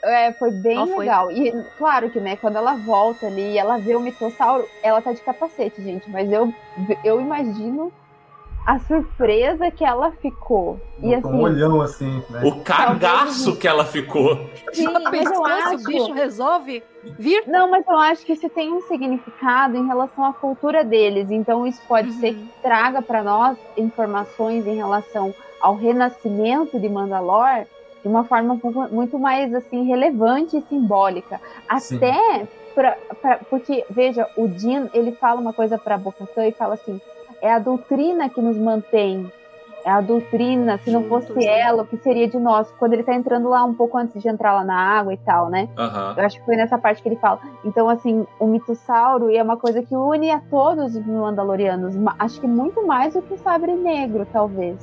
[0.04, 0.98] É, foi bem Só foi.
[0.98, 1.30] legal.
[1.30, 5.12] E claro que, né, quando ela volta ali e ela vê o mitossauro, ela tá
[5.12, 6.10] de capacete, gente.
[6.10, 6.52] Mas eu,
[7.04, 7.92] eu imagino
[8.66, 10.80] a surpresa que ela ficou.
[11.02, 12.42] E Com um assim, olhão assim, né?
[12.44, 14.48] O cagaço que ela ficou.
[14.72, 15.74] sim, mas eu acho.
[15.74, 16.82] o bicho resolve
[17.18, 17.44] vir?
[17.46, 21.30] Não, mas eu acho que isso tem um significado em relação à cultura deles.
[21.30, 22.20] Então, isso pode Uhum.
[22.20, 27.64] ser que traga para nós informações em relação ao renascimento de Mandalor
[28.02, 28.58] de uma forma
[28.90, 31.40] muito mais assim relevante e simbólica.
[31.68, 36.74] Até pra, pra, porque veja, o Din, ele fala uma coisa para Bocatã e fala
[36.74, 37.00] assim:
[37.46, 39.30] "É a doutrina que nos mantém
[39.84, 41.44] é a doutrina, se não fosse né?
[41.60, 42.72] ela, o que seria de nós?
[42.78, 45.50] Quando ele tá entrando lá um pouco antes de entrar lá na água e tal,
[45.50, 45.68] né?
[45.78, 46.14] Uhum.
[46.16, 47.38] Eu acho que foi nessa parte que ele fala.
[47.62, 51.94] Então, assim, o mitossauro é uma coisa que une a todos os Mandalorianos.
[52.18, 54.78] Acho que muito mais do que o sabre negro, talvez.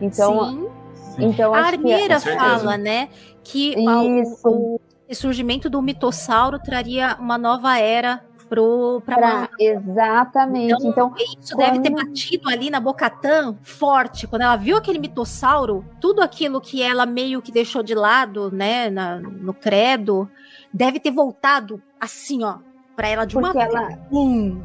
[0.00, 1.24] Então, Sim.
[1.24, 2.28] então a acho Armeira que...
[2.28, 3.08] é fala, né,
[3.42, 3.74] que
[4.20, 4.48] Isso.
[4.48, 4.80] o,
[5.10, 10.86] o surgimento do mitossauro traria uma nova era pro pra, Pra- exatamente.
[10.86, 14.26] Então, isso deve ter quando- batido ali na Bocatã forte.
[14.26, 18.88] Quando ela viu aquele mitossauro, tudo aquilo que ela meio que deixou de lado, né,
[18.90, 20.28] na- no credo,
[20.72, 22.56] deve ter voltado assim, ó,
[22.94, 23.74] pra ela de uma Porque vez.
[23.74, 24.62] ela- Bum!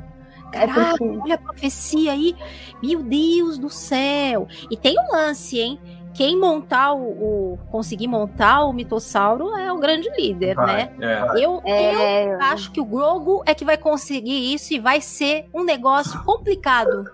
[0.54, 2.36] É Caraca, porque- olha a profecia aí.
[2.84, 4.48] Meu Deus do céu.
[4.70, 5.80] E tem um lance, hein?
[6.14, 7.02] Quem montar o,
[7.54, 10.92] o- conseguir montar o mitossauro é o grande líder, Vai, né?
[11.00, 11.46] é.
[11.46, 15.46] Eu, É, eu acho que o Grogu é que vai conseguir isso e vai ser
[15.54, 17.06] um negócio complicado.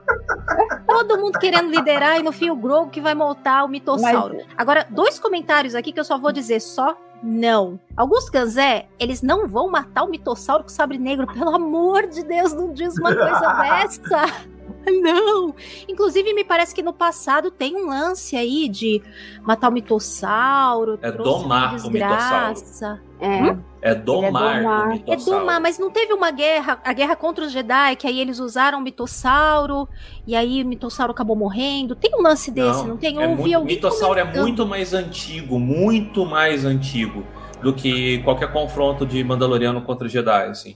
[0.88, 4.38] Todo mundo querendo liderar e no fim o Grogu que vai montar o mitossauro.
[4.58, 7.80] Agora, dois comentários aqui que eu só vou dizer só não.
[7.96, 12.54] Augusto Ganzé, eles não vão matar o mitossauro com sabre negro, pelo amor de Deus,
[12.54, 14.57] não diz uma coisa dessa.
[15.02, 15.54] Não!
[15.88, 19.02] Inclusive, me parece que no passado tem um lance aí de
[19.44, 20.98] matar o mitossauro.
[21.02, 23.02] É domar o desgraça.
[23.20, 23.58] É.
[23.82, 24.88] É domar, domar.
[24.88, 25.40] o É mitossauro.
[25.40, 28.80] domar, mas não teve uma guerra, a guerra contra os Jedi, que aí eles usaram
[28.80, 29.88] o mitossauro,
[30.26, 31.96] e aí o mitossauro acabou morrendo.
[31.96, 33.16] Tem um lance desse, não, tem?
[33.16, 34.42] Eu é ouvi muito, alguém mitossauro é comentando.
[34.44, 37.24] muito mais antigo, muito mais antigo
[37.62, 40.76] do que qualquer confronto de Mandaloriano contra Jedi, assim.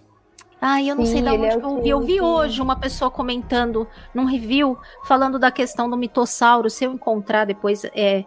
[0.62, 1.90] Ai, eu não Sim, sei da onde é que eu ouvi.
[1.90, 6.70] Eu vi hoje uma pessoa comentando num review, falando da questão do mitossauro.
[6.70, 8.24] Se eu encontrar depois, é...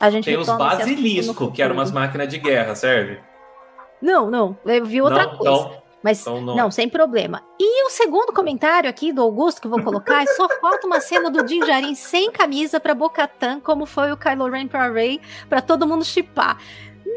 [0.00, 3.18] A gente Tem os basilisco, que eram umas máquinas de guerra, serve?
[4.00, 4.56] Não, não.
[4.64, 5.36] Eu vi outra Não?
[5.36, 5.52] coisa.
[5.66, 6.54] Então- Mas então não.
[6.56, 6.70] não.
[6.70, 7.42] sem problema.
[7.58, 11.00] E o segundo comentário aqui do Augusto que eu vou colocar é só falta uma
[11.00, 15.20] cena do Din Djarin sem camisa pra Bocatan, como foi o Kylo Ren pra Rey,
[15.48, 16.56] pra todo mundo chipar.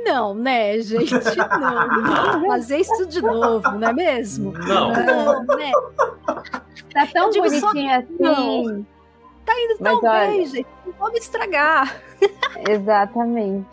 [0.03, 1.13] Não, né, gente?
[1.13, 4.51] Não, fazer isso de novo, não é mesmo?
[4.53, 4.91] Não.
[4.91, 5.71] Não, né?
[6.93, 8.15] Tá tão Eu bonitinho assim.
[8.19, 8.85] Não.
[9.45, 10.67] Tá indo Mas tão olha- bem, gente.
[10.85, 12.01] Não vou me estragar.
[12.69, 13.65] Exatamente.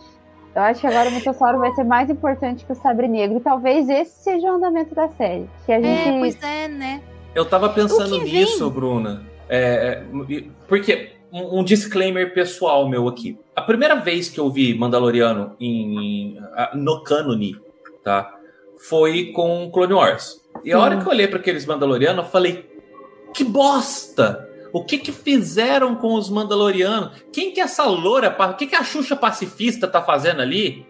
[0.55, 3.37] Eu acho que agora o mitossauro vai ser mais importante que o sabre negro.
[3.37, 5.49] E talvez esse seja o andamento da série.
[5.65, 6.09] Que a gente.
[6.09, 7.03] É, pois é, né?
[7.35, 9.23] Eu tava pensando nisso, Bruna.
[9.49, 13.39] É, é, porque um, um disclaimer pessoal meu aqui.
[13.55, 16.39] A primeira vez que eu vi Mandaloriano em,
[16.75, 17.57] no cânone,
[18.05, 18.35] tá?
[18.89, 20.41] Foi com Clone Wars.
[20.65, 22.65] E a hora que eu olhei para aqueles Mandalorianos, eu falei:
[23.35, 24.47] que bosta!
[24.71, 27.13] O que que fizeram com os Mandalorianos?
[27.33, 28.37] Quem que é essa loura?
[28.39, 30.85] O que que a Xuxa pacifista tá fazendo ali?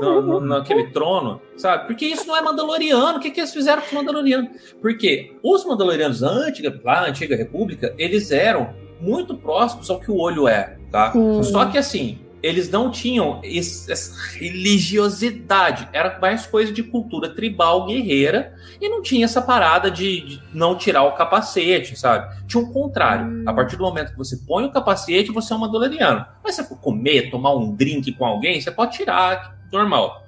[0.00, 1.88] No, no- naquele trono, sabe?
[1.88, 3.18] Porque isso não é Mandaloriano.
[3.18, 4.50] O que que eles fizeram com os Mandalorianos?
[4.80, 10.10] Porque os Mandalorianos da antiga, lá na antiga República, eles eram muito próximos ao que
[10.10, 11.12] o olho é, tá?
[11.12, 11.42] Sim.
[11.42, 15.88] Só que assim, eles não tinham esse- essa religiosidade.
[15.92, 20.76] Era mais coisa de cultura tribal guerreira e não tinha essa parada de, de não
[20.76, 22.34] tirar o capacete, sabe?
[22.46, 23.42] Tinha um contrário.
[23.46, 26.24] A partir do momento que você põe o capacete, você é um Mandaloriano.
[26.42, 30.22] Mas se você for comer, tomar um drink com alguém, você pode tirar, normal.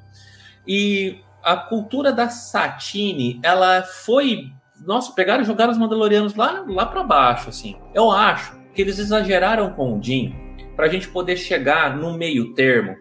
[0.66, 4.50] E a cultura da Satine, ela foi.
[4.84, 7.76] Nossa, pegaram e jogaram os Mandalorianos lá, lá para baixo, assim.
[7.94, 10.34] Eu acho que eles exageraram com o Jim
[10.76, 12.94] pra gente poder chegar no meio termo.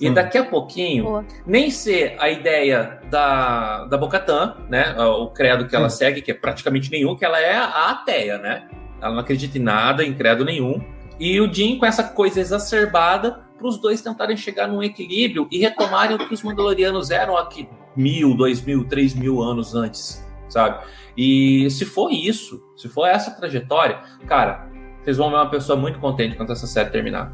[0.00, 1.26] E daqui a pouquinho, Boa.
[1.46, 4.94] nem ser a ideia da, da Bocatã, né?
[5.00, 8.68] O credo que ela segue, que é praticamente nenhum, que ela é a ateia, né?
[9.00, 10.82] Ela não acredita em nada, em credo nenhum.
[11.18, 15.58] E o Jim com essa coisa exacerbada para os dois tentarem chegar num equilíbrio e
[15.58, 17.66] retomarem o que os Mandalorianos eram aqui
[17.96, 20.84] mil, dois mil, três mil anos antes, sabe?
[21.16, 24.70] E se for isso, se for essa trajetória, cara,
[25.06, 27.32] vocês vão ver uma pessoa muito contente quando essa série terminar.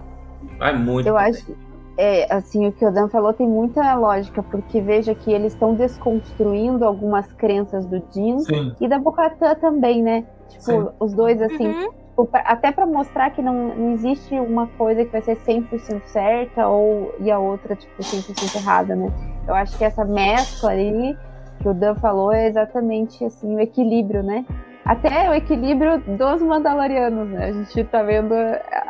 [0.58, 1.06] Vai muito.
[1.08, 1.38] Eu contente.
[1.38, 1.56] acho.
[1.96, 5.74] É, assim, o que o Dan falou tem muita lógica, porque veja que eles estão
[5.74, 8.74] desconstruindo algumas crenças do Jin Sim.
[8.80, 10.24] e da Bocatã também, né?
[10.48, 10.88] Tipo, Sim.
[11.00, 11.88] os dois, assim, Uhum.
[12.08, 16.02] tipo, pra- até pra mostrar que não, não existe uma coisa que vai ser 100%
[16.06, 19.10] certa ou, e a outra, tipo, 100% errada, né?
[19.46, 21.16] Eu acho que essa mescla ali
[21.60, 24.44] que o Dan falou é exatamente, assim, o equilíbrio, né?
[24.84, 27.48] Até o equilíbrio dos Mandalorianos, né?
[27.48, 28.34] A gente tá vendo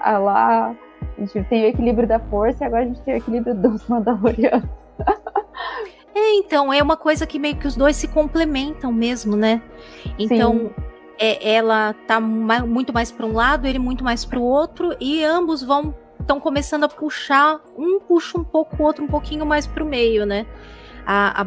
[0.02, 0.74] a, lá...
[1.18, 3.86] A gente tem o equilíbrio da força e agora a gente tem o equilíbrio dos
[3.88, 4.68] Mandalorianos.
[6.14, 9.62] É, então, é uma coisa que meio que os dois se complementam mesmo, né?
[10.18, 10.70] Então,
[11.18, 14.94] é, ela tá ma- muito mais para um lado, ele muito mais para o outro,
[15.00, 19.44] e ambos vão estão começando a puxar, um puxa um pouco, o outro um pouquinho
[19.44, 20.46] mais pro meio, né?
[21.04, 21.44] A, a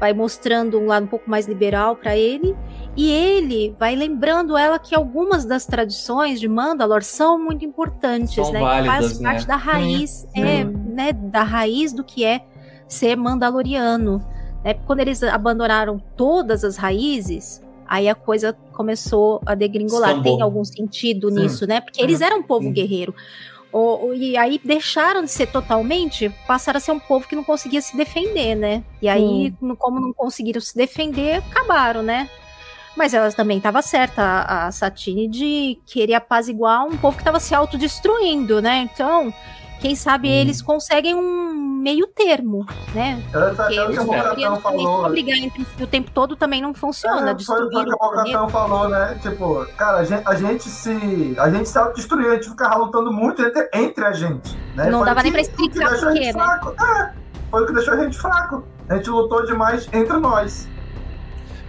[0.00, 2.56] vai mostrando um lado um pouco mais liberal para ele,
[3.00, 8.50] e ele vai lembrando ela que algumas das tradições de Mandalor são muito importantes, São
[8.52, 8.60] né?
[8.60, 9.46] válidas, Faz parte né?
[9.46, 10.72] da raiz, Hum, é, hum.
[10.94, 12.40] né, da raiz do que é
[12.88, 14.18] ser mandaloriano.
[14.64, 14.74] Né?
[14.74, 20.20] Quando eles abandonaram todas as raízes, aí a coisa começou a degringolar.
[20.22, 21.40] Tem algum sentido Sim.
[21.40, 21.80] nisso, né?
[21.80, 22.72] Porque eles eram um povo Sim.
[22.72, 23.14] guerreiro.
[23.72, 27.44] O- o- e aí deixaram de ser totalmente, passaram a ser um povo que não
[27.44, 28.82] conseguia se defender, né?
[29.00, 32.28] E aí, no- como não conseguiram se defender, acabaram, né?
[32.98, 37.38] Mas ela também estava certa, a, a Satine, de querer apaziguar um povo que estava
[37.38, 38.88] se autodestruindo, né?
[38.92, 39.32] Então,
[39.80, 43.22] quem sabe eles conseguem um meio termo, né?
[43.32, 45.02] Essa- Porque é o que Bocatão também falou.
[45.02, 47.30] vão brigar entre si o tempo todo também não funciona.
[47.30, 47.98] É, foi, foi o destruir que a o.
[47.98, 49.16] Bocatão falou, né?
[49.22, 51.34] Tipo, cara, a gente, a gente se.
[51.38, 54.56] A gente se autodestruiu, a gente ficava lutando muito entre, entre a gente.
[54.74, 54.90] Né?
[54.90, 56.36] Não Foi dava o nem que- pra o que explicar deixou a por quê, gente
[56.36, 56.42] né?
[56.42, 56.74] fraco.
[56.84, 57.12] É,
[57.48, 58.64] foi o que deixou a gente fraco.
[58.88, 60.68] A gente lutou demais entre nós.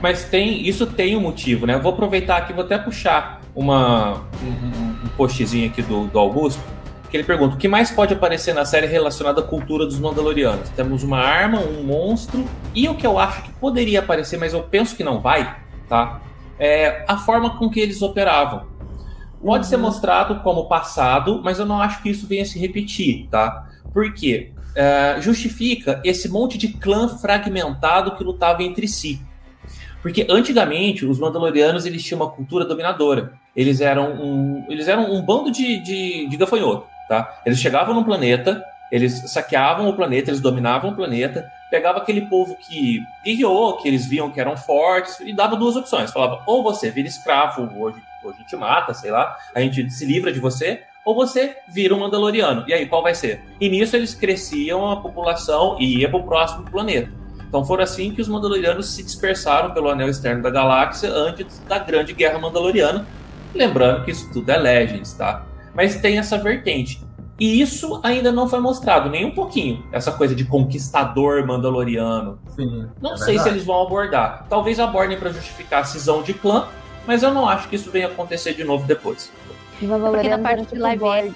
[0.01, 1.73] Mas tem, isso tem um motivo, né?
[1.75, 6.61] Eu vou aproveitar aqui, vou até puxar uma, um, um- postzinho aqui do, do Augusto,
[7.11, 10.69] que ele pergunta: o que mais pode aparecer na série relacionado à cultura dos Mandalorianos?
[10.69, 14.63] Temos uma arma, um monstro, e o que eu acho que poderia aparecer, mas eu
[14.63, 15.57] penso que não vai,
[15.89, 16.21] tá?
[16.57, 18.67] É a forma com que eles operavam.
[19.43, 23.67] Pode ser mostrado como passado, mas eu não acho que isso venha se repetir, tá?
[23.93, 24.51] Por quê?
[24.75, 29.19] É, justifica esse monte de clã fragmentado que lutava entre si.
[30.01, 33.33] Porque antigamente os Mandalorianos eles tinham uma cultura dominadora.
[33.55, 37.41] Eles eram um, eles eram um bando de, de, de gafanhoto, tá?
[37.45, 42.55] Eles chegavam num planeta, eles saqueavam o planeta, eles dominavam o planeta, pegava aquele povo
[42.55, 46.11] que guerreou, que eles viam que eram fortes, e dava duas opções.
[46.11, 50.31] Falava, ou você vira escravo, hoje, a gente mata, sei lá, a gente se livra
[50.31, 52.63] de você, ou você vira um Mandaloriano.
[52.67, 53.41] E aí, qual vai ser?
[53.59, 57.18] E nisso eles cresciam a população e ia pro próximo planeta.
[57.49, 61.79] Então foram assim que os Mandalorianos se dispersaram pelo anel externo da galáxia antes da
[61.79, 63.05] Grande Guerra Mandaloriana.
[63.55, 65.43] Lembrando que isso tudo é Legends, tá?
[65.73, 67.01] Mas tem essa vertente.
[67.39, 69.83] E isso ainda não foi mostrado, nem um pouquinho.
[69.91, 72.37] Essa coisa de conquistador mandaloriano.
[72.55, 73.43] Sim, Não é sei verdade.
[73.43, 74.45] se eles vão abordar.
[74.47, 76.67] Talvez abordem para justificar a cisão de clã,
[77.07, 79.31] mas eu não acho que isso venha acontecer de novo depois.
[79.79, 81.33] Porque na parte de live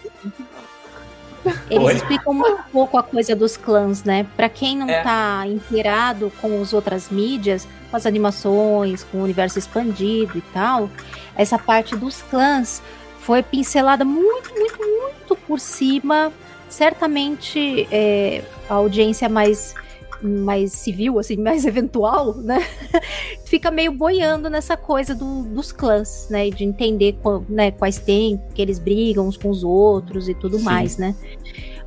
[1.69, 1.93] eles Oi?
[1.95, 4.25] explicam muito pouco a coisa dos clãs, né?
[4.35, 5.01] Pra quem não É.
[5.03, 10.89] tá inteirado com as outras mídias, com as animações, com o universo expandido e tal,
[11.35, 12.81] essa parte dos clãs
[13.19, 16.31] foi pincelada muito, muito, muito por cima.
[16.87, 19.73] Certamente é, a audiência mais
[20.23, 22.59] mais civil, assim, mais eventual, né?
[23.45, 26.49] Fica meio boiando nessa coisa do- dos clãs, né?
[26.49, 30.57] De entender qual- né, quais tem, que eles brigam uns com os outros e tudo
[30.57, 30.63] Sim.
[30.63, 31.15] mais, né?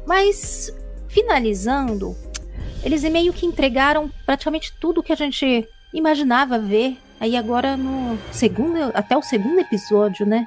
[0.06, 0.72] Mas,
[1.08, 2.14] finalizando,
[2.84, 6.96] eles meio que entregaram praticamente tudo que a gente imaginava ver.
[7.18, 10.46] Aí agora no segundo, até o segundo episódio, né?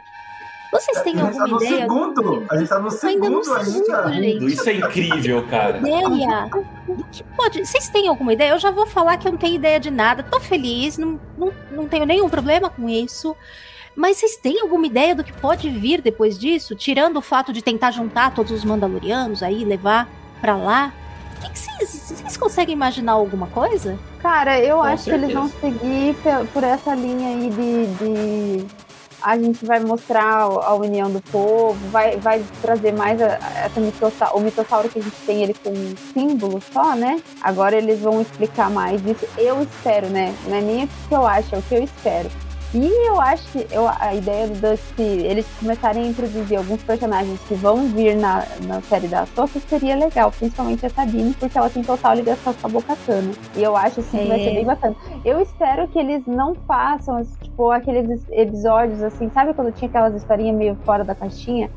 [0.72, 1.82] Vocês têm A gente tá alguma no ideia?
[1.82, 2.46] segundo.
[2.50, 4.14] A gente tá no Ainda no segundo segundo, ainda.
[4.14, 4.46] gente.
[4.46, 5.78] Isso é incrível, cara.
[5.80, 6.50] ideia
[6.88, 7.66] do que pode.
[7.66, 8.52] Vocês têm alguma ideia?
[8.52, 10.22] Eu já vou falar que eu não tenho ideia de nada.
[10.22, 13.36] Tô feliz, não, não, não tenho nenhum problema com isso.
[13.96, 16.76] Mas vocês têm alguma ideia do que pode vir depois disso?
[16.76, 20.08] Tirando o fato de tentar juntar todos os Mandalorianos aí, levar
[20.40, 20.94] pra lá.
[21.38, 23.98] O que vocês, vocês conseguem imaginar alguma coisa?
[24.22, 25.80] Cara, eu Com acho que eles vão certeza.
[25.80, 26.16] seguir
[26.54, 28.66] por essa linha aí de, de-
[29.22, 34.38] a gente vai mostrar a união do povo, vai, vai trazer mais a- essa mitossauro,
[34.38, 37.22] o mitossauro que a gente tem ele com um símbolo só, né?
[37.42, 39.28] Agora eles vão explicar mais isso.
[39.38, 40.34] Eu espero, né?
[40.48, 42.30] Não é nem o que eu acho, é o que eu espero.
[42.74, 47.40] E eu acho que eu, a ideia do se eles começarem a introduzir alguns personagens
[47.48, 51.68] que vão vir na, na série da Soca seria legal, principalmente a Sabine, porque ela
[51.70, 53.32] tem total ligação com a Bocatana.
[53.56, 54.44] E eu acho assim, que vai É.
[54.44, 54.96] ser bem bacana.
[55.26, 60.56] Eu espero que eles não façam, tipo, aqueles episódios assim, sabe quando tinha aquelas historinhas
[60.56, 61.72] meio fora da caixinha?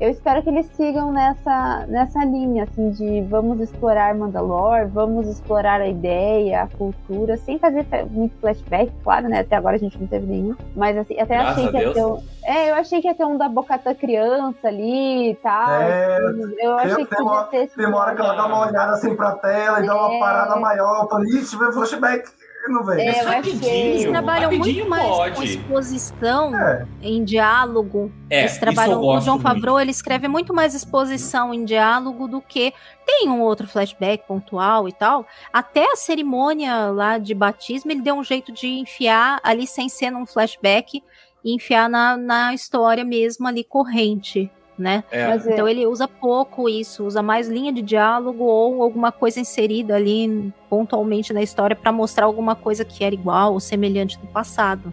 [0.00, 5.80] Eu espero que eles sigam nessa, nessa linha, assim, de vamos explorar Mandalore, vamos explorar
[5.80, 9.40] a ideia, a cultura, sem fazer muito flashback, claro, né?
[9.40, 10.56] Até agora a gente não teve nenhum.
[10.74, 12.22] Mas assim, até Graças achei que ia ter um.
[12.44, 15.80] É, eu achei que ia ter um da Bocata criança ali e tal.
[15.80, 18.66] É, assim, eu achei que podia ter esse tem uma hora que ela dá uma
[18.66, 20.18] olhada assim pra tela e dá uma É.
[20.18, 21.04] parada maior.
[21.04, 22.28] Eu falei, ixi, vem flashback.
[22.68, 23.08] Não vem.
[23.08, 23.68] É, eu.
[23.68, 25.44] Eles trabalham rapidinho muito mais com pode.
[25.44, 26.86] exposição É.
[27.02, 28.10] em diálogo.
[28.30, 29.42] É, eles isso trabalham eu o muito.
[29.42, 32.72] Favreau, ele escreve muito mais exposição em diálogo do que
[33.04, 35.26] tem um outro flashback pontual e tal.
[35.52, 40.10] Até a cerimônia lá de batismo, ele deu um jeito de enfiar ali sem ser
[40.10, 41.02] num flashback
[41.44, 44.50] e enfiar na, na história mesmo ali corrente.
[44.78, 45.04] Né?
[45.10, 45.20] É.
[45.22, 49.94] É- Então ele usa pouco isso, usa mais linha de diálogo ou alguma coisa inserida
[49.96, 54.92] ali pontualmente na história para mostrar alguma coisa que era igual ou semelhante do passado.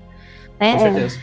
[0.59, 0.73] Né?
[0.73, 1.19] Com certeza.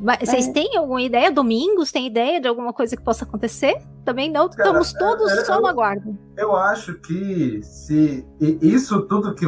[0.00, 0.52] Mas Vocês É.
[0.52, 1.28] têm alguma ideia?
[1.28, 3.82] Domingos, tem ideia de alguma coisa que possa acontecer?
[4.04, 6.16] Também não, estamos Cara, todos é- é- só no aguardo.
[6.36, 8.24] Eu acho que se
[8.62, 9.44] isso tudo que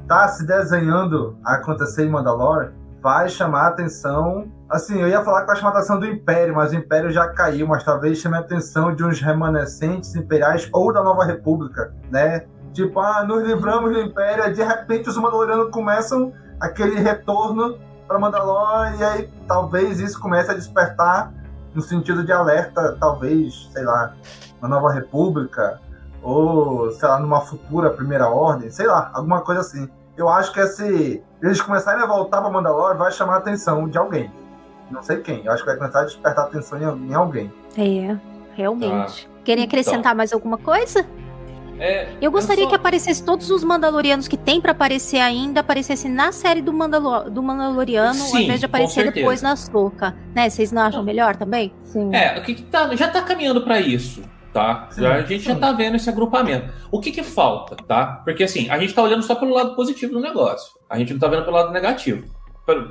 [0.00, 2.70] está se desenhando a acontecer em Mandalore
[3.02, 4.50] vai chamar a atenção.
[4.70, 7.82] Assim, eu ia falar chamar a atenção do Império, mas o Império já caiu, mas
[7.82, 12.46] talvez chame a atenção de uns remanescentes imperiais ou da Nova República, né?
[12.72, 18.16] Tipo, ah, nos livramos do Império, aí de repente os Mandalorianos começam aquele retorno para
[18.16, 21.32] Mandalore, e aí talvez isso comece a despertar
[21.74, 24.14] no sentido de alerta, talvez, sei lá,
[24.62, 25.80] na Nova República,
[26.22, 29.90] ou, sei lá, numa futura Primeira Ordem, sei lá, alguma coisa assim.
[30.16, 33.98] Eu acho que esse, eles começarem a voltar para Mandalore vai chamar a atenção de
[33.98, 34.30] alguém.
[34.90, 35.42] Não sei quem.
[35.44, 37.52] Eu acho que vai começar a despertar a atenção em, em alguém.
[37.78, 38.16] É,
[38.54, 39.24] realmente.
[39.24, 39.30] Tá.
[39.44, 41.06] Querem acrescentar mais alguma coisa?
[41.78, 46.10] É, Eu gostaria só- que aparecesse todos os Mandalorianos que tem pra aparecer ainda, aparecessem
[46.10, 50.14] na série do, Mandalo do Mandaloriano, ao Sim, invés de aparecer depois na Soca.
[50.34, 50.50] Né?
[50.50, 51.72] Vocês não acham melhor também?
[51.84, 52.14] Sim.
[52.14, 54.20] É, o que, que tá, já tá caminhando pra isso,
[54.52, 54.88] tá?
[54.90, 55.60] Sim, Já- a gente já sim.
[55.60, 56.70] tá vendo esse agrupamento.
[56.92, 58.20] O que que falta, tá?
[58.26, 60.78] Porque assim, a gente tá olhando só pelo lado positivo do negócio.
[60.86, 62.28] A gente não tá vendo pelo lado negativo.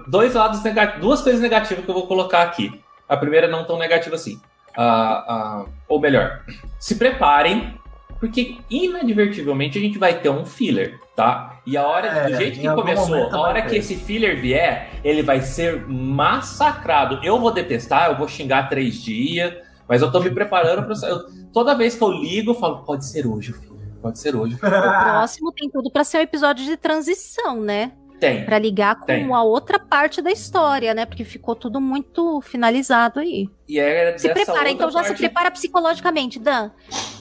[0.07, 2.81] Dois lados negativos, duas coisas negativas que eu vou colocar aqui.
[3.07, 4.39] A primeira não tão negativa assim.
[4.77, 6.41] Ah, ah, ou melhor,
[6.79, 7.73] se preparem,
[8.19, 11.59] porque inadvertivelmente a gente vai ter um filler, tá?
[11.65, 15.23] E a hora, É, do jeito que começou, a hora que esse filler vier, ele
[15.23, 17.19] vai ser massacrado.
[17.23, 19.53] Eu vou detestar, eu vou xingar três dias,
[19.87, 20.95] mas eu tô me preparando pra.
[21.09, 23.69] eu- toda vez que eu ligo, eu falo, pode ser hoje, filho.
[24.01, 24.55] Pode ser hoje.
[24.55, 27.91] O próximo tem tudo pra ser um episódio de transição, né?
[28.19, 28.43] Tem.
[28.45, 29.31] Pra ligar com Tem.
[29.33, 31.05] a outra parte da história, né?
[31.05, 33.49] Porque ficou tudo muito finalizado aí.
[33.67, 36.71] E é Se prepara, então já se parte- prepara psicologicamente, Dan.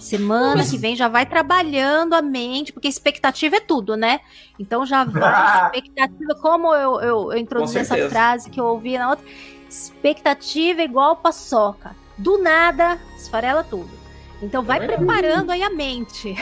[0.00, 4.20] Semana que vem já vai trabalhando a mente, porque expectativa é tudo, né?
[4.58, 9.10] Então já vai, expectativa, como eu, eu, eu introduzi essa frase que eu ouvi na
[9.10, 9.24] outra,
[9.68, 11.94] expectativa é igual paçoca.
[12.16, 13.90] Do nada, esfarela tudo.
[14.40, 15.04] Então vai verdade.
[15.04, 16.36] preparando aí a mente.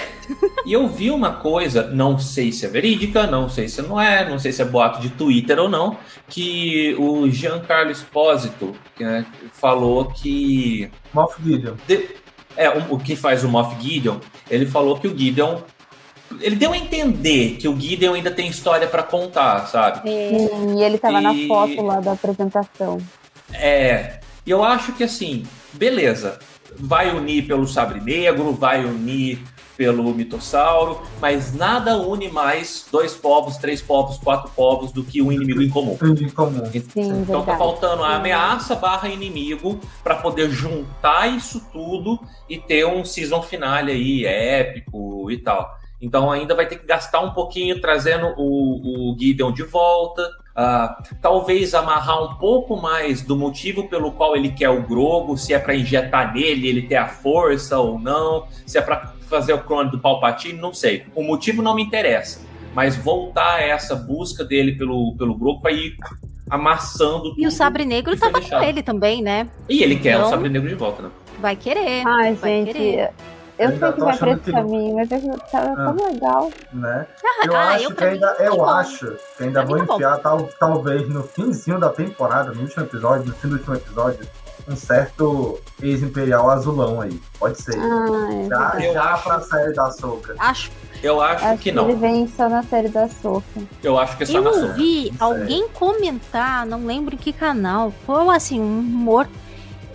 [0.66, 4.28] E eu vi uma coisa, não sei se é verídica, não sei se não é,
[4.28, 5.96] não sei se é boato de Twitter ou não,
[6.28, 10.90] que o Giancarlo Espósito né, falou que.
[11.14, 11.74] Moff Gideon.
[11.86, 12.08] de-
[12.56, 14.18] é, o, o que faz o Moff Gideon,
[14.50, 15.58] ele falou que o Gideon.
[16.40, 20.02] Ele deu a entender que o Gideon ainda tem história pra contar, sabe?
[20.10, 22.98] Sim, e ele tava na E- foto lá da apresentação.
[23.54, 26.38] É, eu acho que assim, beleza,
[26.76, 29.38] vai unir pelo Sabre Negro, vai unir
[29.76, 35.30] pelo Mitossauro, mas nada une mais dois povos, três povos, quatro povos do que um
[35.30, 35.98] inimigo em comum.
[36.18, 36.64] Em comum.
[36.92, 42.18] Sim, Então tá faltando a ameaça barra inimigo para poder juntar isso tudo
[42.48, 45.70] e ter um season finale aí épico e tal.
[46.00, 50.26] Então ainda vai ter que gastar um pouquinho trazendo o, o Gideon de volta.
[50.56, 55.52] Ah, talvez amarrar um pouco mais do motivo pelo qual ele quer o Grogo, se
[55.52, 59.58] é para injetar nele, ele ter a força ou não, se é para fazer o
[59.62, 61.04] clone do Palpatine, não sei.
[61.14, 62.40] O motivo não me interessa,
[62.74, 65.94] mas voltar a essa busca dele pelo, pelo Grogu para ir
[66.48, 69.48] amassando E o Sabre Negro que foi tava com ele também, né?
[69.68, 71.10] E ele quer Então- o Sabre Negro de volta, né?
[71.40, 72.02] Vai querer.
[72.06, 73.10] Ai, vai gente, querer.
[73.58, 76.50] Eu Ainda sei que vai pra esse que- caminho, mas é que tá tão legal.
[76.72, 77.06] né?
[77.44, 78.64] Eu Ah, acho eu que ainda, tá eu bom.
[78.66, 82.82] acho que ainda Pra vou tá enfiar tal, talvez no finzinho da temporada, no último
[82.84, 84.26] episódio, no fim do último episódio,
[84.68, 87.20] um certo ex-imperial azulão aí.
[87.38, 87.78] Pode ser.
[87.78, 88.86] Ah, é já.
[88.86, 90.34] Eu já acho- pra série da Soca.
[90.38, 90.70] Acho
[91.02, 91.94] Eu acho, Acho que ele não.
[91.98, 93.44] vem só na série da Soca.
[93.84, 94.68] Eu acho que é só Eu na sombra.
[94.70, 99.28] ouvi alguém comentar, não lembro em que canal, foi assim, um rumor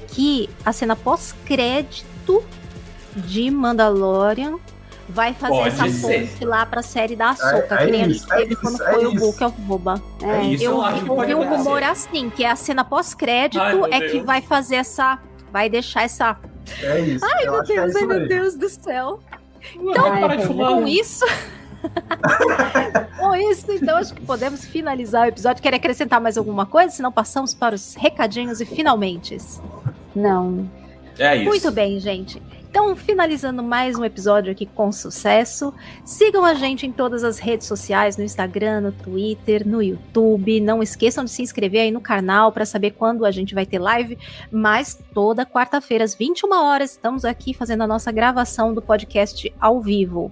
[0.10, 2.44] que a cena pós-crédito
[3.16, 4.58] de Mandalorian
[5.12, 6.28] vai fazer Pode essa ser.
[6.28, 8.82] ponte lá pra série da Soca, é que nem a gente é teve isso, quando
[8.82, 9.20] é foi o isso.
[9.26, 10.02] Book of Boba.
[10.24, 14.26] É isso, eu, que ouvi um rumor assim, que a cena pós-crédito é que Deus.
[14.26, 15.20] vai fazer essa.
[15.52, 16.38] Vai deixar essa.
[16.82, 17.26] É isso.
[17.26, 18.28] Ai, eu meu que é Deus, isso ai, meu.
[18.28, 19.20] Deus do céu.
[19.76, 20.48] Então, Ai.
[20.48, 21.26] Com isso.
[23.18, 25.62] Com isso, então acho que podemos finalizar o episódio.
[25.62, 26.92] Quer acrescentar mais alguma coisa?
[26.92, 29.38] Senão passamos para os recadinhos e finalmente.
[30.16, 30.70] Não.
[31.18, 31.46] É isso.
[31.46, 32.42] Muito bem, gente.
[32.72, 35.74] Então, finalizando mais um episódio aqui com sucesso.
[36.06, 40.62] Sigam a gente em todas as redes sociais, no Instagram, no Twitter, no YouTube.
[40.62, 43.78] Não esqueçam de se inscrever aí no canal para saber quando a gente vai ter
[43.78, 44.18] live.
[44.50, 49.82] Mas toda quarta-feira, às 21 horas, estamos aqui fazendo a nossa gravação do podcast ao
[49.82, 50.32] vivo.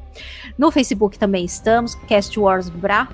[0.57, 3.09] No Facebook também estamos, Cast Wars Bra.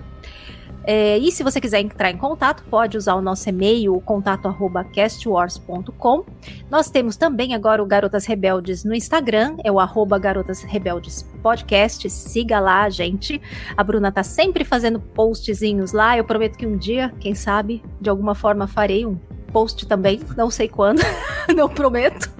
[0.85, 6.25] É, e se você quiser entrar em contato, pode usar o nosso e-mail, contato@castwars.com.
[6.69, 12.09] Nós temos também agora o Garotas Rebeldes no Instagram, é o arroba Garotas Rebeldes Podcast.
[12.09, 13.41] Siga lá, gente.
[13.75, 16.15] A Bruna tá sempre fazendo postzinhos lá.
[16.17, 19.15] Eu prometo que um dia, quem sabe, de alguma forma farei um
[19.51, 20.19] post também.
[20.35, 21.01] Não sei quando,
[21.55, 22.34] não prometo.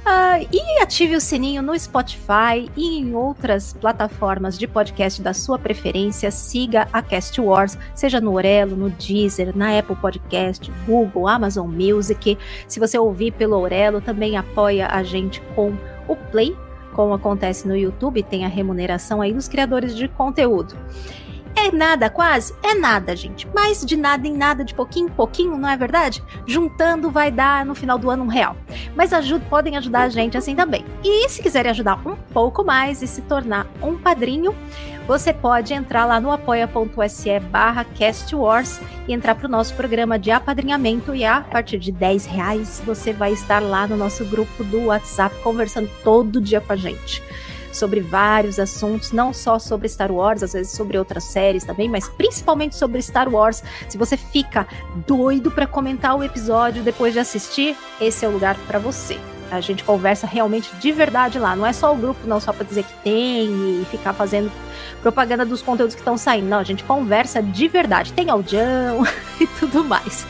[0.00, 5.58] Uh, e ative o sininho no Spotify e em outras plataformas de podcast da sua
[5.58, 6.30] preferência.
[6.30, 12.36] Siga a Cast Wars, seja no Orelo, no Deezer, na Apple Podcast, Google, Amazon Music.
[12.66, 15.76] Se você ouvir pelo Orelo, também apoia a gente com
[16.08, 16.56] o Play,
[16.92, 20.74] como acontece no YouTube, tem a remuneração aí dos criadores de conteúdo.
[21.54, 22.54] É nada, quase?
[22.62, 23.46] É nada, gente.
[23.54, 26.22] Mas de nada em nada, de pouquinho em pouquinho, não é verdade?
[26.46, 28.56] Juntando vai dar no final do ano um real.
[28.94, 30.84] Mas ajuda, podem ajudar a gente assim também.
[31.04, 34.54] E se quiserem ajudar um pouco mais e se tornar um padrinho,
[35.06, 40.30] você pode entrar lá no apoia.se barra castwars e entrar para o nosso programa de
[40.30, 44.84] apadrinhamento e a partir de 10 reais você vai estar lá no nosso grupo do
[44.86, 47.22] WhatsApp conversando todo dia com a gente
[47.72, 52.08] sobre vários assuntos, não só sobre Star Wars, às vezes sobre outras séries também, mas
[52.08, 53.62] principalmente sobre Star Wars.
[53.88, 54.66] Se você fica
[55.06, 59.18] doido para comentar o episódio depois de assistir, esse é o lugar para você.
[59.50, 62.64] A gente conversa realmente de verdade lá, não é só o grupo, não só para
[62.64, 63.48] dizer que tem
[63.82, 64.50] e ficar fazendo
[65.02, 66.48] propaganda dos conteúdos que estão saindo.
[66.48, 69.04] Não, a gente conversa de verdade, tem audião
[69.40, 70.24] e tudo mais.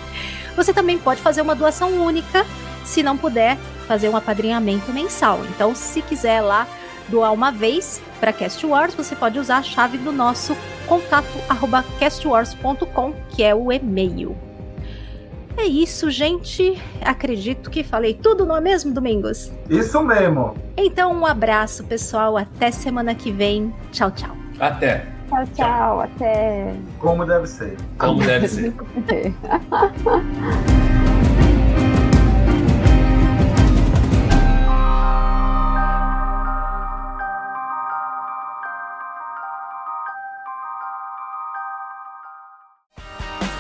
[0.57, 2.47] Você também pode fazer uma doação única,
[2.85, 5.41] se não puder fazer um apadrinhamento mensal.
[5.51, 6.67] Então, se quiser lá
[7.11, 10.57] doar uma vez para Cast Wars, você pode usar a chave do nosso
[10.87, 14.37] contato arroba castwars.com, que é o e-mail.
[15.57, 16.81] É isso, gente.
[17.05, 19.53] Acredito que falei tudo, não é mesmo, Domingos?
[19.69, 20.55] Isso mesmo.
[20.77, 22.37] Então, um abraço, pessoal.
[22.37, 23.75] Até semana que vem.
[23.93, 24.35] Tchau, tchau.
[24.59, 25.07] Até.
[25.29, 26.01] Tchau, tchau.
[26.01, 26.75] Até.
[26.99, 27.77] Como deve ser.
[27.99, 28.73] Como deve ser.